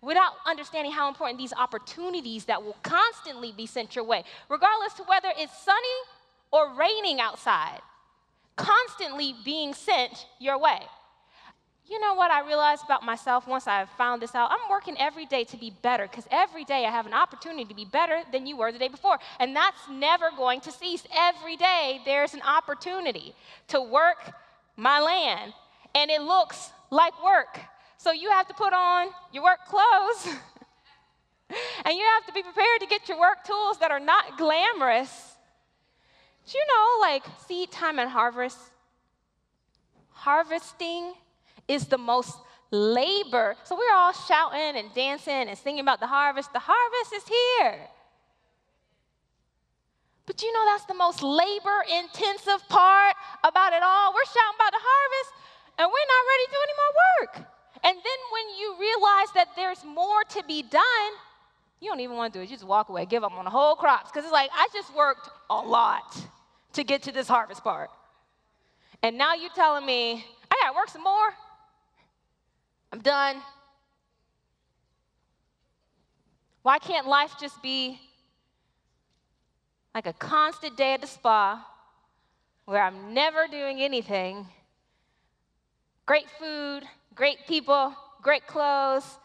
Without 0.02 0.32
understanding 0.44 0.90
how 0.90 1.06
important 1.06 1.38
these 1.38 1.52
opportunities 1.52 2.46
that 2.46 2.60
will 2.60 2.76
constantly 2.82 3.52
be 3.52 3.66
sent 3.66 3.94
your 3.94 4.04
way, 4.04 4.24
regardless 4.48 4.94
to 4.94 5.04
whether 5.04 5.28
it's 5.38 5.56
sunny 5.62 5.98
or 6.50 6.74
raining 6.76 7.20
outside, 7.20 7.82
constantly 8.56 9.36
being 9.44 9.74
sent 9.74 10.26
your 10.40 10.58
way. 10.58 10.80
You 11.86 12.00
know 12.00 12.14
what 12.14 12.30
I 12.30 12.46
realized 12.46 12.82
about 12.84 13.04
myself 13.04 13.46
once 13.46 13.66
I 13.66 13.84
found 13.98 14.22
this 14.22 14.34
out? 14.34 14.50
I'm 14.50 14.70
working 14.70 14.96
every 14.98 15.26
day 15.26 15.44
to 15.44 15.56
be 15.58 15.70
better 15.82 16.08
because 16.08 16.26
every 16.30 16.64
day 16.64 16.86
I 16.86 16.90
have 16.90 17.04
an 17.04 17.12
opportunity 17.12 17.66
to 17.66 17.74
be 17.74 17.84
better 17.84 18.22
than 18.32 18.46
you 18.46 18.56
were 18.56 18.72
the 18.72 18.78
day 18.78 18.88
before. 18.88 19.18
And 19.38 19.54
that's 19.54 19.88
never 19.90 20.30
going 20.34 20.62
to 20.62 20.72
cease. 20.72 21.04
Every 21.14 21.56
day 21.56 22.00
there's 22.06 22.32
an 22.32 22.40
opportunity 22.40 23.34
to 23.68 23.82
work 23.82 24.32
my 24.76 24.98
land, 24.98 25.52
and 25.94 26.10
it 26.10 26.22
looks 26.22 26.70
like 26.90 27.12
work. 27.22 27.60
So 27.98 28.12
you 28.12 28.30
have 28.30 28.48
to 28.48 28.54
put 28.54 28.72
on 28.72 29.08
your 29.32 29.44
work 29.44 29.60
clothes, 29.68 30.34
and 31.84 31.94
you 31.94 32.04
have 32.14 32.26
to 32.26 32.32
be 32.32 32.42
prepared 32.42 32.80
to 32.80 32.86
get 32.86 33.10
your 33.10 33.20
work 33.20 33.44
tools 33.44 33.78
that 33.78 33.90
are 33.90 34.00
not 34.00 34.38
glamorous. 34.38 35.36
Do 36.50 36.56
you 36.56 36.64
know, 36.66 37.00
like 37.02 37.24
seed 37.46 37.70
time 37.70 37.98
and 37.98 38.08
harvest? 38.08 38.58
Harvesting 40.12 41.12
is 41.68 41.86
the 41.86 41.98
most 41.98 42.36
labor. 42.70 43.56
So 43.64 43.76
we're 43.76 43.94
all 43.94 44.12
shouting 44.12 44.76
and 44.76 44.92
dancing 44.94 45.48
and 45.48 45.56
singing 45.56 45.80
about 45.80 46.00
the 46.00 46.06
harvest. 46.06 46.52
The 46.52 46.62
harvest 46.62 47.12
is 47.14 47.24
here. 47.24 47.78
But 50.26 50.42
you 50.42 50.52
know 50.52 50.64
that's 50.66 50.86
the 50.86 50.94
most 50.94 51.22
labor 51.22 51.84
intensive 52.00 52.66
part 52.68 53.14
about 53.44 53.72
it 53.72 53.82
all. 53.82 54.12
We're 54.14 54.24
shouting 54.24 54.56
about 54.56 54.72
the 54.72 54.80
harvest 54.80 55.30
and 55.78 55.88
we're 55.88 56.10
not 56.14 56.22
ready 56.32 56.44
to 56.44 56.50
do 56.50 56.60
any 56.62 56.76
more 56.80 56.92
work. 57.20 57.54
And 57.84 57.96
then 57.96 58.20
when 58.32 58.58
you 58.58 58.76
realize 58.80 59.28
that 59.34 59.48
there's 59.54 59.84
more 59.84 60.24
to 60.30 60.42
be 60.44 60.62
done, 60.62 61.10
you 61.80 61.90
don't 61.90 62.00
even 62.00 62.16
want 62.16 62.32
to 62.32 62.38
do 62.38 62.42
it. 62.42 62.48
You 62.48 62.56
just 62.56 62.66
walk 62.66 62.88
away, 62.88 63.04
give 63.04 63.22
up 63.22 63.32
on 63.32 63.44
the 63.44 63.50
whole 63.50 63.76
crops. 63.76 64.10
Because 64.10 64.24
it's 64.24 64.32
like, 64.32 64.50
I 64.54 64.68
just 64.72 64.94
worked 64.96 65.28
a 65.50 65.56
lot 65.56 66.16
to 66.72 66.84
get 66.84 67.02
to 67.02 67.12
this 67.12 67.28
harvest 67.28 67.62
part. 67.62 67.90
And 69.02 69.18
now 69.18 69.34
you're 69.34 69.50
telling 69.54 69.84
me 69.84 70.24
I 70.50 70.56
got 70.62 70.70
to 70.70 70.76
work 70.76 70.88
some 70.88 71.02
more? 71.02 71.34
I'm 72.94 73.00
done. 73.00 73.42
Why 76.62 76.78
can't 76.78 77.08
life 77.08 77.32
just 77.40 77.60
be 77.60 77.98
like 79.92 80.06
a 80.06 80.12
constant 80.12 80.76
day 80.76 80.94
at 80.94 81.00
the 81.00 81.08
spa 81.08 81.66
where 82.66 82.80
I'm 82.80 83.12
never 83.12 83.48
doing 83.48 83.80
anything. 83.80 84.46
Great 86.06 86.30
food, 86.38 86.84
great 87.16 87.38
people, 87.48 87.96
great 88.22 88.46
clothes. 88.46 89.18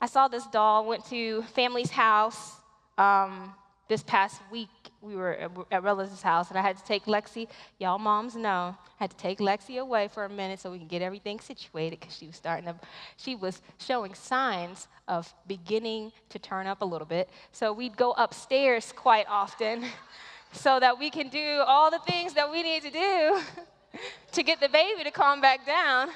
I 0.00 0.06
saw 0.06 0.26
this 0.26 0.48
doll, 0.48 0.84
went 0.84 1.04
to 1.10 1.42
family's 1.54 1.90
house 1.90 2.56
um, 2.98 3.54
this 3.90 4.04
past 4.04 4.40
week. 4.52 4.68
We 5.02 5.16
were 5.16 5.50
at 5.72 5.82
relative's 5.82 6.22
house, 6.22 6.48
and 6.48 6.58
I 6.58 6.62
had 6.62 6.76
to 6.78 6.84
take 6.84 7.06
Lexi. 7.06 7.48
Y'all 7.80 7.98
moms 7.98 8.36
know. 8.36 8.76
I 9.00 9.04
had 9.04 9.10
to 9.10 9.16
take 9.16 9.40
Lexi 9.40 9.80
away 9.80 10.06
for 10.06 10.24
a 10.24 10.28
minute 10.28 10.60
so 10.60 10.70
we 10.70 10.78
can 10.78 10.86
get 10.86 11.02
everything 11.02 11.40
situated 11.40 11.98
because 11.98 12.16
she 12.16 12.28
was 12.28 12.36
starting 12.36 12.66
to, 12.66 12.76
she 13.16 13.34
was 13.34 13.60
showing 13.78 14.14
signs 14.14 14.86
of 15.08 15.34
beginning 15.48 16.12
to 16.28 16.38
turn 16.38 16.68
up 16.68 16.82
a 16.82 16.84
little 16.84 17.06
bit. 17.06 17.28
So 17.50 17.72
we'd 17.72 17.96
go 17.96 18.12
upstairs 18.12 18.92
quite 18.94 19.26
often 19.28 19.84
so 20.52 20.78
that 20.78 20.96
we 20.96 21.10
can 21.10 21.28
do 21.28 21.64
all 21.66 21.90
the 21.90 22.00
things 22.06 22.32
that 22.34 22.48
we 22.48 22.62
need 22.62 22.82
to 22.84 22.90
do 22.90 23.40
to 24.32 24.42
get 24.44 24.60
the 24.60 24.68
baby 24.68 25.02
to 25.02 25.10
calm 25.10 25.40
back 25.40 25.66
down 25.66 26.10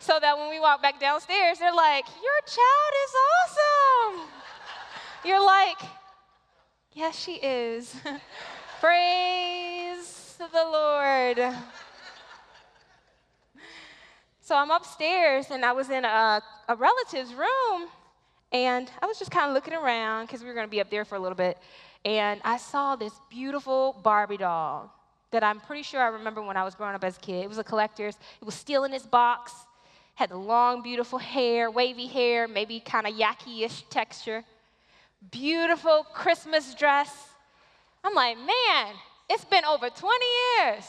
so 0.00 0.18
that 0.20 0.36
when 0.36 0.50
we 0.50 0.58
walk 0.58 0.82
back 0.82 0.98
downstairs, 0.98 1.60
they're 1.60 1.72
like, 1.72 2.04
Your 2.20 2.40
child 2.46 2.92
is 3.06 3.14
awesome. 3.30 4.28
You're 5.24 5.44
like, 5.44 5.78
Yes, 6.94 7.18
she 7.18 7.34
is. 7.34 7.92
Praise 8.80 10.36
the 10.38 10.64
Lord. 10.64 11.54
So 14.40 14.54
I'm 14.54 14.70
upstairs 14.70 15.46
and 15.50 15.64
I 15.64 15.72
was 15.72 15.90
in 15.90 16.04
a, 16.04 16.40
a 16.68 16.76
relative's 16.76 17.34
room 17.34 17.88
and 18.52 18.88
I 19.02 19.06
was 19.06 19.18
just 19.18 19.32
kind 19.32 19.48
of 19.48 19.54
looking 19.54 19.74
around 19.74 20.26
because 20.26 20.42
we 20.42 20.46
were 20.46 20.54
going 20.54 20.68
to 20.68 20.70
be 20.70 20.80
up 20.80 20.88
there 20.88 21.04
for 21.04 21.16
a 21.16 21.18
little 21.18 21.34
bit. 21.34 21.58
And 22.04 22.40
I 22.44 22.58
saw 22.58 22.94
this 22.94 23.12
beautiful 23.28 24.00
Barbie 24.04 24.36
doll 24.36 24.94
that 25.32 25.42
I'm 25.42 25.58
pretty 25.58 25.82
sure 25.82 26.00
I 26.00 26.08
remember 26.08 26.42
when 26.42 26.56
I 26.56 26.62
was 26.62 26.76
growing 26.76 26.94
up 26.94 27.02
as 27.02 27.16
a 27.16 27.20
kid. 27.20 27.42
It 27.42 27.48
was 27.48 27.58
a 27.58 27.64
collector's, 27.64 28.14
it 28.40 28.44
was 28.44 28.54
still 28.54 28.84
in 28.84 28.92
its 28.92 29.06
box 29.06 29.52
had 30.14 30.30
the 30.30 30.36
long, 30.36 30.80
beautiful 30.80 31.18
hair, 31.18 31.72
wavy 31.72 32.06
hair, 32.06 32.46
maybe 32.46 32.78
kind 32.78 33.04
of 33.04 33.14
yaki 33.14 33.62
ish 33.62 33.82
texture. 33.90 34.44
Beautiful 35.30 36.04
Christmas 36.12 36.74
dress. 36.74 37.10
I'm 38.02 38.14
like, 38.14 38.36
man, 38.36 38.94
it's 39.30 39.44
been 39.44 39.64
over 39.64 39.88
20 39.88 40.26
years, 40.58 40.84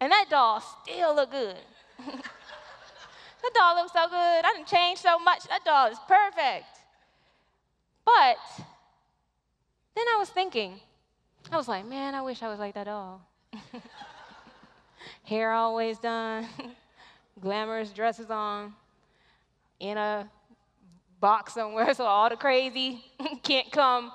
and 0.00 0.12
that 0.12 0.26
doll 0.30 0.60
still 0.60 1.14
look 1.14 1.30
good. 1.30 1.56
that 2.06 3.54
doll 3.54 3.76
looks 3.76 3.92
so 3.92 4.06
good. 4.08 4.44
I 4.44 4.52
didn't 4.54 4.68
change 4.68 4.98
so 4.98 5.18
much. 5.18 5.44
That 5.48 5.64
doll 5.64 5.90
is 5.90 5.98
perfect. 6.06 6.66
But 8.04 8.38
then 9.94 10.04
I 10.14 10.16
was 10.18 10.28
thinking, 10.28 10.80
I 11.50 11.56
was 11.56 11.68
like, 11.68 11.86
man, 11.86 12.14
I 12.14 12.22
wish 12.22 12.42
I 12.42 12.48
was 12.48 12.58
like 12.58 12.74
that 12.74 12.84
doll. 12.84 13.20
Hair 15.24 15.52
always 15.52 15.98
done, 15.98 16.46
glamorous 17.40 17.90
dresses 17.90 18.30
on, 18.30 18.72
in 19.80 19.96
a 19.96 20.28
box 21.20 21.54
somewhere 21.54 21.92
so 21.94 22.04
all 22.04 22.28
the 22.28 22.36
crazy 22.36 23.04
can't 23.42 23.70
come 23.70 24.12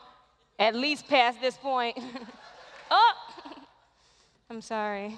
at 0.58 0.76
least 0.76 1.08
past 1.08 1.42
this 1.42 1.58
point. 1.58 1.98
oh, 2.92 3.14
I'm 4.50 4.62
sorry. 4.62 5.18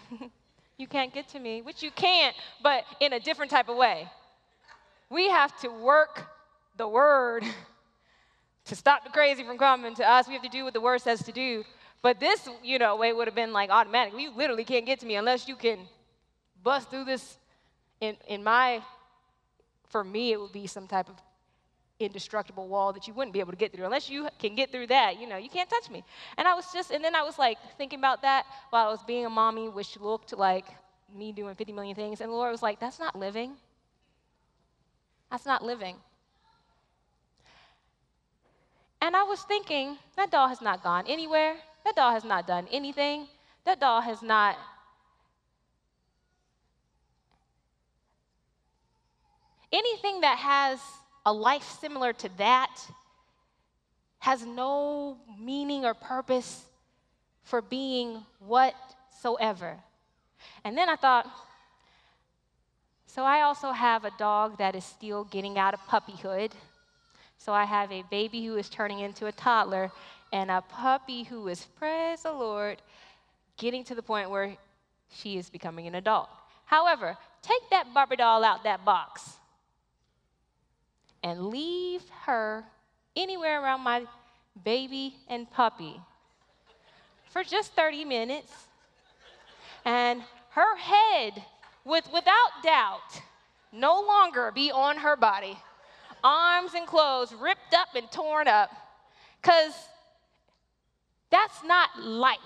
you 0.78 0.88
can't 0.88 1.14
get 1.14 1.28
to 1.30 1.40
me, 1.40 1.62
which 1.62 1.84
you 1.84 1.92
can't, 1.92 2.36
but 2.64 2.84
in 3.00 3.14
a 3.14 3.20
different 3.20 3.52
type 3.52 3.70
of 3.70 3.78
way. 3.78 4.08
We 5.10 5.30
have 5.30 5.58
to 5.62 5.70
work 5.70 6.28
the 6.76 6.88
word 6.88 7.44
to 8.66 8.76
stop 8.76 9.04
the 9.04 9.10
crazy 9.10 9.44
from 9.44 9.58
coming 9.58 9.96
to 9.96 10.10
us. 10.10 10.28
We 10.28 10.34
have 10.34 10.44
to 10.44 10.50
do 10.50 10.64
what 10.64 10.74
the 10.74 10.82
word 10.82 11.02
says 11.02 11.24
to 11.24 11.32
do. 11.32 11.64
But 12.02 12.20
this, 12.20 12.48
you 12.64 12.80
know, 12.80 12.96
way 12.96 13.14
would 13.14 13.28
have 13.28 13.36
been 13.36 13.54
like 13.54 13.70
automatic. 13.70 14.14
You 14.18 14.32
literally 14.36 14.64
can't 14.64 14.86
get 14.86 15.00
to 15.00 15.06
me 15.06 15.16
unless 15.16 15.48
you 15.48 15.56
can 15.56 15.80
bust 16.64 16.90
through 16.90 17.06
this. 17.06 17.38
In, 18.00 18.16
in 18.28 18.44
my, 18.44 18.82
for 19.90 20.04
me, 20.04 20.32
it 20.34 20.40
would 20.40 20.52
be 20.52 20.68
some 20.68 20.88
type 20.88 21.10
of 21.10 21.16
indestructible 22.00 22.68
wall 22.68 22.94
that 22.94 23.08
you 23.08 23.14
wouldn't 23.14 23.34
be 23.34 23.40
able 23.40 23.52
to 23.52 23.58
get 23.58 23.74
through. 23.74 23.86
Unless 23.86 24.10
you 24.10 24.28
can 24.40 24.56
get 24.56 24.72
through 24.72 24.88
that, 24.88 25.20
you 25.20 25.28
know, 25.28 25.38
you 25.38 25.50
can't 25.50 25.70
touch 25.70 25.90
me. 25.90 26.04
And 26.38 26.48
I 26.48 26.54
was 26.54 26.66
just, 26.72 26.92
and 26.92 27.04
then 27.04 27.16
I 27.16 27.24
was 27.24 27.40
like 27.40 27.58
thinking 27.78 28.00
about 28.00 28.22
that 28.22 28.46
while 28.70 28.88
I 28.88 28.92
was 28.92 29.04
being 29.04 29.26
a 29.26 29.30
mommy, 29.30 29.70
which 29.70 30.00
looked 30.00 30.38
like 30.38 30.66
me 31.14 31.32
doing 31.32 31.56
50 31.56 31.74
million 31.74 31.96
things. 31.96 32.22
And 32.22 32.30
the 32.30 32.36
Lord 32.36 32.52
was 32.52 32.62
like, 32.62 32.80
that's 32.80 33.00
not 33.00 33.16
living. 33.16 33.54
That's 35.32 35.46
not 35.46 35.64
living. 35.64 35.96
And 39.02 39.16
I 39.16 39.24
was 39.24 39.42
thinking, 39.42 39.98
that 40.16 40.32
doll 40.32 40.48
has 40.48 40.62
not 40.62 40.84
gone 40.84 41.06
anywhere. 41.08 41.56
That 41.86 41.96
doll 41.96 42.12
has 42.12 42.24
not 42.24 42.48
done 42.48 42.68
anything. 42.72 43.28
That 43.66 43.80
doll 43.80 44.02
has 44.02 44.22
not. 44.22 44.58
Anything 49.72 50.22
that 50.22 50.38
has 50.38 50.80
a 51.28 51.34
life 51.34 51.78
similar 51.82 52.14
to 52.14 52.30
that 52.38 52.74
has 54.20 54.46
no 54.46 55.18
meaning 55.38 55.84
or 55.84 55.94
purpose 55.94 56.64
for 57.44 57.62
being 57.62 58.24
whatsoever. 58.40 59.76
And 60.64 60.78
then 60.78 60.88
I 60.88 60.96
thought, 60.96 61.30
so 63.08 63.24
I 63.24 63.42
also 63.42 63.74
have 63.74 64.06
a 64.06 64.12
dog 64.18 64.58
that 64.60 64.74
is 64.74 64.86
still 64.86 65.26
getting 65.26 65.58
out 65.58 65.74
of 65.74 65.82
puppyhood. 65.82 66.54
So 67.38 67.52
I 67.52 67.66
have 67.66 67.92
a 67.92 68.06
baby 68.10 68.46
who 68.46 68.56
is 68.56 68.70
turning 68.70 69.00
into 69.00 69.26
a 69.26 69.34
toddler 69.34 69.92
and 70.32 70.50
a 70.50 70.62
puppy 70.62 71.24
who 71.24 71.50
is, 71.50 71.66
praise 71.78 72.24
the 72.24 72.32
Lord, 72.32 72.78
getting 73.58 73.84
to 73.84 73.96
the 73.96 74.02
point 74.02 74.30
where 74.30 74.56
she 75.12 75.38
is 75.38 75.50
becoming 75.50 75.88
an 75.88 75.96
adult. 75.96 76.30
However, 76.64 77.18
take 77.42 77.70
that 77.72 77.94
Barbie 77.94 78.16
doll 78.16 78.46
out 78.46 78.64
that 78.64 78.86
box 78.86 79.37
and 81.24 81.48
leave 81.48 82.02
her 82.26 82.64
anywhere 83.16 83.62
around 83.62 83.82
my 83.82 84.04
baby 84.64 85.16
and 85.28 85.50
puppy 85.52 86.00
for 87.32 87.44
just 87.44 87.74
30 87.74 88.06
minutes. 88.06 88.52
And 89.86 90.22
her 90.52 90.76
head 90.78 91.44
would, 91.86 92.04
without 92.14 92.64
doubt, 92.64 93.22
no 93.72 94.02
longer 94.02 94.52
be 94.52 94.72
on 94.72 94.98
her 94.98 95.16
body. 95.16 95.58
Arms 96.24 96.74
and 96.74 96.88
clothes 96.88 97.34
ripped 97.34 97.74
up 97.74 97.90
and 97.96 98.12
torn 98.12 98.48
up. 98.48 98.72
Because 99.42 99.74
that's 101.30 101.64
not 101.64 102.02
life. 102.02 102.40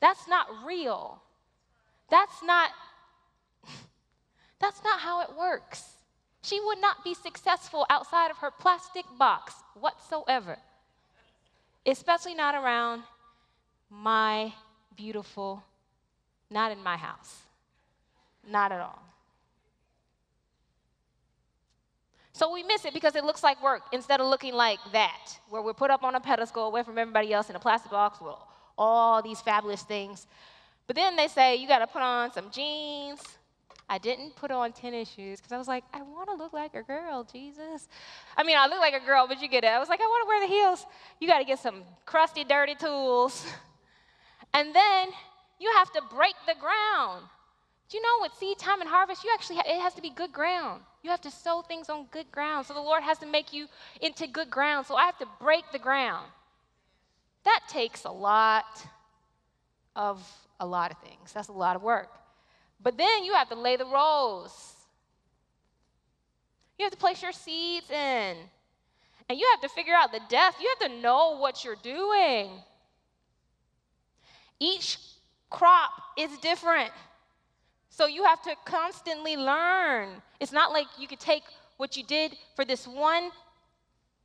That's 0.00 0.28
not 0.28 0.46
real. 0.64 1.20
That's 2.10 2.42
not 2.42 2.70
that's 4.60 4.82
not 4.84 5.00
how 5.00 5.22
it 5.22 5.30
works. 5.36 5.84
She 6.42 6.60
would 6.60 6.80
not 6.80 7.04
be 7.04 7.14
successful 7.14 7.86
outside 7.88 8.30
of 8.30 8.38
her 8.38 8.50
plastic 8.50 9.04
box 9.18 9.54
whatsoever. 9.74 10.58
Especially 11.86 12.34
not 12.34 12.54
around 12.54 13.02
my 13.90 14.52
beautiful 14.96 15.62
not 16.52 16.70
in 16.70 16.82
my 16.82 16.96
house. 16.96 17.40
Not 18.46 18.72
at 18.72 18.80
all. 18.80 19.02
So 22.34 22.52
we 22.52 22.62
miss 22.62 22.84
it 22.84 22.94
because 22.94 23.14
it 23.14 23.24
looks 23.24 23.42
like 23.42 23.62
work 23.62 23.82
instead 23.92 24.20
of 24.20 24.26
looking 24.26 24.54
like 24.54 24.78
that, 24.92 25.38
where 25.48 25.62
we're 25.62 25.74
put 25.74 25.90
up 25.90 26.02
on 26.02 26.14
a 26.14 26.20
pedestal 26.20 26.66
away 26.66 26.82
from 26.82 26.98
everybody 26.98 27.32
else 27.32 27.50
in 27.50 27.56
a 27.56 27.60
plastic 27.60 27.90
box 27.90 28.20
with 28.20 28.34
all 28.76 29.22
these 29.22 29.40
fabulous 29.40 29.82
things. 29.82 30.26
But 30.86 30.96
then 30.96 31.14
they 31.16 31.28
say 31.28 31.56
you 31.56 31.68
got 31.68 31.78
to 31.78 31.86
put 31.86 32.02
on 32.02 32.32
some 32.32 32.50
jeans. 32.50 33.20
I 33.92 33.98
didn't 33.98 34.34
put 34.36 34.50
on 34.50 34.72
tennis 34.72 35.10
shoes 35.10 35.38
because 35.38 35.52
I 35.52 35.58
was 35.58 35.68
like, 35.68 35.84
I 35.92 36.00
want 36.00 36.30
to 36.30 36.34
look 36.34 36.54
like 36.54 36.74
a 36.74 36.82
girl, 36.82 37.28
Jesus. 37.30 37.88
I 38.38 38.42
mean, 38.42 38.56
I 38.56 38.66
look 38.66 38.78
like 38.78 38.94
a 38.94 39.04
girl, 39.04 39.26
but 39.28 39.42
you 39.42 39.48
get 39.48 39.64
it. 39.64 39.66
I 39.66 39.78
was 39.78 39.90
like, 39.90 40.00
I 40.00 40.04
want 40.04 40.24
to 40.24 40.28
wear 40.28 40.40
the 40.40 40.54
heels. 40.54 40.86
You 41.20 41.28
got 41.28 41.40
to 41.40 41.44
get 41.44 41.58
some 41.58 41.82
crusty, 42.06 42.42
dirty 42.44 42.74
tools. 42.74 43.46
And 44.54 44.74
then 44.74 45.08
you 45.58 45.70
have 45.78 45.90
to 45.92 46.02
break 46.14 46.34
the 46.46 46.54
ground. 46.60 47.24
Do 47.88 47.96
you 47.96 48.02
know 48.02 48.18
with 48.20 48.34
seed 48.34 48.58
time 48.58 48.82
and 48.82 48.90
harvest, 48.90 49.24
you 49.24 49.30
actually 49.32 49.56
ha- 49.56 49.62
it 49.66 49.80
has 49.80 49.94
to 49.94 50.02
be 50.02 50.10
good 50.10 50.30
ground. 50.30 50.82
You 51.02 51.08
have 51.08 51.22
to 51.22 51.30
sow 51.30 51.62
things 51.62 51.88
on 51.88 52.04
good 52.10 52.30
ground. 52.30 52.66
So 52.66 52.74
the 52.74 52.80
Lord 52.80 53.02
has 53.02 53.16
to 53.20 53.26
make 53.26 53.54
you 53.54 53.66
into 54.02 54.26
good 54.26 54.50
ground. 54.50 54.86
So 54.86 54.94
I 54.94 55.06
have 55.06 55.16
to 55.20 55.26
break 55.40 55.64
the 55.72 55.78
ground. 55.78 56.26
That 57.44 57.60
takes 57.66 58.04
a 58.04 58.10
lot 58.10 58.86
of 59.96 60.22
a 60.60 60.66
lot 60.66 60.90
of 60.90 60.98
things. 60.98 61.32
That's 61.32 61.48
a 61.48 61.52
lot 61.52 61.76
of 61.76 61.82
work. 61.82 62.10
But 62.82 62.98
then 62.98 63.24
you 63.24 63.34
have 63.34 63.48
to 63.50 63.54
lay 63.54 63.76
the 63.76 63.86
rows. 63.86 64.74
You 66.78 66.84
have 66.84 66.92
to 66.92 66.98
place 66.98 67.22
your 67.22 67.32
seeds 67.32 67.90
in. 67.90 68.36
And 69.28 69.38
you 69.38 69.48
have 69.52 69.60
to 69.60 69.68
figure 69.74 69.94
out 69.94 70.12
the 70.12 70.20
depth. 70.28 70.56
You 70.60 70.74
have 70.78 70.90
to 70.90 71.00
know 71.00 71.38
what 71.38 71.64
you're 71.64 71.76
doing. 71.82 72.50
Each 74.58 74.98
crop 75.48 75.90
is 76.18 76.30
different. 76.38 76.90
So 77.88 78.06
you 78.06 78.24
have 78.24 78.42
to 78.42 78.54
constantly 78.64 79.36
learn. 79.36 80.08
It's 80.40 80.52
not 80.52 80.72
like 80.72 80.86
you 80.98 81.06
could 81.06 81.20
take 81.20 81.42
what 81.76 81.96
you 81.96 82.02
did 82.02 82.36
for 82.56 82.64
this 82.64 82.86
one 82.86 83.30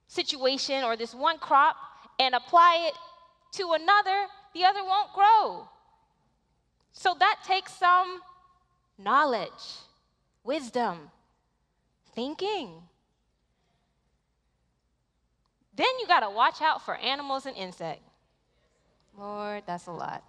situation 0.07 0.83
or 0.83 0.95
this 0.95 1.13
one 1.13 1.37
crop 1.37 1.75
and 2.19 2.33
apply 2.33 2.87
it 2.87 2.93
to 3.57 3.73
another, 3.73 4.27
the 4.53 4.63
other 4.63 4.83
won't 4.83 5.13
grow. 5.13 5.67
So 6.93 7.15
that 7.19 7.39
takes 7.45 7.73
some 7.73 8.21
knowledge, 8.97 9.81
wisdom, 10.43 11.11
thinking. 12.13 12.71
Then 15.75 15.87
you 15.99 16.07
got 16.07 16.21
to 16.21 16.29
watch 16.29 16.61
out 16.61 16.83
for 16.83 16.95
animals 16.95 17.45
and 17.45 17.55
insects. 17.55 18.03
Lord, 19.17 19.63
that's 19.65 19.87
a 19.87 19.91
lot. 19.91 20.23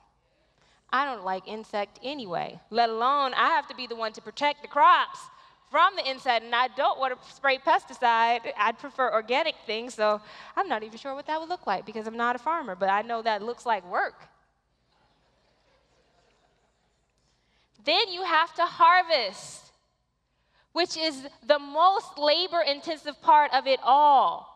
I 0.90 1.04
don't 1.04 1.24
like 1.24 1.46
insect 1.46 1.98
anyway, 2.02 2.58
let 2.70 2.88
alone 2.88 3.34
I 3.34 3.48
have 3.48 3.68
to 3.68 3.74
be 3.74 3.86
the 3.86 3.96
one 3.96 4.12
to 4.14 4.22
protect 4.22 4.62
the 4.62 4.68
crops 4.68 5.18
from 5.70 5.94
the 5.96 6.08
insect, 6.08 6.44
and 6.44 6.54
I 6.54 6.68
don't 6.68 6.98
want 6.98 7.20
to 7.20 7.34
spray 7.34 7.58
pesticide. 7.58 8.40
I'd 8.56 8.78
prefer 8.78 9.12
organic 9.12 9.54
things, 9.66 9.94
so 9.94 10.20
I'm 10.56 10.66
not 10.66 10.82
even 10.82 10.96
sure 10.96 11.14
what 11.14 11.26
that 11.26 11.38
would 11.38 11.50
look 11.50 11.66
like 11.66 11.84
because 11.84 12.06
I'm 12.06 12.16
not 12.16 12.36
a 12.36 12.38
farmer, 12.38 12.74
but 12.74 12.88
I 12.88 13.02
know 13.02 13.20
that 13.20 13.42
looks 13.42 13.66
like 13.66 13.88
work. 13.90 14.28
Then 17.84 18.08
you 18.10 18.22
have 18.24 18.54
to 18.54 18.62
harvest, 18.62 19.72
which 20.72 20.96
is 20.96 21.26
the 21.46 21.58
most 21.58 22.18
labor 22.18 22.60
intensive 22.60 23.20
part 23.22 23.52
of 23.54 23.66
it 23.66 23.80
all. 23.82 24.54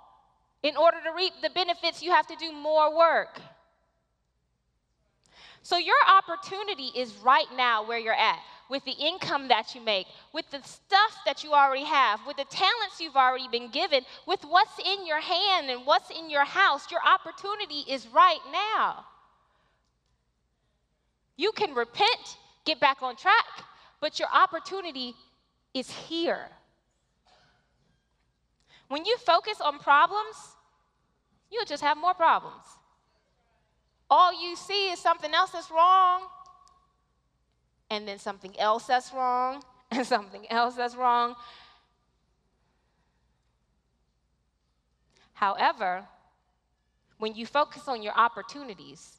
In 0.62 0.76
order 0.76 0.98
to 1.04 1.16
reap 1.16 1.32
the 1.42 1.50
benefits, 1.50 2.02
you 2.02 2.12
have 2.12 2.26
to 2.28 2.36
do 2.36 2.52
more 2.52 2.96
work. 2.96 3.40
So, 5.62 5.76
your 5.76 5.96
opportunity 6.08 6.90
is 6.96 7.14
right 7.16 7.46
now 7.56 7.86
where 7.86 7.98
you're 7.98 8.14
at 8.14 8.40
with 8.68 8.84
the 8.84 8.92
income 8.92 9.48
that 9.48 9.74
you 9.74 9.80
make, 9.82 10.06
with 10.32 10.50
the 10.50 10.60
stuff 10.62 11.18
that 11.26 11.44
you 11.44 11.52
already 11.52 11.84
have, 11.84 12.20
with 12.26 12.38
the 12.38 12.44
talents 12.44 13.00
you've 13.00 13.16
already 13.16 13.46
been 13.48 13.70
given, 13.70 14.02
with 14.26 14.42
what's 14.44 14.78
in 14.78 15.06
your 15.06 15.20
hand 15.20 15.68
and 15.68 15.84
what's 15.84 16.10
in 16.10 16.30
your 16.30 16.44
house. 16.44 16.90
Your 16.90 17.02
opportunity 17.06 17.84
is 17.86 18.08
right 18.08 18.40
now. 18.50 19.04
You 21.36 21.52
can 21.52 21.74
repent, 21.74 22.38
get 22.64 22.80
back 22.80 23.02
on 23.02 23.16
track, 23.16 23.64
but 24.00 24.18
your 24.18 24.28
opportunity 24.32 25.14
is 25.74 25.90
here. 25.90 26.48
When 28.88 29.04
you 29.04 29.16
focus 29.18 29.60
on 29.60 29.78
problems, 29.78 30.36
you'll 31.50 31.64
just 31.64 31.82
have 31.82 31.96
more 31.96 32.14
problems. 32.14 32.64
All 34.10 34.32
you 34.32 34.56
see 34.56 34.90
is 34.90 34.98
something 34.98 35.32
else 35.32 35.52
that's 35.52 35.70
wrong, 35.70 36.22
and 37.90 38.06
then 38.06 38.18
something 38.18 38.58
else 38.58 38.84
that's 38.84 39.12
wrong, 39.12 39.62
and 39.90 40.06
something 40.06 40.50
else 40.50 40.74
that's 40.74 40.94
wrong. 40.94 41.34
However, 45.32 46.06
when 47.18 47.34
you 47.34 47.46
focus 47.46 47.88
on 47.88 48.02
your 48.02 48.14
opportunities, 48.14 49.16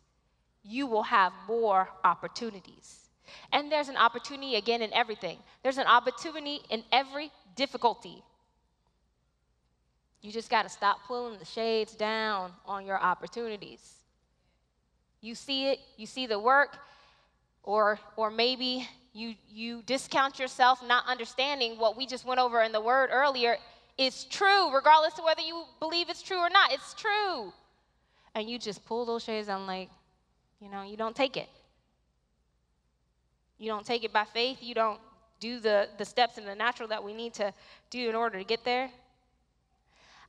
you 0.64 0.88
will 0.88 1.04
have 1.04 1.34
more 1.48 1.90
opportunities. 2.04 3.03
And 3.52 3.72
there's 3.72 3.90
an 3.90 3.98
opportunity 3.98 4.56
again 4.56 4.82
in 4.82 4.94
everything. 4.94 5.38
There's 5.64 5.78
an 5.78 5.88
opportunity 5.88 6.62
in 6.70 6.84
every 6.92 7.32
difficulty. 7.56 8.24
You 10.22 10.32
just 10.32 10.50
got 10.50 10.64
to 10.64 10.70
stop 10.70 11.00
pulling 11.06 11.38
the 11.38 11.46
shades 11.46 11.96
down 11.96 12.52
on 12.66 12.86
your 12.86 13.00
opportunities. 13.00 13.94
You 15.22 15.36
see 15.36 15.68
it, 15.68 15.80
you 15.98 16.06
see 16.06 16.28
the 16.28 16.40
work, 16.40 16.78
or, 17.64 18.00
or 18.16 18.30
maybe 18.30 18.88
you, 19.14 19.36
you 19.50 19.82
discount 19.86 20.40
yourself 20.40 20.80
not 20.86 21.06
understanding 21.08 21.78
what 21.78 21.96
we 21.96 22.06
just 22.06 22.26
went 22.26 22.40
over 22.40 22.62
in 22.62 22.72
the 22.72 22.82
word 22.82 23.10
earlier 23.12 23.58
is 23.98 24.24
true, 24.26 24.74
regardless 24.74 25.18
of 25.20 25.26
whether 25.26 25.42
you 25.42 25.64
believe 25.80 26.10
it's 26.10 26.22
true 26.22 26.40
or 26.40 26.50
not. 26.50 26.74
It's 26.74 26.94
true. 26.94 27.54
And 28.34 28.50
you 28.50 28.58
just 28.58 28.84
pull 28.86 29.06
those 29.06 29.24
shades 29.24 29.50
on, 29.50 29.68
like, 29.68 29.90
you 30.60 30.70
know, 30.70 30.84
you 30.84 30.98
don't 30.98 31.16
take 31.16 31.38
it. 31.38 31.48
You 33.58 33.70
don't 33.70 33.86
take 33.86 34.04
it 34.04 34.12
by 34.12 34.26
faith. 34.26 34.58
You 34.62 34.76
don't 34.76 35.00
do 35.40 35.60
the, 35.60 35.90
the 35.98 36.06
steps 36.06 36.38
in 36.38 36.46
the 36.46 36.56
natural 36.56 36.88
that 36.90 37.04
we 37.04 37.14
need 37.14 37.34
to 37.36 37.54
do 37.90 38.10
in 38.10 38.16
order 38.16 38.38
to 38.38 38.44
get 38.44 38.64
there. 38.64 38.90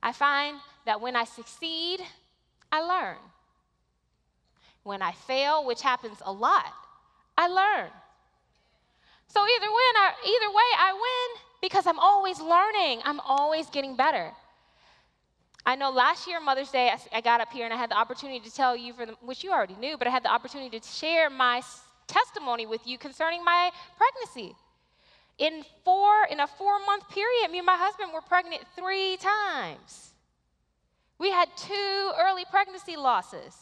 I 0.03 0.11
find 0.11 0.57
that 0.85 1.01
when 1.01 1.15
I 1.15 1.23
succeed, 1.23 2.01
I 2.71 2.81
learn. 2.81 3.17
When 4.83 5.01
I 5.01 5.11
fail, 5.11 5.65
which 5.65 5.81
happens 5.81 6.17
a 6.23 6.31
lot, 6.31 6.71
I 7.37 7.47
learn. 7.47 7.89
So 9.27 9.41
either 9.41 9.67
win 9.67 9.95
either 10.25 10.49
way 10.49 10.69
I 10.79 10.93
win 10.93 11.41
because 11.61 11.87
I'm 11.87 11.99
always 11.99 12.39
learning. 12.39 13.01
I'm 13.03 13.19
always 13.21 13.69
getting 13.69 13.95
better. 13.95 14.31
I 15.65 15.75
know 15.75 15.89
last 15.89 16.27
year 16.27 16.39
Mother's 16.39 16.69
Day 16.69 16.93
I, 17.11 17.21
got 17.21 17.41
up 17.41 17.51
here 17.51 17.65
and 17.65 17.73
I 17.73 17.77
had 17.77 17.89
the 17.89 17.97
opportunity 17.97 18.39
to 18.39 18.53
tell 18.53 18.77
you 18.77 18.93
for 18.93 19.07
the, 19.07 19.13
which 19.21 19.43
you 19.43 19.51
already 19.51 19.75
knew, 19.75 19.97
but 19.97 20.07
I 20.07 20.11
had 20.11 20.23
the 20.23 20.31
opportunity 20.31 20.79
to 20.79 20.87
share 20.87 21.29
my 21.29 21.61
testimony 22.07 22.65
with 22.65 22.85
you 22.85 22.97
concerning 22.97 23.43
my 23.43 23.71
pregnancy. 23.97 24.55
In 25.37 25.63
four 25.83 26.25
in 26.31 26.39
a 26.39 26.47
4-month 26.47 27.09
period, 27.09 27.51
me 27.51 27.57
and 27.59 27.65
my 27.65 27.75
husband 27.77 28.11
were 28.13 28.21
pregnant 28.21 28.63
3 28.75 29.17
times. 29.17 30.13
We 31.19 31.31
had 31.31 31.49
two 31.57 32.11
early 32.17 32.45
pregnancy 32.49 32.95
losses. 32.95 33.55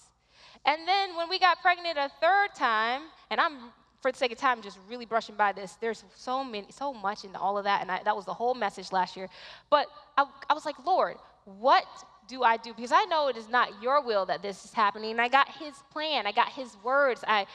And 0.66 0.88
then 0.88 1.16
when 1.16 1.30
we 1.30 1.40
got 1.40 1.62
pregnant 1.62 1.98
a 1.98 2.10
third 2.22 2.56
time, 2.56 3.02
and 3.30 3.40
I'm 3.40 3.72
for 4.04 4.12
the 4.12 4.18
sake 4.18 4.34
of 4.34 4.38
time 4.38 4.62
just 4.62 4.78
really 4.90 5.06
brushing 5.06 5.36
by 5.36 5.54
this. 5.54 5.78
There's 5.80 6.04
so 6.14 6.44
many, 6.44 6.68
so 6.70 6.94
much 6.94 7.24
in 7.24 7.36
all 7.38 7.58
of 7.58 7.64
that, 7.64 7.82
and 7.82 7.90
I, 7.90 8.04
that 8.04 8.16
was 8.16 8.26
the 8.26 8.34
whole 8.34 8.54
message 8.54 8.92
last 8.92 9.16
year. 9.16 9.30
But 9.70 9.88
I, 10.18 10.26
I 10.50 10.54
was 10.54 10.66
like, 10.66 10.76
Lord, 10.86 11.16
what 11.46 11.86
do 12.28 12.44
I 12.44 12.58
do? 12.58 12.74
Because 12.74 12.92
I 12.92 13.06
know 13.06 13.30
it 13.30 13.38
is 13.38 13.48
not 13.48 13.82
your 13.82 14.04
will 14.04 14.26
that 14.26 14.42
this 14.42 14.66
is 14.66 14.74
happening. 14.74 15.20
I 15.20 15.30
got 15.30 15.48
his 15.50 15.74
plan, 15.90 16.28
I 16.28 16.34
got 16.34 16.50
his 16.50 16.76
words. 16.84 17.24
I 17.26 17.46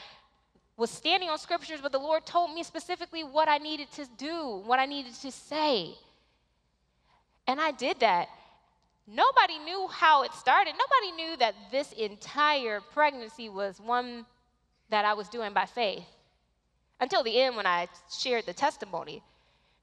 was 0.79 0.89
standing 0.89 1.29
on 1.29 1.37
scriptures, 1.37 1.81
but 1.81 1.91
the 1.91 1.99
Lord 1.99 2.25
told 2.25 2.53
me 2.53 2.63
specifically 2.63 3.23
what 3.23 3.49
I 3.49 3.57
needed 3.57 3.91
to 3.91 4.05
do, 4.17 4.63
what 4.65 4.79
I 4.79 4.85
needed 4.85 5.13
to 5.15 5.31
say. 5.31 5.93
And 7.45 7.59
I 7.59 7.71
did 7.71 7.99
that. 7.99 8.29
Nobody 9.05 9.57
knew 9.65 9.87
how 9.87 10.23
it 10.23 10.33
started. 10.33 10.73
Nobody 10.73 11.21
knew 11.21 11.37
that 11.37 11.55
this 11.69 11.91
entire 11.91 12.79
pregnancy 12.79 13.49
was 13.49 13.81
one 13.81 14.25
that 14.89 15.03
I 15.03 15.13
was 15.13 15.27
doing 15.27 15.51
by 15.51 15.65
faith 15.65 16.05
until 17.01 17.23
the 17.23 17.41
end 17.41 17.57
when 17.57 17.65
I 17.65 17.89
shared 18.09 18.45
the 18.45 18.53
testimony. 18.53 19.21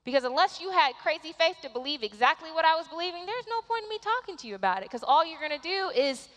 Because 0.03 0.23
unless 0.23 0.59
you 0.59 0.71
had 0.71 0.93
crazy 1.03 1.33
faith 1.37 1.57
to 1.61 1.69
believe 1.69 2.01
exactly 2.01 2.49
what 2.51 2.65
I 2.65 2.75
was 2.75 2.87
believing, 2.87 3.25
there's 3.25 3.45
no 3.47 3.61
point 3.61 3.83
in 3.83 3.89
me 3.89 3.99
talking 4.01 4.37
to 4.37 4.47
you 4.47 4.55
about 4.55 4.77
it 4.77 4.85
because 4.85 5.03
all 5.03 5.23
you're 5.23 5.39
going 5.39 5.51
to 5.51 5.67
do 5.67 5.89
is 5.93 6.29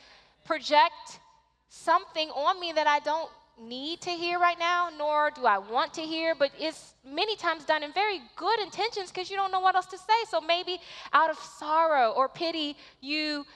project 0.45 1.21
something 1.69 2.29
on 2.31 2.61
me 2.61 2.73
that 2.73 2.89
I 2.89 2.99
don't 2.99 3.31
need 3.61 4.01
to 4.03 4.11
hear 4.11 4.39
right 4.39 4.59
now, 4.59 4.89
nor 4.97 5.31
do 5.31 5.47
I 5.47 5.59
want 5.59 5.95
to 5.95 6.03
hear, 6.03 6.35
but 6.35 6.51
it's 6.59 6.95
many 7.05 7.37
times 7.37 7.65
done 7.65 7.83
in 7.83 7.93
very 7.93 8.21
good 8.37 8.61
intentions 8.61 9.11
because 9.11 9.31
you 9.31 9.37
don't 9.37 9.53
know 9.53 9.61
what 9.61 9.75
else 9.75 9.87
to 9.87 9.99
say. 9.99 10.21
So 10.29 10.41
maybe 10.41 10.79
out 11.13 11.31
of 11.31 11.39
sorrow 11.39 12.11
or 12.11 12.29
pity, 12.29 12.77
you 13.01 13.47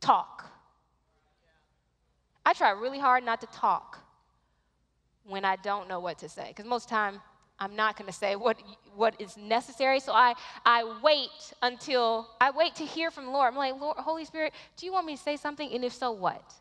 talk. 0.00 0.50
I 2.44 2.52
try 2.52 2.70
really 2.70 2.98
hard 2.98 3.24
not 3.24 3.40
to 3.40 3.46
talk 3.48 3.98
when 5.24 5.44
I 5.44 5.56
don't 5.56 5.88
know 5.88 6.00
what 6.00 6.18
to 6.20 6.28
say 6.28 6.48
because 6.48 6.64
most 6.64 6.88
time 6.88 7.20
I'm 7.60 7.74
not 7.74 7.96
going 7.96 8.06
to 8.06 8.16
say 8.16 8.36
what, 8.36 8.56
what 8.94 9.20
is 9.20 9.36
necessary. 9.36 10.00
So 10.00 10.12
I, 10.12 10.34
I 10.64 10.98
wait 11.02 11.52
until 11.60 12.28
I 12.40 12.50
wait 12.50 12.76
to 12.76 12.84
hear 12.84 13.10
from 13.10 13.26
the 13.26 13.30
Lord. 13.32 13.52
I'm 13.52 13.56
like, 13.56 13.78
Lord, 13.80 13.96
Holy 13.98 14.24
Spirit, 14.24 14.52
do 14.76 14.86
you 14.86 14.92
want 14.92 15.06
me 15.06 15.16
to 15.16 15.22
say 15.22 15.36
something? 15.36 15.70
And 15.72 15.84
if 15.84 15.92
so, 15.92 16.12
what? 16.12 16.54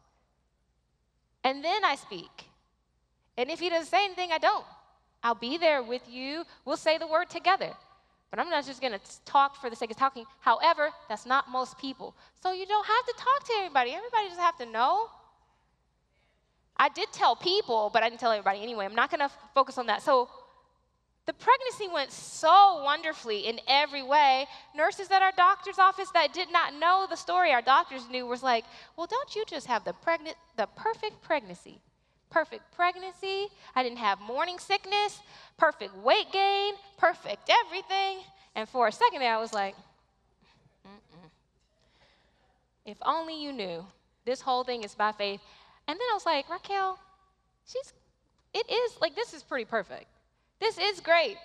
And 1.44 1.64
then 1.64 1.86
I 1.86 1.96
speak. 1.96 2.50
And 3.38 3.50
if 3.50 3.60
he 3.60 3.70
doesn't 3.70 3.88
say 3.88 4.04
anything, 4.06 4.32
I 4.32 4.40
don't. 4.40 4.66
I'll 5.24 5.36
be 5.36 5.58
there 5.58 5.84
with 5.84 6.02
you. 6.10 6.44
We'll 6.66 6.78
say 6.78 6.98
the 6.98 7.08
word 7.08 7.30
together. 7.30 7.72
But 8.30 8.40
I'm 8.40 8.50
not 8.50 8.66
just 8.66 8.82
going 8.82 8.94
to 8.94 9.00
talk 9.26 9.60
for 9.62 9.70
the 9.70 9.76
sake 9.76 9.92
of 9.92 9.98
talking. 9.98 10.26
However, 10.40 10.90
that's 11.08 11.26
not 11.26 11.50
most 11.50 11.78
people. 11.78 12.16
So 12.42 12.52
you 12.52 12.66
don't 12.66 12.86
have 12.86 13.06
to 13.06 13.14
talk 13.18 13.48
to 13.48 13.54
everybody. 13.60 13.92
Everybody 13.92 14.28
doesn't 14.28 14.44
have 14.44 14.58
to 14.58 14.66
know. 14.66 15.08
I 16.76 16.90
did 16.90 17.12
tell 17.12 17.36
people, 17.36 17.90
but 17.92 18.04
I 18.04 18.10
didn't 18.10 18.20
tell 18.20 18.32
everybody 18.32 18.62
anyway. 18.62 18.86
I'm 18.86 18.96
not 18.96 19.10
going 19.10 19.20
to 19.20 19.26
f- 19.26 19.38
focus 19.56 19.78
on 19.78 19.88
that. 19.88 20.02
So 20.02 20.30
the 21.26 21.34
pregnancy 21.34 21.88
went 21.92 22.12
so 22.12 22.82
wonderfully 22.84 23.48
in 23.48 23.60
every 23.68 24.04
way. 24.04 24.46
Nurses 24.76 25.10
at 25.10 25.22
our 25.22 25.32
doctor's 25.36 25.80
office 25.80 26.10
that 26.14 26.34
did 26.34 26.52
not 26.52 26.76
know 26.76 27.08
the 27.10 27.16
story 27.16 27.52
our 27.52 27.62
doctors 27.62 28.08
knew 28.10 28.26
was 28.26 28.44
like, 28.44 28.64
"Well, 28.96 29.08
don't 29.08 29.36
you 29.36 29.44
just 29.46 29.68
have 29.68 29.84
the 29.84 29.94
pregnant 29.94 30.38
the 30.56 30.68
perfect 30.68 31.22
pregnancy?" 31.22 31.82
Perfect 32.30 32.64
pregnancy. 32.76 33.48
I 33.76 33.84
didn't 33.84 34.00
have 34.00 34.20
morning 34.20 34.60
sickness, 34.60 35.20
perfect 35.58 35.96
weight 35.98 36.32
gain, 36.32 36.74
perfect 36.98 37.50
everything. 37.66 38.20
And 38.56 38.68
for 38.68 38.88
a 38.88 38.92
second 38.92 39.20
there, 39.20 39.34
I 39.34 39.40
was 39.40 39.54
like, 39.54 39.76
Mm-mm. 40.86 41.30
if 42.86 42.98
only 43.04 43.42
you 43.42 43.54
knew 43.54 43.86
this 44.26 44.42
whole 44.42 44.64
thing 44.64 44.84
is 44.84 44.96
by 44.96 45.12
faith. 45.12 45.42
And 45.88 45.96
then 45.96 46.08
I 46.12 46.14
was 46.14 46.26
like, 46.26 46.50
Raquel, 46.50 47.00
she's, 47.66 47.94
it 48.54 48.70
is, 48.70 48.98
like, 49.02 49.16
this 49.16 49.34
is 49.34 49.44
pretty 49.44 49.66
perfect. 49.66 50.06
This 50.60 50.78
is 50.78 51.00
great. 51.00 51.38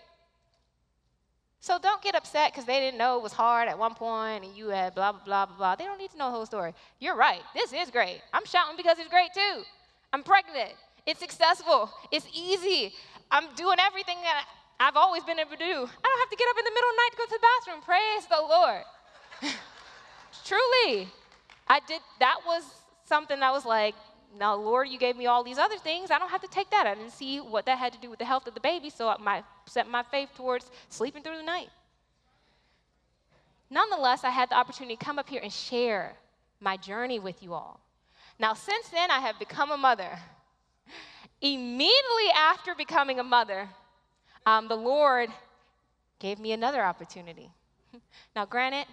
So 1.61 1.79
don't 1.79 2.03
get 2.03 2.17
upset 2.17 2.51
because 2.51 2.65
they 2.65 2.81
didn't 2.81 2.99
know 2.99 3.19
it 3.19 3.23
was 3.23 3.33
hard 3.33 3.69
at 3.69 3.79
one 3.79 3.95
point 3.95 4.45
and 4.45 4.57
you 4.57 4.71
had 4.71 4.97
blah, 4.97 5.13
blah, 5.13 5.23
blah, 5.25 5.47
blah, 5.47 5.57
blah. 5.57 5.77
They 5.77 5.85
don't 5.85 5.99
need 5.99 6.11
to 6.11 6.19
know 6.19 6.27
the 6.27 6.33
whole 6.33 6.47
story. 6.47 6.75
You're 6.99 7.15
right. 7.15 7.41
This 7.55 7.73
is 7.73 7.89
great. 7.89 8.21
I'm 8.33 8.45
shouting 8.45 8.77
because 8.77 8.99
it's 8.99 9.09
great 9.09 9.33
too. 9.33 9.63
I'm 10.13 10.23
pregnant. 10.23 10.73
It's 11.07 11.21
successful. 11.21 11.91
It's 12.11 12.27
easy. 12.35 12.95
I'm 13.31 13.55
doing 13.55 13.79
everything 13.81 14.19
that 14.23 14.45
I've 14.79 14.97
always 14.97 15.25
been 15.25 15.39
able 15.39 15.53
to 15.53 15.57
do. 15.57 15.65
I 15.65 16.07
don't 16.09 16.21
have 16.21 16.31
to 16.31 16.37
get 16.37 16.49
up 16.51 16.59
in 16.59 16.65
the 16.65 16.71
middle 16.75 16.91
of 16.91 16.95
the 16.95 17.03
night 17.03 17.11
to 17.13 17.17
go 17.17 17.25
to 17.25 17.31
the 17.31 17.47
bathroom. 17.51 17.83
Praise 17.83 18.27
the 18.27 18.43
Lord. 18.49 18.85
Truly. 20.45 21.09
I 21.69 21.81
did, 21.87 22.01
that 22.21 22.39
was 22.47 22.65
something 23.05 23.41
that 23.41 23.53
was 23.53 23.65
like, 23.65 23.95
now, 24.39 24.55
Lord, 24.55 24.89
you 24.89 24.99
gave 24.99 25.17
me 25.17 25.27
all 25.27 25.45
these 25.45 25.59
other 25.59 25.77
things. 25.77 26.11
I 26.11 26.19
don't 26.19 26.31
have 26.31 26.41
to 26.41 26.49
take 26.49 26.71
that. 26.71 26.87
I 26.87 26.95
didn't 26.95 27.13
see 27.13 27.39
what 27.39 27.67
that 27.67 27.79
had 27.79 27.93
to 27.93 27.99
do 28.01 28.09
with 28.09 28.19
the 28.19 28.25
health 28.25 28.47
of 28.47 28.55
the 28.55 28.61
baby, 28.61 28.89
so 28.89 29.09
I 29.09 29.43
set 29.67 29.89
my 29.89 30.03
faith 30.03 30.31
towards 30.35 30.71
sleeping 30.89 31.23
through 31.23 31.37
the 31.37 31.43
night. 31.43 31.69
Nonetheless, 33.69 34.25
I 34.25 34.31
had 34.31 34.49
the 34.49 34.55
opportunity 34.55 34.97
to 34.97 35.05
come 35.05 35.19
up 35.19 35.29
here 35.29 35.41
and 35.43 35.53
share 35.53 36.15
my 36.61 36.77
journey 36.77 37.19
with 37.19 37.43
you 37.43 37.53
all. 37.53 37.82
Now, 38.43 38.55
since 38.55 38.89
then, 38.89 39.09
I 39.13 39.21
have 39.21 39.39
become 39.39 39.71
a 39.71 39.77
mother. 39.77 40.19
Immediately 41.41 42.31
after 42.37 42.75
becoming 42.75 43.21
a 43.21 43.23
mother, 43.23 43.69
um, 44.45 44.67
the 44.67 44.77
Lord 44.77 45.31
gave 46.19 46.41
me 46.41 46.51
another 46.51 46.83
opportunity. 46.83 47.49
Now, 48.35 48.47
granted, 48.47 48.87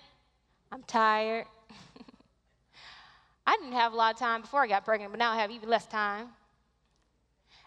I'm 0.71 0.83
tired. 0.83 1.45
I 3.47 3.55
didn't 3.55 3.71
have 3.71 3.93
a 3.93 3.95
lot 3.95 4.13
of 4.13 4.19
time 4.19 4.41
before 4.41 4.61
I 4.61 4.67
got 4.67 4.85
pregnant, 4.85 5.13
but 5.13 5.17
now 5.17 5.31
I 5.31 5.37
have 5.37 5.49
even 5.49 5.69
less 5.69 5.85
time. 5.87 6.27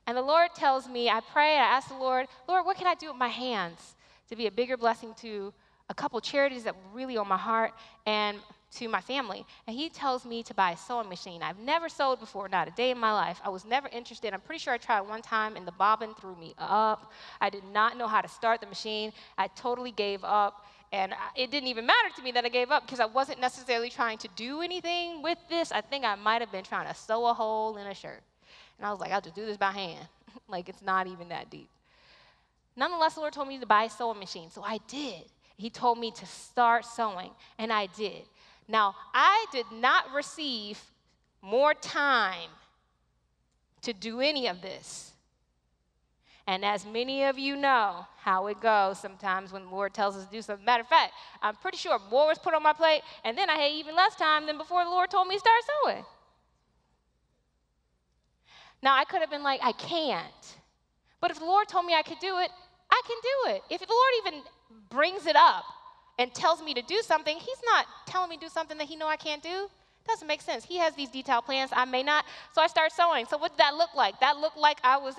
And 0.06 0.16
the 0.16 0.22
Lord 0.22 0.50
tells 0.54 0.86
me, 0.86 1.08
I 1.08 1.20
pray, 1.32 1.56
I 1.56 1.64
ask 1.76 1.88
the 1.88 1.94
Lord, 1.94 2.28
Lord, 2.46 2.66
what 2.66 2.76
can 2.76 2.86
I 2.86 2.94
do 2.94 3.08
with 3.08 3.16
my 3.16 3.28
hands 3.28 3.96
to 4.28 4.36
be 4.36 4.46
a 4.46 4.50
bigger 4.50 4.76
blessing 4.76 5.14
to 5.22 5.52
a 5.88 5.94
couple 5.94 6.20
charities 6.20 6.64
that 6.64 6.76
were 6.76 6.92
really 6.92 7.16
on 7.16 7.26
my 7.26 7.38
heart 7.38 7.72
and 8.06 8.38
to 8.76 8.88
my 8.88 9.00
family? 9.00 9.44
And 9.66 9.76
He 9.76 9.88
tells 9.88 10.24
me 10.24 10.42
to 10.44 10.54
buy 10.54 10.72
a 10.72 10.76
sewing 10.76 11.08
machine. 11.08 11.42
I've 11.42 11.58
never 11.58 11.88
sewed 11.88 12.20
before, 12.20 12.48
not 12.48 12.68
a 12.68 12.70
day 12.72 12.90
in 12.90 12.98
my 12.98 13.12
life. 13.12 13.40
I 13.44 13.48
was 13.48 13.64
never 13.64 13.88
interested. 13.88 14.32
I'm 14.32 14.40
pretty 14.40 14.60
sure 14.60 14.72
I 14.72 14.78
tried 14.78 15.02
one 15.02 15.22
time 15.22 15.56
and 15.56 15.66
the 15.66 15.72
bobbin 15.72 16.14
threw 16.14 16.36
me 16.36 16.54
up. 16.58 17.12
I 17.40 17.50
did 17.50 17.64
not 17.72 17.96
know 17.96 18.08
how 18.08 18.20
to 18.20 18.28
start 18.28 18.60
the 18.60 18.66
machine. 18.66 19.12
I 19.38 19.48
totally 19.48 19.92
gave 19.92 20.24
up. 20.24 20.66
And 20.92 21.14
it 21.34 21.50
didn't 21.50 21.68
even 21.68 21.86
matter 21.86 22.10
to 22.16 22.22
me 22.22 22.32
that 22.32 22.44
I 22.44 22.50
gave 22.50 22.70
up 22.70 22.84
because 22.84 23.00
I 23.00 23.06
wasn't 23.06 23.40
necessarily 23.40 23.88
trying 23.88 24.18
to 24.18 24.28
do 24.36 24.60
anything 24.60 25.22
with 25.22 25.38
this. 25.48 25.72
I 25.72 25.80
think 25.80 26.04
I 26.04 26.14
might 26.16 26.42
have 26.42 26.52
been 26.52 26.64
trying 26.64 26.86
to 26.86 26.94
sew 26.94 27.26
a 27.26 27.32
hole 27.32 27.78
in 27.78 27.86
a 27.86 27.94
shirt. 27.94 28.22
And 28.78 28.86
I 28.86 28.90
was 28.90 29.00
like, 29.00 29.10
I'll 29.10 29.22
just 29.22 29.34
do 29.34 29.46
this 29.46 29.56
by 29.56 29.70
hand. 29.70 30.06
like, 30.48 30.68
it's 30.68 30.82
not 30.82 31.06
even 31.06 31.28
that 31.28 31.50
deep. 31.50 31.70
Nonetheless, 32.76 33.14
the 33.14 33.20
Lord 33.20 33.32
told 33.32 33.48
me 33.48 33.58
to 33.58 33.66
buy 33.66 33.84
a 33.84 33.90
sewing 33.90 34.18
machine. 34.18 34.50
So 34.50 34.62
I 34.62 34.78
did. 34.88 35.24
He 35.56 35.70
told 35.70 35.98
me 35.98 36.10
to 36.10 36.26
start 36.26 36.84
sewing, 36.84 37.30
and 37.58 37.72
I 37.72 37.86
did. 37.86 38.22
Now, 38.72 38.94
I 39.12 39.44
did 39.52 39.66
not 39.70 40.14
receive 40.14 40.80
more 41.42 41.74
time 41.74 42.48
to 43.82 43.92
do 43.92 44.20
any 44.20 44.46
of 44.46 44.62
this 44.62 45.12
and 46.46 46.64
as 46.64 46.86
many 46.86 47.24
of 47.24 47.38
you 47.38 47.54
know 47.54 48.06
how 48.16 48.46
it 48.46 48.62
goes 48.62 48.98
sometimes 48.98 49.52
when 49.52 49.66
the 49.66 49.70
Lord 49.70 49.92
tells 49.92 50.16
us 50.16 50.24
to 50.24 50.30
do 50.30 50.40
something. 50.40 50.64
Matter 50.64 50.80
of 50.80 50.88
fact, 50.88 51.12
I'm 51.42 51.54
pretty 51.56 51.76
sure 51.76 52.00
more 52.10 52.28
was 52.28 52.38
put 52.38 52.54
on 52.54 52.62
my 52.62 52.72
plate, 52.72 53.02
and 53.24 53.36
then 53.36 53.50
I 53.50 53.56
had 53.56 53.72
even 53.72 53.94
less 53.94 54.16
time 54.16 54.46
than 54.46 54.56
before 54.56 54.82
the 54.84 54.90
Lord 54.90 55.10
told 55.10 55.28
me 55.28 55.36
to 55.36 55.40
start 55.40 55.60
sewing. 55.84 56.04
Now, 58.82 58.96
I 58.96 59.04
could 59.04 59.20
have 59.20 59.30
been 59.30 59.42
like, 59.42 59.60
I 59.62 59.72
can't. 59.72 60.56
But 61.20 61.30
if 61.30 61.38
the 61.38 61.44
Lord 61.44 61.68
told 61.68 61.84
me 61.84 61.94
I 61.94 62.02
could 62.02 62.18
do 62.20 62.38
it, 62.38 62.50
I 62.90 63.02
can 63.06 63.16
do 63.22 63.54
it. 63.54 63.62
If 63.68 63.80
the 63.86 63.92
Lord 63.92 64.12
even 64.26 64.42
brings 64.88 65.26
it 65.26 65.36
up 65.36 65.64
and 66.18 66.32
tells 66.34 66.62
me 66.62 66.74
to 66.74 66.82
do 66.82 67.02
something, 67.02 67.36
He's 67.36 67.62
not 67.64 67.86
telling 68.06 68.30
me 68.30 68.36
to 68.36 68.46
do 68.46 68.48
something 68.48 68.78
that 68.78 68.86
He 68.86 68.96
know 68.96 69.08
I 69.08 69.16
can't 69.16 69.42
do. 69.42 69.68
Doesn't 70.06 70.26
make 70.26 70.42
sense. 70.42 70.64
He 70.64 70.78
has 70.78 70.94
these 70.94 71.08
detailed 71.08 71.44
plans. 71.44 71.70
I 71.72 71.84
may 71.84 72.02
not. 72.02 72.24
So 72.54 72.60
I 72.60 72.66
start 72.66 72.92
sewing. 72.92 73.26
So 73.26 73.38
what 73.38 73.52
did 73.52 73.58
that 73.58 73.76
look 73.76 73.94
like? 73.94 74.18
That 74.20 74.36
looked 74.36 74.58
like 74.58 74.78
I 74.82 74.96
was 74.96 75.14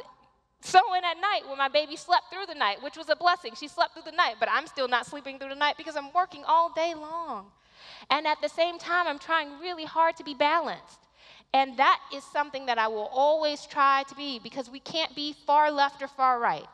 sewing 0.62 1.02
at 1.04 1.18
night 1.20 1.48
when 1.48 1.58
my 1.58 1.70
baby 1.70 1.96
slept 1.96 2.26
through 2.32 2.46
the 2.48 2.56
night, 2.56 2.82
which 2.82 2.98
was 2.98 3.10
a 3.10 3.16
blessing. 3.16 3.54
She 3.56 3.68
slept 3.68 3.94
through 3.94 4.04
the 4.10 4.16
night, 4.16 4.36
but 4.40 4.50
I'm 4.52 4.68
still 4.68 4.88
not 4.88 5.06
sleeping 5.06 5.40
through 5.40 5.50
the 5.50 5.56
night 5.56 5.76
because 5.78 5.96
I'm 5.96 6.12
working 6.14 6.44
all 6.46 6.72
day 6.74 6.94
long. 6.94 7.48
And 8.10 8.28
at 8.28 8.42
the 8.42 8.50
same 8.50 8.78
time, 8.78 9.08
I'm 9.08 9.20
trying 9.20 9.60
really 9.60 9.86
hard 9.86 10.18
to 10.18 10.24
be 10.24 10.34
balanced. 10.34 11.00
And 11.54 11.78
that 11.78 12.00
is 12.14 12.24
something 12.24 12.66
that 12.66 12.78
I 12.78 12.88
will 12.88 13.10
always 13.14 13.66
try 13.66 14.04
to 14.10 14.16
be 14.16 14.40
because 14.40 14.70
we 14.70 14.80
can't 14.80 15.16
be 15.16 15.36
far 15.46 15.72
left 15.72 16.02
or 16.02 16.08
far 16.08 16.40
right. 16.40 16.66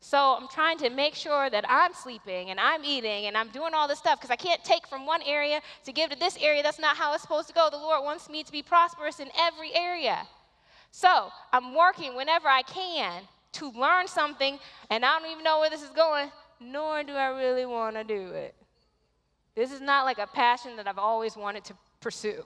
So 0.00 0.36
I'm 0.40 0.48
trying 0.48 0.78
to 0.78 0.90
make 0.90 1.14
sure 1.14 1.50
that 1.50 1.64
I'm 1.68 1.92
sleeping 1.92 2.50
and 2.50 2.60
I'm 2.60 2.84
eating 2.84 3.26
and 3.26 3.36
I'm 3.36 3.48
doing 3.48 3.74
all 3.74 3.88
this 3.88 3.98
stuff 3.98 4.18
because 4.20 4.30
I 4.30 4.36
can't 4.36 4.62
take 4.64 4.86
from 4.86 5.06
one 5.06 5.22
area 5.26 5.60
to 5.84 5.92
give 5.92 6.10
to 6.10 6.18
this 6.18 6.38
area. 6.40 6.62
That's 6.62 6.78
not 6.78 6.96
how 6.96 7.12
it's 7.14 7.22
supposed 7.22 7.48
to 7.48 7.54
go. 7.54 7.68
The 7.70 7.76
Lord 7.76 8.04
wants 8.04 8.30
me 8.30 8.44
to 8.44 8.52
be 8.52 8.62
prosperous 8.62 9.18
in 9.18 9.28
every 9.38 9.74
area. 9.74 10.26
So 10.92 11.30
I'm 11.52 11.74
working 11.74 12.14
whenever 12.14 12.48
I 12.48 12.62
can 12.62 13.22
to 13.52 13.70
learn 13.72 14.06
something, 14.06 14.58
and 14.90 15.04
I 15.04 15.18
don't 15.18 15.30
even 15.30 15.44
know 15.44 15.60
where 15.60 15.70
this 15.70 15.82
is 15.82 15.90
going, 15.90 16.30
nor 16.60 17.02
do 17.02 17.12
I 17.12 17.28
really 17.28 17.66
want 17.66 17.96
to 17.96 18.04
do 18.04 18.28
it. 18.30 18.54
This 19.54 19.72
is 19.72 19.80
not 19.80 20.04
like 20.04 20.18
a 20.18 20.26
passion 20.26 20.76
that 20.76 20.86
I've 20.86 20.98
always 20.98 21.36
wanted 21.36 21.64
to 21.64 21.74
pursue. 22.00 22.44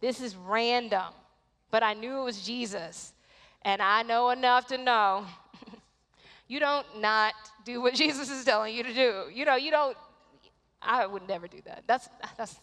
This 0.00 0.20
is 0.20 0.36
random, 0.36 1.12
but 1.70 1.82
I 1.82 1.94
knew 1.94 2.18
it 2.20 2.24
was 2.24 2.44
Jesus. 2.44 3.12
And 3.62 3.82
I 3.82 4.02
know 4.02 4.30
enough 4.30 4.66
to 4.68 4.78
know 4.78 5.26
you 6.48 6.60
don't 6.60 6.86
not 7.00 7.34
do 7.64 7.80
what 7.80 7.94
Jesus 8.02 8.30
is 8.30 8.44
telling 8.44 8.74
you 8.74 8.82
to 8.82 8.94
do. 8.94 9.24
You 9.32 9.44
know, 9.44 9.56
you 9.56 9.70
don't, 9.70 9.96
I 10.82 11.06
would 11.06 11.26
never 11.26 11.48
do 11.48 11.60
that. 11.66 11.84
That's, 11.86 12.08
that's, 12.36 12.56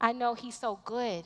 I 0.00 0.12
know 0.12 0.34
He's 0.34 0.58
so 0.58 0.78
good. 0.84 1.24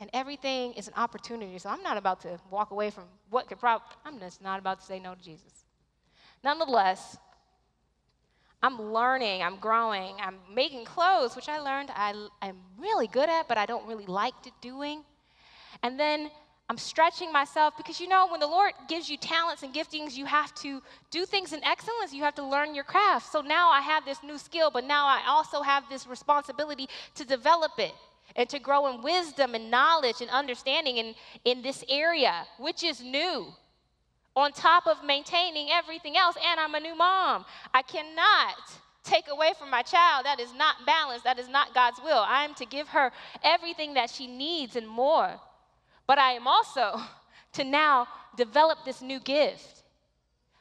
And 0.00 0.08
everything 0.12 0.74
is 0.74 0.86
an 0.86 0.94
opportunity. 0.96 1.58
So 1.58 1.70
I'm 1.70 1.82
not 1.82 1.96
about 1.96 2.20
to 2.20 2.38
walk 2.50 2.70
away 2.70 2.90
from 2.90 3.04
what 3.30 3.48
could 3.48 3.58
probably, 3.58 3.86
I'm 4.04 4.20
just 4.20 4.40
not 4.40 4.60
about 4.60 4.80
to 4.80 4.86
say 4.86 5.00
no 5.00 5.14
to 5.14 5.22
Jesus. 5.22 5.64
Nonetheless, 6.44 7.16
I'm 8.62 8.92
learning, 8.92 9.42
I'm 9.42 9.56
growing, 9.56 10.16
I'm 10.20 10.36
making 10.52 10.84
clothes, 10.84 11.36
which 11.36 11.48
I 11.48 11.58
learned 11.58 11.90
I, 11.94 12.14
am 12.42 12.56
really 12.76 13.06
good 13.06 13.28
at, 13.28 13.48
but 13.48 13.58
I 13.58 13.66
don't 13.66 13.86
really 13.86 14.06
like 14.06 14.34
doing. 14.60 15.02
And 15.82 15.98
then 15.98 16.30
I'm 16.70 16.76
stretching 16.76 17.32
myself 17.32 17.74
because 17.78 17.98
you 17.98 18.08
know, 18.08 18.28
when 18.28 18.40
the 18.40 18.46
Lord 18.46 18.72
gives 18.88 19.08
you 19.08 19.16
talents 19.16 19.62
and 19.62 19.72
giftings, 19.72 20.16
you 20.16 20.26
have 20.26 20.54
to 20.56 20.82
do 21.10 21.24
things 21.24 21.54
in 21.54 21.64
excellence. 21.64 22.12
You 22.12 22.22
have 22.24 22.34
to 22.34 22.44
learn 22.44 22.74
your 22.74 22.84
craft. 22.84 23.32
So 23.32 23.40
now 23.40 23.70
I 23.70 23.80
have 23.80 24.04
this 24.04 24.22
new 24.22 24.36
skill, 24.36 24.70
but 24.70 24.84
now 24.84 25.06
I 25.06 25.22
also 25.26 25.62
have 25.62 25.84
this 25.88 26.06
responsibility 26.06 26.86
to 27.14 27.24
develop 27.24 27.72
it 27.78 27.92
and 28.36 28.46
to 28.50 28.58
grow 28.58 28.86
in 28.88 29.02
wisdom 29.02 29.54
and 29.54 29.70
knowledge 29.70 30.20
and 30.20 30.28
understanding 30.28 30.98
in, 30.98 31.14
in 31.46 31.62
this 31.62 31.82
area, 31.88 32.44
which 32.58 32.84
is 32.84 33.02
new, 33.02 33.46
on 34.36 34.52
top 34.52 34.86
of 34.86 35.02
maintaining 35.02 35.70
everything 35.70 36.18
else. 36.18 36.36
And 36.36 36.60
I'm 36.60 36.74
a 36.74 36.80
new 36.80 36.94
mom. 36.94 37.46
I 37.72 37.80
cannot 37.80 38.56
take 39.04 39.24
away 39.30 39.52
from 39.58 39.70
my 39.70 39.80
child. 39.80 40.26
That 40.26 40.38
is 40.38 40.52
not 40.52 40.76
balance. 40.84 41.22
That 41.22 41.38
is 41.38 41.48
not 41.48 41.72
God's 41.72 41.98
will. 42.04 42.24
I 42.28 42.44
am 42.44 42.54
to 42.56 42.66
give 42.66 42.88
her 42.88 43.10
everything 43.42 43.94
that 43.94 44.10
she 44.10 44.26
needs 44.26 44.76
and 44.76 44.86
more. 44.86 45.40
But 46.08 46.18
I 46.18 46.32
am 46.32 46.48
also 46.48 47.00
to 47.52 47.62
now 47.62 48.08
develop 48.36 48.78
this 48.84 49.00
new 49.00 49.20
gift. 49.20 49.84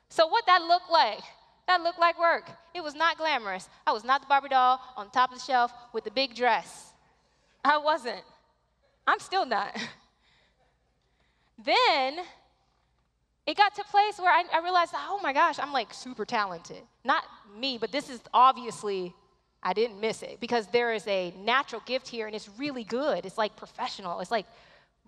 So, 0.09 0.27
what 0.27 0.45
that 0.45 0.61
looked 0.61 0.91
like? 0.91 1.21
That 1.67 1.81
looked 1.81 1.99
like 1.99 2.19
work. 2.19 2.49
It 2.75 2.83
was 2.83 2.95
not 2.95 3.17
glamorous. 3.17 3.67
I 3.85 3.91
was 3.91 4.03
not 4.03 4.21
the 4.21 4.27
Barbie 4.27 4.49
doll 4.49 4.79
on 4.95 5.09
top 5.09 5.31
of 5.31 5.39
the 5.39 5.43
shelf 5.43 5.73
with 5.91 6.03
the 6.03 6.11
big 6.11 6.35
dress. 6.35 6.93
I 7.65 7.77
wasn't. 7.77 8.21
I'm 9.05 9.19
still 9.19 9.45
not. 9.45 9.75
then 11.65 12.19
it 13.45 13.57
got 13.57 13.75
to 13.75 13.81
a 13.81 13.85
place 13.85 14.19
where 14.19 14.31
I, 14.31 14.43
I, 14.53 14.61
realized, 14.61 14.93
oh 14.95 15.19
my 15.21 15.33
gosh, 15.33 15.59
I'm 15.59 15.73
like 15.73 15.93
super 15.93 16.25
talented. 16.25 16.81
Not 17.03 17.23
me, 17.57 17.77
but 17.77 17.91
this 17.91 18.09
is 18.09 18.21
obviously, 18.33 19.13
I 19.63 19.73
didn't 19.73 19.99
miss 19.99 20.21
it 20.23 20.39
because 20.39 20.67
there 20.67 20.93
is 20.93 21.05
a 21.07 21.33
natural 21.37 21.81
gift 21.85 22.07
here 22.07 22.27
and 22.27 22.35
it's 22.35 22.49
really 22.57 22.83
good. 22.83 23.25
It's 23.25 23.37
like 23.37 23.55
professional. 23.55 24.19
It's 24.19 24.31
like 24.31 24.45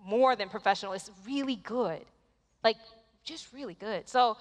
more 0.05 0.35
than 0.35 0.49
professional. 0.49 0.93
It's 0.93 1.11
really 1.25 1.55
good. 1.55 2.01
Like, 2.63 2.77
just 3.23 3.53
really 3.53 3.75
good. 3.75 4.07
So 4.07 4.37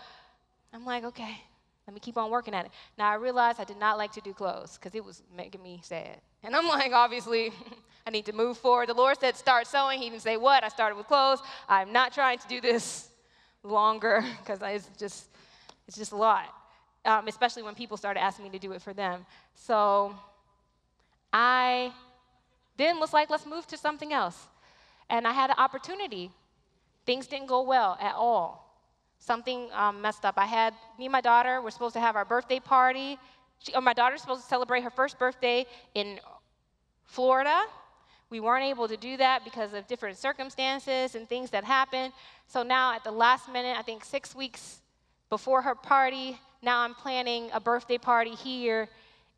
I'm 0.73 0.85
like, 0.85 1.05
okay, 1.05 1.41
let 1.87 1.95
me 1.95 2.01
keep 2.01 2.19
on 2.19 2.31
working 2.31 2.55
at 2.55 2.67
it. 2.67 2.71
Now 2.97 3.11
I 3.11 3.15
realized 3.15 3.61
I 3.61 3.65
did 3.65 3.79
not 3.79 3.99
like 3.99 4.13
to 4.13 4.21
do 4.21 4.33
clothes 4.33 4.79
because 4.79 4.95
it 4.95 5.05
was 5.05 5.23
making 5.35 5.63
me 5.63 5.81
sad. 5.83 6.21
And 6.43 6.55
I'm 6.55 6.69
like, 6.69 6.93
obviously, 6.93 7.53
I 8.07 8.11
need 8.11 8.27
to 8.27 8.33
move 8.33 8.59
forward. 8.59 8.89
The 8.89 8.95
Lord 8.95 9.19
said, 9.19 9.37
start 9.37 9.67
sewing. 9.67 9.99
He 9.99 10.11
didn't 10.11 10.23
say 10.23 10.37
what. 10.37 10.65
I 10.65 10.69
started 10.69 10.97
with 10.97 11.07
clothes. 11.07 11.41
I'm 11.69 11.93
not 11.93 12.13
trying 12.13 12.39
to 12.39 12.49
do 12.49 12.61
this 12.61 13.09
longer 13.63 14.25
because 14.41 14.61
it's 14.63 14.89
just, 14.99 15.29
it's 15.87 15.97
just 15.97 16.13
a 16.13 16.17
lot, 16.17 16.47
um, 17.05 17.27
especially 17.29 17.63
when 17.63 17.75
people 17.75 17.97
started 17.97 18.21
asking 18.21 18.45
me 18.45 18.51
to 18.51 18.59
do 18.59 18.73
it 18.73 18.83
for 18.83 18.93
them. 18.93 19.27
So 19.55 20.15
I 21.33 21.93
then 22.77 23.01
was 23.01 23.13
like, 23.13 23.29
let's 23.29 23.45
move 23.45 23.67
to 23.67 23.77
something 23.77 24.13
else. 24.13 24.47
And 25.11 25.27
I 25.27 25.33
had 25.33 25.51
an 25.51 25.57
opportunity. 25.59 26.31
Things 27.07 27.27
didn't 27.27 27.47
go 27.47 27.63
well 27.63 27.97
at 28.01 28.15
all. 28.15 28.65
Something 29.19 29.69
um, 29.73 30.01
messed 30.01 30.25
up. 30.25 30.35
I 30.37 30.47
had, 30.47 30.75
me 30.99 31.07
and 31.07 31.13
my 31.13 31.21
daughter 31.21 31.61
were 31.61 31.71
supposed 31.71 31.95
to 31.95 32.01
have 32.01 32.15
our 32.17 32.25
birthday 32.25 32.61
party 32.61 33.19
she, 33.59 33.75
or 33.75 33.81
my 33.81 33.93
daughter's 33.93 34.21
supposed 34.21 34.43
to 34.43 34.49
celebrate 34.49 34.83
her 34.83 34.91
first 34.91 35.19
birthday 35.19 35.67
in 35.95 36.21
Florida. 37.05 37.63
We 38.31 38.41
weren't 38.41 38.65
able 38.65 38.89
to 38.89 38.97
do 38.97 39.17
that 39.17 39.45
because 39.45 39.73
of 39.73 39.87
different 39.87 40.17
circumstances 40.17 41.15
and 41.15 41.29
things 41.29 41.51
that 41.51 41.65
happened. 41.65 42.13
So 42.47 42.63
now, 42.63 42.95
at 42.95 43.05
the 43.05 43.11
last 43.11 43.51
minute, 43.51 43.77
I 43.79 43.83
think 43.83 44.05
six 44.05 44.35
weeks 44.35 44.81
before 45.31 45.63
her 45.63 45.75
party, 45.75 46.39
now 46.63 46.81
I'm 46.81 46.95
planning 46.95 47.51
a 47.53 47.61
birthday 47.61 47.99
party 47.99 48.35
here 48.35 48.89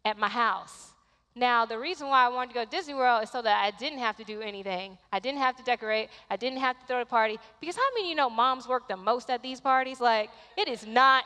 at 0.04 0.18
my 0.18 0.28
house. 0.28 0.92
Now, 1.36 1.64
the 1.64 1.78
reason 1.78 2.08
why 2.08 2.26
I 2.26 2.28
wanted 2.28 2.48
to 2.48 2.54
go 2.54 2.64
to 2.64 2.70
Disney 2.70 2.94
World 2.94 3.22
is 3.22 3.30
so 3.30 3.40
that 3.40 3.62
I 3.62 3.70
didn't 3.78 4.00
have 4.00 4.16
to 4.16 4.24
do 4.24 4.40
anything. 4.40 4.98
I 5.12 5.20
didn't 5.20 5.38
have 5.38 5.56
to 5.56 5.62
decorate. 5.62 6.08
I 6.28 6.36
didn't 6.36 6.58
have 6.58 6.78
to 6.80 6.86
throw 6.86 7.00
a 7.00 7.06
party. 7.06 7.38
Because 7.60 7.76
how 7.76 7.88
many 7.94 8.06
of 8.06 8.10
you 8.10 8.16
know 8.16 8.28
moms 8.28 8.66
work 8.66 8.88
the 8.88 8.96
most 8.96 9.30
at 9.30 9.40
these 9.40 9.60
parties? 9.60 10.00
Like, 10.00 10.30
it 10.56 10.68
is 10.68 10.84
not 10.84 11.24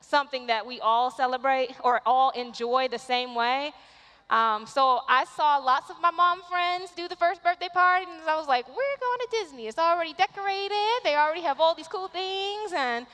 something 0.00 0.46
that 0.48 0.66
we 0.66 0.80
all 0.80 1.10
celebrate 1.10 1.70
or 1.82 2.02
all 2.04 2.30
enjoy 2.30 2.88
the 2.88 2.98
same 2.98 3.34
way. 3.34 3.72
Um, 4.30 4.66
so 4.66 5.00
I 5.08 5.24
saw 5.24 5.56
lots 5.56 5.88
of 5.88 5.96
my 6.02 6.10
mom 6.10 6.42
friends 6.42 6.90
do 6.94 7.08
the 7.08 7.16
first 7.16 7.42
birthday 7.42 7.68
party, 7.72 8.04
and 8.04 8.28
I 8.28 8.36
was 8.36 8.46
like, 8.46 8.68
we're 8.68 8.74
going 8.74 9.18
to 9.20 9.28
Disney. 9.30 9.66
It's 9.66 9.78
already 9.78 10.12
decorated. 10.12 11.00
They 11.02 11.16
already 11.16 11.40
have 11.40 11.58
all 11.58 11.74
these 11.74 11.88
cool 11.88 12.08
things. 12.08 12.72
And 12.76 13.06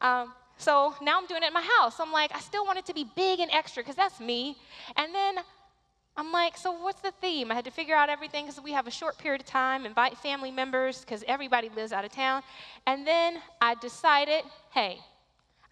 um, 0.00 0.32
so 0.56 0.94
now 1.02 1.18
I'm 1.18 1.26
doing 1.26 1.42
it 1.42 1.46
at 1.46 1.52
my 1.52 1.66
house. 1.78 2.00
I'm 2.00 2.12
like, 2.12 2.34
I 2.34 2.40
still 2.40 2.64
want 2.64 2.78
it 2.78 2.86
to 2.86 2.94
be 2.94 3.04
big 3.14 3.40
and 3.40 3.50
extra 3.50 3.82
because 3.82 3.96
that's 3.96 4.20
me. 4.20 4.56
And 4.96 5.14
then 5.14 5.36
I'm 6.16 6.30
like, 6.30 6.56
so 6.56 6.70
what's 6.70 7.00
the 7.00 7.12
theme? 7.20 7.50
I 7.50 7.54
had 7.54 7.64
to 7.64 7.72
figure 7.72 7.96
out 7.96 8.08
everything 8.08 8.46
because 8.46 8.62
we 8.62 8.72
have 8.72 8.86
a 8.86 8.90
short 8.90 9.18
period 9.18 9.40
of 9.40 9.46
time, 9.48 9.84
invite 9.84 10.16
family 10.18 10.52
members 10.52 11.00
because 11.00 11.24
everybody 11.26 11.68
lives 11.70 11.92
out 11.92 12.04
of 12.04 12.12
town. 12.12 12.42
And 12.86 13.04
then 13.04 13.38
I 13.60 13.74
decided, 13.74 14.44
hey, 14.70 15.00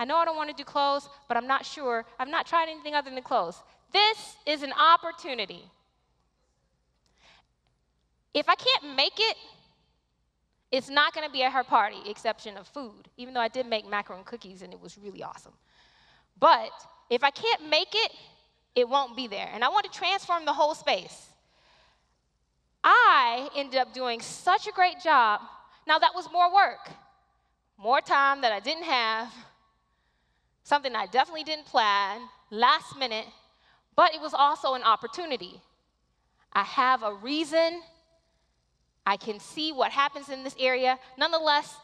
I 0.01 0.05
know 0.05 0.17
I 0.17 0.25
don't 0.25 0.37
want 0.37 0.51
to 0.51 0.57
do 0.57 0.65
clothes, 0.65 1.09
but 1.29 1.37
I'm 1.37 1.47
not 1.47 1.65
sure. 1.65 2.05
I've 2.19 2.29
not 2.29 2.47
tried 2.47 2.69
anything 2.69 2.95
other 2.95 3.11
than 3.11 3.23
clothes. 3.23 3.63
This 3.93 4.37
is 4.45 4.63
an 4.63 4.73
opportunity. 4.73 5.63
If 8.35 8.49
I 8.49 8.57
can't 8.57 8.97
make 8.97 9.13
it, 9.17 9.37
it's 10.73 10.89
not 10.89 11.15
going 11.15 11.27
to 11.27 11.33
be 11.33 11.45
at 11.45 11.53
her 11.53 11.63
party, 11.63 11.99
exception 12.09 12.57
of 12.57 12.67
food, 12.67 13.09
even 13.17 13.35
though 13.35 13.41
I 13.41 13.49
did 13.49 13.67
make 13.67 13.87
macaron 13.87 14.25
cookies 14.25 14.63
and 14.63 14.73
it 14.73 14.81
was 14.81 14.99
really 14.99 15.23
awesome. 15.23 15.53
But 16.41 16.71
if 17.11 17.23
I 17.23 17.31
can't 17.31 17.69
make 17.69 17.95
it, 17.95 18.11
it 18.75 18.89
won't 18.89 19.17
be 19.17 19.27
there. 19.27 19.49
And 19.53 19.65
I 19.65 19.69
want 19.69 19.91
to 19.91 19.99
transform 19.99 20.45
the 20.45 20.53
whole 20.53 20.75
space. 20.75 21.29
I 22.83 23.49
ended 23.55 23.79
up 23.79 23.93
doing 23.93 24.21
such 24.21 24.67
a 24.67 24.73
great 24.73 25.01
job. 25.03 25.41
Now, 25.87 25.99
that 25.99 26.15
was 26.15 26.29
more 26.33 26.53
work, 26.53 26.91
more 27.77 28.01
time 28.01 28.41
that 28.43 28.53
I 28.53 28.61
didn't 28.61 28.85
have, 28.85 29.33
something 30.65 30.95
I 30.95 31.07
definitely 31.07 31.45
didn't 31.45 31.67
plan, 31.67 32.21
last 32.51 32.97
minute, 32.97 33.27
but 33.95 34.15
it 34.15 34.21
was 34.21 34.35
also 34.35 34.75
an 34.75 34.83
opportunity. 34.83 35.61
I 36.53 36.63
have 36.63 37.03
a 37.03 37.15
reason, 37.15 37.83
I 39.05 39.17
can 39.17 39.41
see 39.41 39.73
what 39.73 39.91
happens 39.91 40.29
in 40.29 40.45
this 40.45 40.57
area. 40.59 40.99
Nonetheless, 41.19 41.75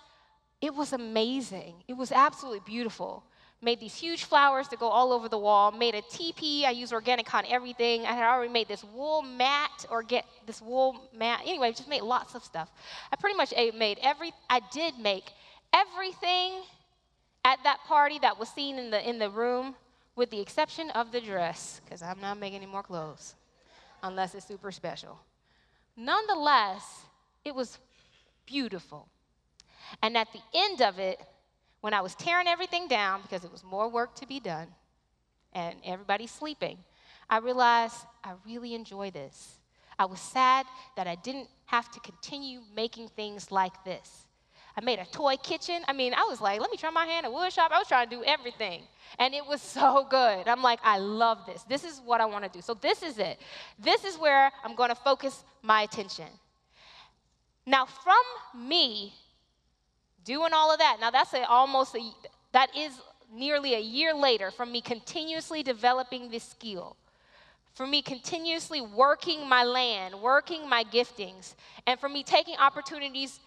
it 0.61 0.75
was 0.75 0.93
amazing. 0.93 1.75
It 1.87 1.97
was 1.97 2.13
absolutely 2.13 2.61
beautiful 2.65 3.25
made 3.61 3.81
these 3.81 3.95
huge 3.95 4.25
flowers 4.25 4.69
to 4.69 4.77
go 4.77 4.89
all 4.89 5.13
over 5.13 5.29
the 5.29 5.39
wall, 5.39 5.73
made 5.73 5.95
a 5.95 6.03
teepee. 6.03 6.65
I 6.65 6.71
use 6.71 6.93
organic 6.93 7.33
on 7.35 7.45
everything. 7.47 8.03
I 8.03 8.13
had 8.13 8.29
already 8.29 8.53
made 8.53 8.69
this 8.69 8.85
wool 8.85 9.23
mat 9.23 9.85
or 9.91 10.03
get 10.03 10.25
this 10.47 10.63
wool 10.63 11.09
mat. 11.13 11.41
Anyway, 11.45 11.73
just 11.73 11.89
made 11.89 12.03
lots 12.03 12.35
of 12.35 12.45
stuff. 12.45 12.71
I 13.13 13.17
pretty 13.17 13.37
much 13.37 13.53
made 13.75 13.99
every, 14.01 14.33
I 14.49 14.61
did 14.73 14.99
make 14.99 15.25
everything 15.73 16.63
at 17.45 17.59
that 17.65 17.79
party 17.87 18.19
that 18.21 18.39
was 18.39 18.49
seen 18.49 18.79
in 18.79 18.91
the, 18.91 19.09
in 19.09 19.19
the 19.19 19.31
room 19.31 19.75
with 20.15 20.31
the 20.31 20.41
exception 20.41 20.91
of 20.91 21.13
the 21.13 21.21
dress, 21.21 21.81
because 21.85 22.03
I'm 22.03 22.21
not 22.21 22.39
making 22.39 22.57
any 22.57 22.67
more 22.67 22.83
clothes 22.83 23.35
unless 24.03 24.35
it's 24.35 24.47
super 24.47 24.71
special. 24.71 25.19
Nonetheless, 25.97 27.03
it 27.45 27.55
was 27.55 27.79
beautiful. 28.47 29.09
And 30.03 30.17
at 30.17 30.29
the 30.33 30.41
end 30.55 30.83
of 30.83 30.99
it, 30.99 31.21
when 31.81 31.95
I 31.95 32.01
was 32.01 32.15
tearing 32.15 32.47
everything 32.47 32.89
down 32.89 33.23
because 33.23 33.45
it 33.45 33.53
was 33.53 33.63
more 33.63 33.89
work 33.89 34.15
to 34.17 34.27
be 34.27 34.41
done 34.41 34.69
and 35.53 35.77
everybody's 35.85 36.31
sleeping, 36.31 36.79
I 37.31 37.39
realized 37.39 37.97
I 38.25 38.33
really 38.47 38.75
enjoy 38.75 39.11
this. 39.11 39.59
I 39.99 40.07
was 40.07 40.21
sad 40.21 40.67
that 40.97 41.07
I 41.07 41.17
didn't 41.17 41.49
have 41.67 41.91
to 41.91 42.01
continue 42.01 42.61
making 42.75 43.09
things 43.09 43.51
like 43.51 43.85
this. 43.85 44.25
I 44.77 44.81
made 44.81 45.01
a 45.01 45.05
toy 45.07 45.37
kitchen. 45.37 45.83
I 45.89 45.93
mean, 45.93 46.15
I 46.15 46.23
was 46.23 46.41
like, 46.41 46.61
let 46.61 46.71
me 46.71 46.77
try 46.77 46.91
my 46.91 47.05
hand 47.05 47.27
at 47.27 47.33
wood 47.33 47.53
shop. 47.53 47.73
I 47.75 47.79
was 47.79 47.89
trying 47.89 48.09
to 48.09 48.17
do 48.17 48.23
everything. 48.25 48.83
And 49.19 49.35
it 49.35 49.45
was 49.45 49.61
so 49.79 50.07
good. 50.09 50.47
I'm 50.47 50.63
like, 50.63 50.79
I 50.85 50.99
love 50.99 51.39
this. 51.47 51.65
This 51.65 51.83
is 51.83 52.01
what 52.05 52.21
I 52.21 52.27
want 52.27 52.45
to 52.45 52.51
do. 52.51 52.63
So 52.63 52.75
this 52.75 53.03
is 53.03 53.19
it. 53.19 53.41
This 53.77 54.05
is 54.05 54.17
where 54.17 54.53
I'm 54.63 54.77
going 54.77 54.91
to 54.91 54.95
focus 54.95 55.43
my 55.63 55.83
attention. 55.83 56.27
Now, 57.67 57.87
from 57.87 58.69
me 58.69 59.13
doing 60.29 60.53
all 60.53 60.71
of 60.71 60.79
that. 60.79 60.99
Now 61.01 61.11
that's 61.11 61.33
a, 61.33 61.43
almost 61.49 61.97
a, 61.97 62.11
that 62.53 62.69
is 62.77 62.93
nearly 63.33 63.75
a 63.75 63.81
year 63.81 64.15
later 64.15 64.51
from 64.51 64.71
me 64.71 64.83
continuously 64.83 65.63
developing 65.63 66.31
this 66.31 66.45
skill, 66.45 66.97
for 67.75 67.87
me 67.87 68.03
continuously 68.03 68.83
working 68.83 69.49
my 69.49 69.65
land, 69.65 70.15
working 70.15 70.69
my 70.69 70.85
giftings, 70.85 71.55
and 71.87 71.99
for 71.99 72.11
me 72.11 72.23
taking 72.23 72.57
opportunities 72.59 73.41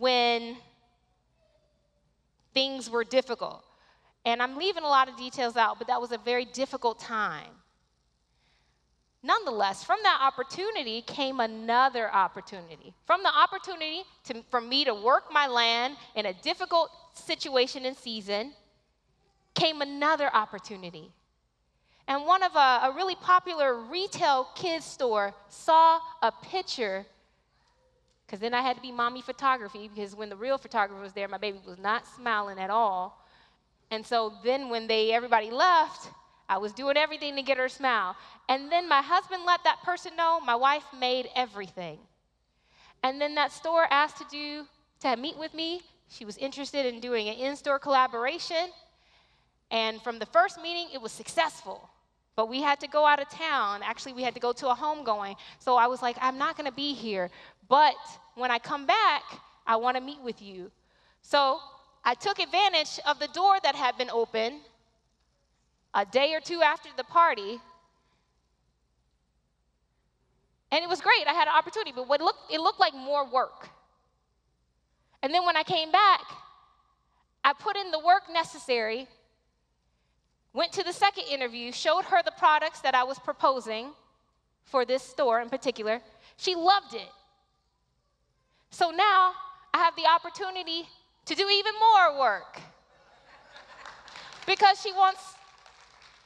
when 0.00 0.56
things 2.52 2.90
were 2.90 3.04
difficult. 3.04 3.62
And 4.24 4.42
I'm 4.42 4.56
leaving 4.56 4.82
a 4.82 4.88
lot 4.88 5.08
of 5.08 5.16
details 5.16 5.56
out, 5.56 5.78
but 5.78 5.86
that 5.86 6.00
was 6.00 6.10
a 6.10 6.18
very 6.18 6.44
difficult 6.44 6.98
time. 6.98 7.52
Nonetheless, 9.26 9.82
from 9.82 9.98
that 10.04 10.20
opportunity 10.22 11.02
came 11.02 11.40
another 11.40 12.14
opportunity. 12.14 12.94
From 13.06 13.24
the 13.24 13.36
opportunity 13.36 14.02
to, 14.24 14.44
for 14.50 14.60
me 14.60 14.84
to 14.84 14.94
work 14.94 15.32
my 15.32 15.48
land 15.48 15.96
in 16.14 16.26
a 16.26 16.32
difficult 16.32 16.90
situation 17.12 17.84
and 17.86 17.96
season 17.96 18.52
came 19.54 19.82
another 19.82 20.32
opportunity. 20.32 21.10
And 22.06 22.24
one 22.24 22.44
of 22.44 22.54
a, 22.54 22.80
a 22.84 22.92
really 22.94 23.16
popular 23.16 23.74
retail 23.74 24.46
kids 24.54 24.84
store 24.84 25.34
saw 25.48 25.98
a 26.22 26.30
picture 26.30 27.04
because 28.24 28.38
then 28.38 28.54
I 28.54 28.60
had 28.60 28.76
to 28.76 28.82
be 28.82 28.92
mommy 28.92 29.22
photography 29.22 29.90
because 29.92 30.14
when 30.14 30.28
the 30.28 30.36
real 30.36 30.58
photographer 30.58 31.02
was 31.02 31.12
there, 31.14 31.26
my 31.26 31.38
baby 31.38 31.58
was 31.66 31.78
not 31.78 32.06
smiling 32.06 32.60
at 32.60 32.70
all. 32.70 33.24
And 33.90 34.06
so 34.06 34.34
then 34.44 34.68
when 34.68 34.86
they 34.86 35.12
everybody 35.12 35.50
left, 35.50 36.10
I 36.48 36.58
was 36.58 36.72
doing 36.72 36.96
everything 36.96 37.36
to 37.36 37.42
get 37.42 37.58
her 37.58 37.68
smile. 37.68 38.16
And 38.48 38.70
then 38.70 38.88
my 38.88 39.02
husband 39.02 39.42
let 39.46 39.64
that 39.64 39.82
person 39.82 40.16
know 40.16 40.40
my 40.40 40.54
wife 40.54 40.84
made 40.98 41.28
everything. 41.34 41.98
And 43.02 43.20
then 43.20 43.34
that 43.34 43.52
store 43.52 43.86
asked 43.90 44.18
to 44.18 44.24
do 44.30 44.66
to 45.00 45.16
meet 45.16 45.36
with 45.36 45.54
me. 45.54 45.82
She 46.08 46.24
was 46.24 46.36
interested 46.38 46.86
in 46.86 47.00
doing 47.00 47.28
an 47.28 47.36
in-store 47.36 47.78
collaboration. 47.78 48.70
And 49.70 50.00
from 50.02 50.18
the 50.18 50.26
first 50.26 50.62
meeting, 50.62 50.88
it 50.94 51.00
was 51.00 51.12
successful. 51.12 51.90
But 52.36 52.48
we 52.48 52.62
had 52.62 52.78
to 52.80 52.88
go 52.88 53.06
out 53.06 53.20
of 53.20 53.28
town. 53.28 53.80
Actually, 53.82 54.12
we 54.12 54.22
had 54.22 54.34
to 54.34 54.40
go 54.40 54.52
to 54.52 54.68
a 54.68 54.74
homegoing. 54.74 55.36
So 55.58 55.76
I 55.76 55.86
was 55.86 56.02
like, 56.02 56.16
I'm 56.20 56.38
not 56.38 56.56
going 56.56 56.68
to 56.68 56.76
be 56.76 56.94
here. 56.94 57.30
But 57.68 57.96
when 58.34 58.50
I 58.50 58.58
come 58.58 58.86
back, 58.86 59.22
I 59.66 59.76
want 59.76 59.96
to 59.96 60.02
meet 60.02 60.20
with 60.22 60.40
you. 60.40 60.70
So 61.22 61.58
I 62.04 62.14
took 62.14 62.38
advantage 62.38 63.00
of 63.04 63.18
the 63.18 63.28
door 63.28 63.56
that 63.64 63.74
had 63.74 63.98
been 63.98 64.10
open 64.10 64.60
a 65.96 66.04
day 66.04 66.34
or 66.34 66.40
two 66.40 66.60
after 66.62 66.90
the 66.96 67.04
party. 67.04 67.58
And 70.70 70.84
it 70.84 70.88
was 70.88 71.00
great. 71.00 71.26
I 71.26 71.32
had 71.32 71.48
an 71.48 71.54
opportunity, 71.56 71.92
but 71.96 72.06
what 72.06 72.20
looked, 72.20 72.52
it 72.52 72.60
looked 72.60 72.78
like 72.78 72.94
more 72.94 73.28
work. 73.28 73.70
And 75.22 75.32
then 75.32 75.46
when 75.46 75.56
I 75.56 75.62
came 75.62 75.90
back, 75.90 76.20
I 77.42 77.54
put 77.54 77.76
in 77.76 77.90
the 77.90 77.98
work 77.98 78.24
necessary, 78.30 79.08
went 80.52 80.72
to 80.72 80.82
the 80.82 80.92
second 80.92 81.24
interview, 81.30 81.72
showed 81.72 82.04
her 82.04 82.22
the 82.22 82.32
products 82.32 82.80
that 82.80 82.94
I 82.94 83.04
was 83.04 83.18
proposing 83.18 83.92
for 84.64 84.84
this 84.84 85.02
store 85.02 85.40
in 85.40 85.48
particular. 85.48 86.02
She 86.36 86.54
loved 86.54 86.94
it. 86.94 87.08
So 88.70 88.90
now 88.90 89.32
I 89.72 89.78
have 89.78 89.96
the 89.96 90.06
opportunity 90.06 90.86
to 91.24 91.34
do 91.34 91.48
even 91.48 91.72
more 91.80 92.20
work 92.20 92.60
because 94.46 94.80
she 94.82 94.92
wants 94.92 95.35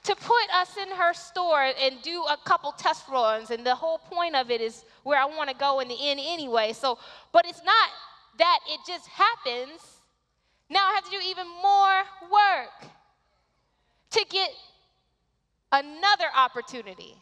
to 0.05 0.15
put 0.17 0.51
us 0.55 0.77
in 0.77 0.97
her 0.97 1.13
store 1.13 1.63
and 1.63 2.01
do 2.03 2.23
a 2.23 2.37
couple 2.45 2.73
test 2.73 3.07
runs. 3.09 3.51
And 3.51 3.67
the 3.67 3.75
whole 3.75 3.99
point 3.99 4.35
of 4.35 4.51
it 4.51 4.61
is 4.61 4.85
where 5.03 5.21
I 5.21 5.27
want 5.27 5.51
to 5.51 5.57
go 5.57 5.81
in 5.81 5.89
the 5.89 5.97
end 6.01 6.21
anyway. 6.23 6.73
So, 6.73 6.99
but 7.33 7.47
it's 7.47 7.63
not 7.65 7.89
that 8.39 8.61
it 8.69 8.81
just 8.87 9.07
happens. 9.09 9.81
Now 10.71 10.89
I 10.89 10.95
have 10.95 11.05
to 11.05 11.11
do 11.11 11.21
even 11.29 11.47
more 11.63 12.03
work 12.31 12.91
to 14.11 14.27
get 14.31 14.51
another 15.73 16.27
opportunity. 16.35 17.17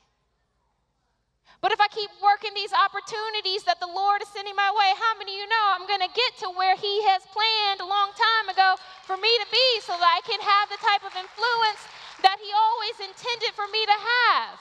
But 1.60 1.74
if 1.74 1.80
I 1.82 1.90
keep 1.90 2.10
working 2.22 2.54
these 2.54 2.70
opportunities 2.70 3.66
that 3.66 3.82
the 3.82 3.90
Lord 3.90 4.22
is 4.22 4.30
sending 4.30 4.54
my 4.54 4.70
way, 4.70 4.94
how 4.94 5.18
many 5.18 5.34
of 5.34 5.38
you 5.42 5.46
know 5.50 5.64
I'm 5.74 5.90
going 5.90 6.06
to 6.06 6.14
get 6.14 6.38
to 6.46 6.54
where 6.54 6.78
He 6.78 7.02
has 7.10 7.26
planned 7.34 7.82
a 7.82 7.88
long 7.88 8.14
time 8.14 8.46
ago 8.46 8.78
for 9.02 9.18
me 9.18 9.26
to 9.42 9.46
be 9.50 9.66
so 9.82 9.90
that 9.98 10.06
I 10.06 10.22
can 10.22 10.38
have 10.38 10.70
the 10.70 10.78
type 10.78 11.02
of 11.02 11.10
influence 11.18 11.82
that 12.22 12.38
He 12.40 12.50
always 12.52 13.10
intended 13.10 13.54
for 13.54 13.66
me 13.72 13.84
to 13.86 13.98
have. 13.98 14.58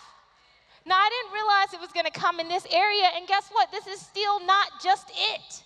Now, 0.86 0.96
I 0.96 1.10
didn't 1.10 1.34
realize 1.34 1.74
it 1.74 1.82
was 1.82 1.92
going 1.92 2.06
to 2.06 2.20
come 2.20 2.40
in 2.40 2.48
this 2.48 2.66
area, 2.72 3.12
and 3.16 3.28
guess 3.28 3.50
what? 3.52 3.72
This 3.72 3.88
is 3.88 4.00
still 4.00 4.40
not 4.46 4.68
just 4.82 5.12
it. 5.12 5.64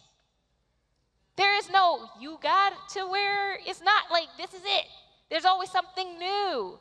There 1.38 1.58
is 1.58 1.70
no, 1.70 2.10
you 2.20 2.38
got 2.42 2.74
to 2.98 3.06
where 3.06 3.58
it's 3.66 3.82
not 3.82 4.10
like 4.12 4.28
this 4.38 4.54
is 4.54 4.66
it. 4.66 4.86
There's 5.30 5.46
always 5.46 5.70
something 5.70 6.18
new. 6.18 6.80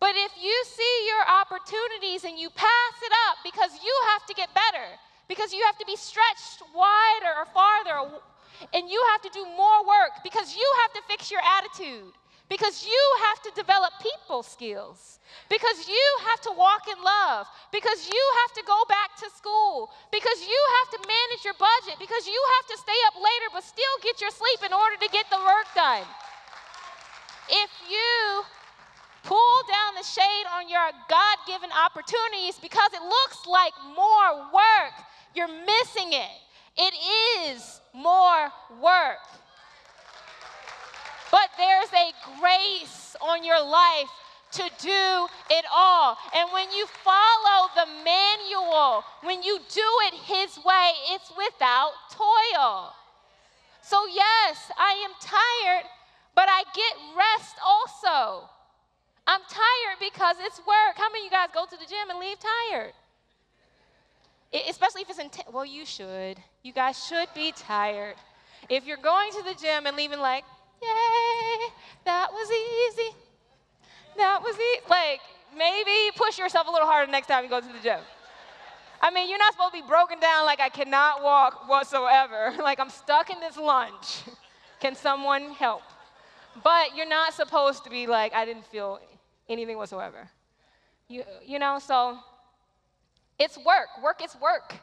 But 0.00 0.14
if 0.14 0.32
you 0.40 0.64
see 0.64 1.06
your 1.06 1.24
opportunities 1.28 2.24
and 2.24 2.38
you 2.38 2.50
pass 2.50 2.94
it 3.02 3.12
up 3.28 3.38
because 3.44 3.72
you 3.82 3.94
have 4.10 4.26
to 4.26 4.34
get 4.34 4.48
better, 4.54 4.86
because 5.28 5.52
you 5.52 5.62
have 5.66 5.76
to 5.78 5.86
be 5.86 5.96
stretched 5.96 6.62
wider 6.74 7.32
or 7.36 7.46
farther, 7.52 8.16
and 8.72 8.88
you 8.88 9.02
have 9.12 9.22
to 9.22 9.30
do 9.30 9.44
more 9.44 9.86
work, 9.86 10.22
because 10.24 10.56
you 10.56 10.66
have 10.82 10.92
to 10.94 11.02
fix 11.08 11.30
your 11.30 11.40
attitude, 11.44 12.12
because 12.48 12.84
you 12.84 13.02
have 13.28 13.42
to 13.44 13.50
develop 13.54 13.92
people 14.00 14.42
skills, 14.42 15.20
because 15.48 15.86
you 15.86 16.06
have 16.28 16.40
to 16.40 16.52
walk 16.56 16.88
in 16.88 16.96
love, 17.04 17.46
because 17.72 18.08
you 18.08 18.22
have 18.44 18.52
to 18.56 18.62
go 18.64 18.80
back 18.88 19.16
to 19.20 19.28
school, 19.36 19.92
because 20.10 20.40
you 20.40 20.60
have 20.80 20.88
to 20.96 21.00
manage 21.06 21.44
your 21.44 21.56
budget, 21.60 22.00
because 22.00 22.26
you 22.26 22.40
have 22.58 22.66
to 22.72 22.76
stay 22.80 23.00
up 23.08 23.16
later 23.16 23.48
but 23.52 23.64
still 23.64 23.96
get 24.02 24.20
your 24.20 24.30
sleep 24.30 24.60
in 24.64 24.72
order 24.72 24.96
to 25.00 25.08
get 25.12 25.28
the 25.30 25.40
work 25.44 25.68
done. 25.76 26.04
If 27.48 27.70
you 27.88 28.44
pull 29.28 29.60
down 29.68 29.92
the 29.94 30.06
shade 30.08 30.46
on 30.56 30.68
your 30.68 30.88
God 31.08 31.36
given 31.46 31.68
opportunities 31.72 32.56
because 32.60 32.90
it 32.94 33.02
looks 33.02 33.46
like 33.46 33.72
more 33.94 34.48
work. 34.52 34.96
You're 35.34 35.48
missing 35.48 36.16
it. 36.16 36.36
It 36.76 36.94
is 37.44 37.80
more 37.92 38.48
work. 38.80 39.20
But 41.30 41.50
there's 41.56 41.92
a 41.92 42.12
grace 42.40 43.16
on 43.20 43.44
your 43.44 43.62
life 43.62 44.08
to 44.52 44.62
do 44.80 45.26
it 45.50 45.64
all. 45.72 46.16
And 46.34 46.48
when 46.52 46.70
you 46.72 46.86
follow 47.04 47.68
the 47.74 47.86
manual, 48.04 49.04
when 49.22 49.42
you 49.42 49.58
do 49.68 49.88
it 50.06 50.14
His 50.14 50.56
way, 50.64 50.92
it's 51.10 51.30
without 51.36 51.92
toil. 52.10 52.92
So, 53.82 54.06
yes, 54.06 54.70
I 54.78 55.04
am 55.04 55.12
tired, 55.20 55.88
but 56.34 56.48
I 56.48 56.62
get 56.74 57.16
rest 57.16 57.56
also. 57.64 58.48
I'm 59.26 59.40
tired 59.48 59.98
because 60.00 60.36
it's 60.40 60.58
work. 60.60 60.96
How 60.96 61.10
many 61.10 61.20
of 61.20 61.24
you 61.24 61.30
guys 61.30 61.48
go 61.52 61.64
to 61.66 61.76
the 61.76 61.84
gym 61.88 62.08
and 62.10 62.18
leave 62.18 62.38
tired? 62.38 62.92
It, 64.52 64.62
especially 64.70 65.02
if 65.02 65.10
it's 65.10 65.18
intense. 65.18 65.48
Well, 65.52 65.66
you 65.66 65.84
should. 65.84 66.38
You 66.62 66.72
guys 66.72 67.04
should 67.06 67.28
be 67.34 67.52
tired. 67.52 68.14
If 68.70 68.86
you're 68.86 68.96
going 68.96 69.30
to 69.32 69.42
the 69.42 69.54
gym 69.54 69.86
and 69.86 69.96
leaving 69.96 70.20
like, 70.20 70.44
yay, 70.82 71.68
that 72.04 72.32
was 72.32 72.50
easy. 72.50 73.14
That 74.16 74.42
was 74.42 74.54
easy. 74.54 74.80
Like, 74.88 75.20
maybe 75.56 76.10
push 76.16 76.38
yourself 76.38 76.66
a 76.66 76.70
little 76.70 76.86
harder 76.86 77.10
next 77.10 77.26
time 77.26 77.44
you 77.44 77.50
go 77.50 77.60
to 77.60 77.66
the 77.66 77.80
gym. 77.82 78.00
I 79.00 79.10
mean, 79.10 79.28
you're 79.28 79.38
not 79.38 79.52
supposed 79.52 79.74
to 79.74 79.82
be 79.82 79.86
broken 79.86 80.18
down 80.18 80.44
like 80.44 80.60
I 80.60 80.68
cannot 80.68 81.22
walk 81.22 81.68
whatsoever. 81.68 82.52
like 82.62 82.80
I'm 82.80 82.90
stuck 82.90 83.30
in 83.30 83.38
this 83.40 83.56
lunch. 83.56 84.22
Can 84.80 84.94
someone 84.94 85.50
help? 85.52 85.82
But 86.62 86.96
you're 86.96 87.08
not 87.08 87.34
supposed 87.34 87.84
to 87.84 87.90
be 87.90 88.06
like, 88.06 88.32
I 88.32 88.44
didn't 88.44 88.66
feel 88.66 89.00
anything 89.48 89.76
whatsoever. 89.76 90.28
You, 91.08 91.24
you 91.44 91.58
know, 91.58 91.78
so 91.78 92.18
it's 93.38 93.56
work. 93.58 93.88
Work 94.02 94.22
is 94.24 94.36
work. 94.40 94.74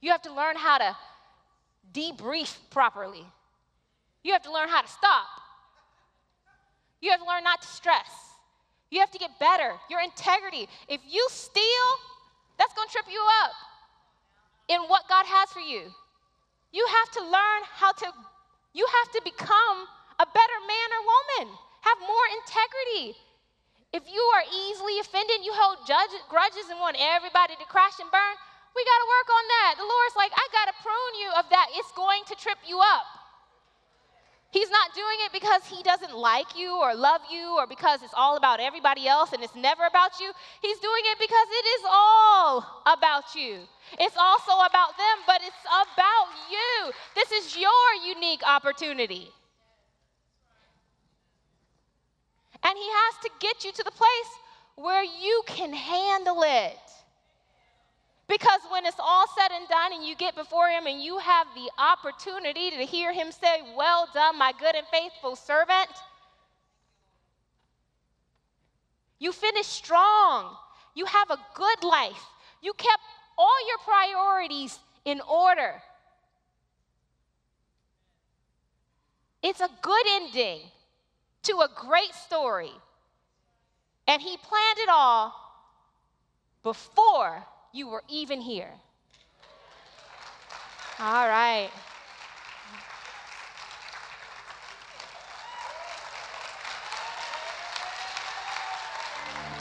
You 0.00 0.10
have 0.12 0.22
to 0.22 0.32
learn 0.32 0.56
how 0.56 0.78
to 0.78 0.96
debrief 1.92 2.56
properly. 2.70 3.26
You 4.22 4.32
have 4.32 4.42
to 4.42 4.52
learn 4.52 4.68
how 4.68 4.82
to 4.82 4.88
stop. 4.88 5.26
You 7.00 7.10
have 7.10 7.20
to 7.20 7.26
learn 7.26 7.44
not 7.44 7.62
to 7.62 7.68
stress. 7.68 8.10
You 8.90 9.00
have 9.00 9.10
to 9.12 9.18
get 9.18 9.38
better. 9.38 9.72
Your 9.88 10.00
integrity. 10.00 10.68
If 10.88 11.00
you 11.08 11.26
steal, 11.30 11.88
that's 12.58 12.74
going 12.74 12.88
to 12.88 12.92
trip 12.92 13.06
you 13.10 13.22
up 13.44 13.52
in 14.68 14.80
what 14.88 15.08
God 15.08 15.24
has 15.26 15.50
for 15.50 15.60
you. 15.60 15.82
You 16.72 16.86
have 16.86 17.10
to 17.16 17.22
learn 17.22 17.60
how 17.72 17.92
to, 17.92 18.06
you 18.74 18.86
have 18.86 19.12
to 19.12 19.20
become 19.24 19.86
a 20.18 20.26
better 20.26 20.58
man 20.66 20.88
or 20.92 21.02
woman, 21.06 21.54
have 21.80 21.98
more 22.02 22.26
integrity, 22.42 23.16
if 23.92 24.04
you 24.04 24.20
are 24.36 24.44
easily 24.68 25.00
offended, 25.00 25.40
you 25.40 25.52
hold 25.56 25.80
judge, 25.88 26.12
grudges 26.28 26.68
and 26.68 26.76
want 26.76 27.00
everybody 27.00 27.56
to 27.56 27.66
crash 27.72 27.96
and 27.96 28.10
burn, 28.12 28.36
we 28.76 28.84
got 28.84 29.00
to 29.00 29.08
work 29.08 29.28
on 29.32 29.44
that. 29.48 29.72
The 29.80 29.88
Lord's 29.88 30.16
like, 30.16 30.32
I 30.36 30.44
got 30.52 30.68
to 30.68 30.76
prune 30.84 31.14
you 31.16 31.30
of 31.40 31.48
that. 31.48 31.72
It's 31.72 31.92
going 31.96 32.20
to 32.28 32.34
trip 32.36 32.60
you 32.68 32.76
up. 32.84 33.17
He's 34.50 34.70
not 34.70 34.94
doing 34.94 35.18
it 35.26 35.32
because 35.32 35.66
he 35.66 35.82
doesn't 35.82 36.16
like 36.16 36.56
you 36.56 36.74
or 36.80 36.94
love 36.94 37.20
you 37.30 37.56
or 37.58 37.66
because 37.66 38.02
it's 38.02 38.14
all 38.16 38.38
about 38.38 38.60
everybody 38.60 39.06
else 39.06 39.32
and 39.34 39.42
it's 39.42 39.54
never 39.54 39.84
about 39.84 40.18
you. 40.20 40.32
He's 40.62 40.78
doing 40.78 41.02
it 41.04 41.18
because 41.18 41.48
it 41.50 41.66
is 41.66 41.84
all 41.86 42.82
about 42.86 43.34
you. 43.34 43.60
It's 44.00 44.16
also 44.18 44.52
about 44.52 44.96
them, 44.96 45.16
but 45.26 45.42
it's 45.44 45.64
about 45.66 46.28
you. 46.50 46.92
This 47.14 47.30
is 47.32 47.58
your 47.58 48.06
unique 48.06 48.42
opportunity. 48.46 49.28
And 52.62 52.76
He 52.76 52.88
has 52.88 53.14
to 53.24 53.30
get 53.40 53.64
you 53.64 53.72
to 53.72 53.84
the 53.84 53.90
place 53.90 54.32
where 54.76 55.04
you 55.04 55.42
can 55.46 55.74
handle 55.74 56.42
it. 56.42 56.78
Because 58.28 58.60
when 58.70 58.84
it's 58.84 59.00
all 59.00 59.24
said 59.38 59.56
and 59.56 59.66
done 59.68 59.94
and 59.94 60.04
you 60.04 60.14
get 60.14 60.34
before 60.34 60.68
Him 60.68 60.86
and 60.86 61.02
you 61.02 61.16
have 61.18 61.46
the 61.54 61.70
opportunity 61.78 62.70
to 62.70 62.84
hear 62.84 63.10
Him 63.10 63.32
say, 63.32 63.62
Well 63.74 64.06
done, 64.12 64.38
my 64.38 64.52
good 64.60 64.74
and 64.74 64.86
faithful 64.88 65.34
servant, 65.34 65.88
you 69.18 69.32
finish 69.32 69.66
strong. 69.66 70.54
You 70.94 71.06
have 71.06 71.30
a 71.30 71.38
good 71.54 71.84
life. 71.84 72.22
You 72.60 72.74
kept 72.74 73.02
all 73.38 73.66
your 73.66 73.78
priorities 73.78 74.78
in 75.04 75.20
order. 75.22 75.80
It's 79.42 79.60
a 79.60 79.70
good 79.80 80.06
ending 80.10 80.60
to 81.44 81.52
a 81.60 81.68
great 81.74 82.12
story. 82.12 82.72
And 84.06 84.20
He 84.20 84.36
planned 84.36 84.78
it 84.78 84.88
all 84.90 85.34
before 86.62 87.46
you 87.72 87.88
were 87.88 88.02
even 88.08 88.40
here. 88.40 88.72
All 91.00 91.28
right. 91.28 91.70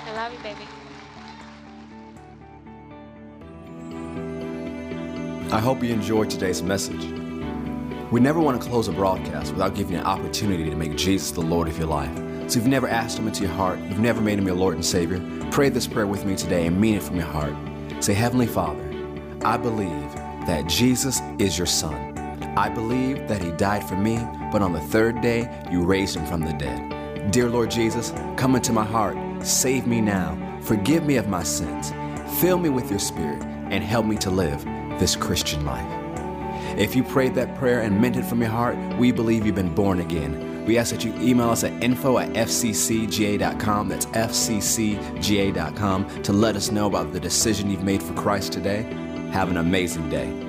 I 0.06 0.14
love 0.16 0.34
you, 0.34 0.40
baby. 0.40 0.68
I 5.52 5.60
hope 5.60 5.84
you 5.84 5.94
enjoyed 5.94 6.30
today's 6.30 6.64
message. 6.64 7.06
We 8.12 8.20
never 8.22 8.40
want 8.40 8.62
to 8.62 8.68
close 8.70 8.88
a 8.88 8.94
broadcast 8.94 9.52
without 9.52 9.76
giving 9.76 9.94
you 9.94 10.00
an 10.00 10.06
opportunity 10.06 10.70
to 10.70 10.76
make 10.76 10.96
Jesus 10.96 11.32
the 11.32 11.42
Lord 11.42 11.68
of 11.68 11.78
your 11.78 11.88
life. 11.88 12.16
So 12.18 12.24
if 12.24 12.56
you've 12.56 12.68
never 12.68 12.88
asked 12.88 13.20
Him 13.20 13.28
into 13.28 13.44
your 13.44 13.52
heart, 13.52 13.80
you've 13.80 14.00
never 14.00 14.22
made 14.22 14.40
Him 14.40 14.48
your 14.48 14.56
Lord 14.56 14.76
and 14.76 14.86
Savior, 14.86 15.22
pray 15.52 15.70
this 15.70 15.88
prayer 15.88 16.08
with 16.08 16.26
me 16.26 16.36
today 16.36 16.66
and 16.66 16.80
mean 16.80 16.96
it 16.96 17.04
from 17.04 17.18
your 17.18 17.26
heart. 17.26 17.54
Say, 18.00 18.14
Heavenly 18.14 18.48
Father, 18.48 18.84
I 19.44 19.58
believe 19.58 20.14
that 20.46 20.68
Jesus 20.68 21.20
is 21.40 21.58
your 21.58 21.68
Son. 21.68 22.18
I 22.58 22.70
believe 22.70 23.28
that 23.28 23.42
He 23.42 23.52
died 23.52 23.84
for 23.84 23.96
me, 23.96 24.18
but 24.52 24.62
on 24.62 24.74
the 24.74 24.80
third 24.80 25.22
day, 25.22 25.50
you 25.72 25.84
raised 25.84 26.16
Him 26.16 26.26
from 26.26 26.42
the 26.42 26.54
dead. 26.54 27.32
Dear 27.32 27.50
Lord 27.50 27.70
Jesus, 27.70 28.14
come 28.38 28.56
into 28.56 28.72
my 28.72 28.86
heart, 28.86 29.18
save 29.46 29.86
me 29.86 30.00
now, 30.00 30.38
forgive 30.62 31.06
me 31.06 31.18
of 31.18 31.28
my 31.28 31.44
sins, 31.44 31.92
fill 32.40 32.58
me 32.58 32.70
with 32.70 32.90
your 32.90 33.00
Spirit, 33.00 33.44
and 33.44 33.84
help 33.84 34.06
me 34.06 34.16
to 34.18 34.30
live 34.30 34.64
this 35.00 35.16
Christian 35.16 35.66
life. 35.66 35.86
If 36.78 36.96
you 36.96 37.04
prayed 37.04 37.36
that 37.36 37.56
prayer 37.56 37.82
and 37.82 38.00
meant 38.00 38.16
it 38.16 38.26
from 38.26 38.42
your 38.42 38.52
heart, 38.52 38.78
we 38.98 39.12
believe 39.12 39.46
you've 39.46 39.56
been 39.56 39.74
born 39.76 40.00
again. 40.00 40.47
We 40.68 40.78
ask 40.78 40.92
that 40.92 41.04
you 41.04 41.14
email 41.16 41.50
us 41.50 41.64
at 41.64 41.82
info 41.82 42.20
at 42.20 42.30
fccga.com, 42.34 43.88
that's 43.88 44.06
fccga.com, 44.08 44.64
to 46.24 46.34
let 46.34 46.56
us 46.56 46.72
know 46.72 46.88
about 46.88 47.14
the 47.14 47.20
decision 47.20 47.72
you've 47.72 47.84
made 47.84 48.04
for 48.04 48.14
Christ 48.14 48.52
today. 48.52 48.84
Have 49.32 49.50
an 49.50 49.58
amazing 49.58 50.10
day. 50.10 50.47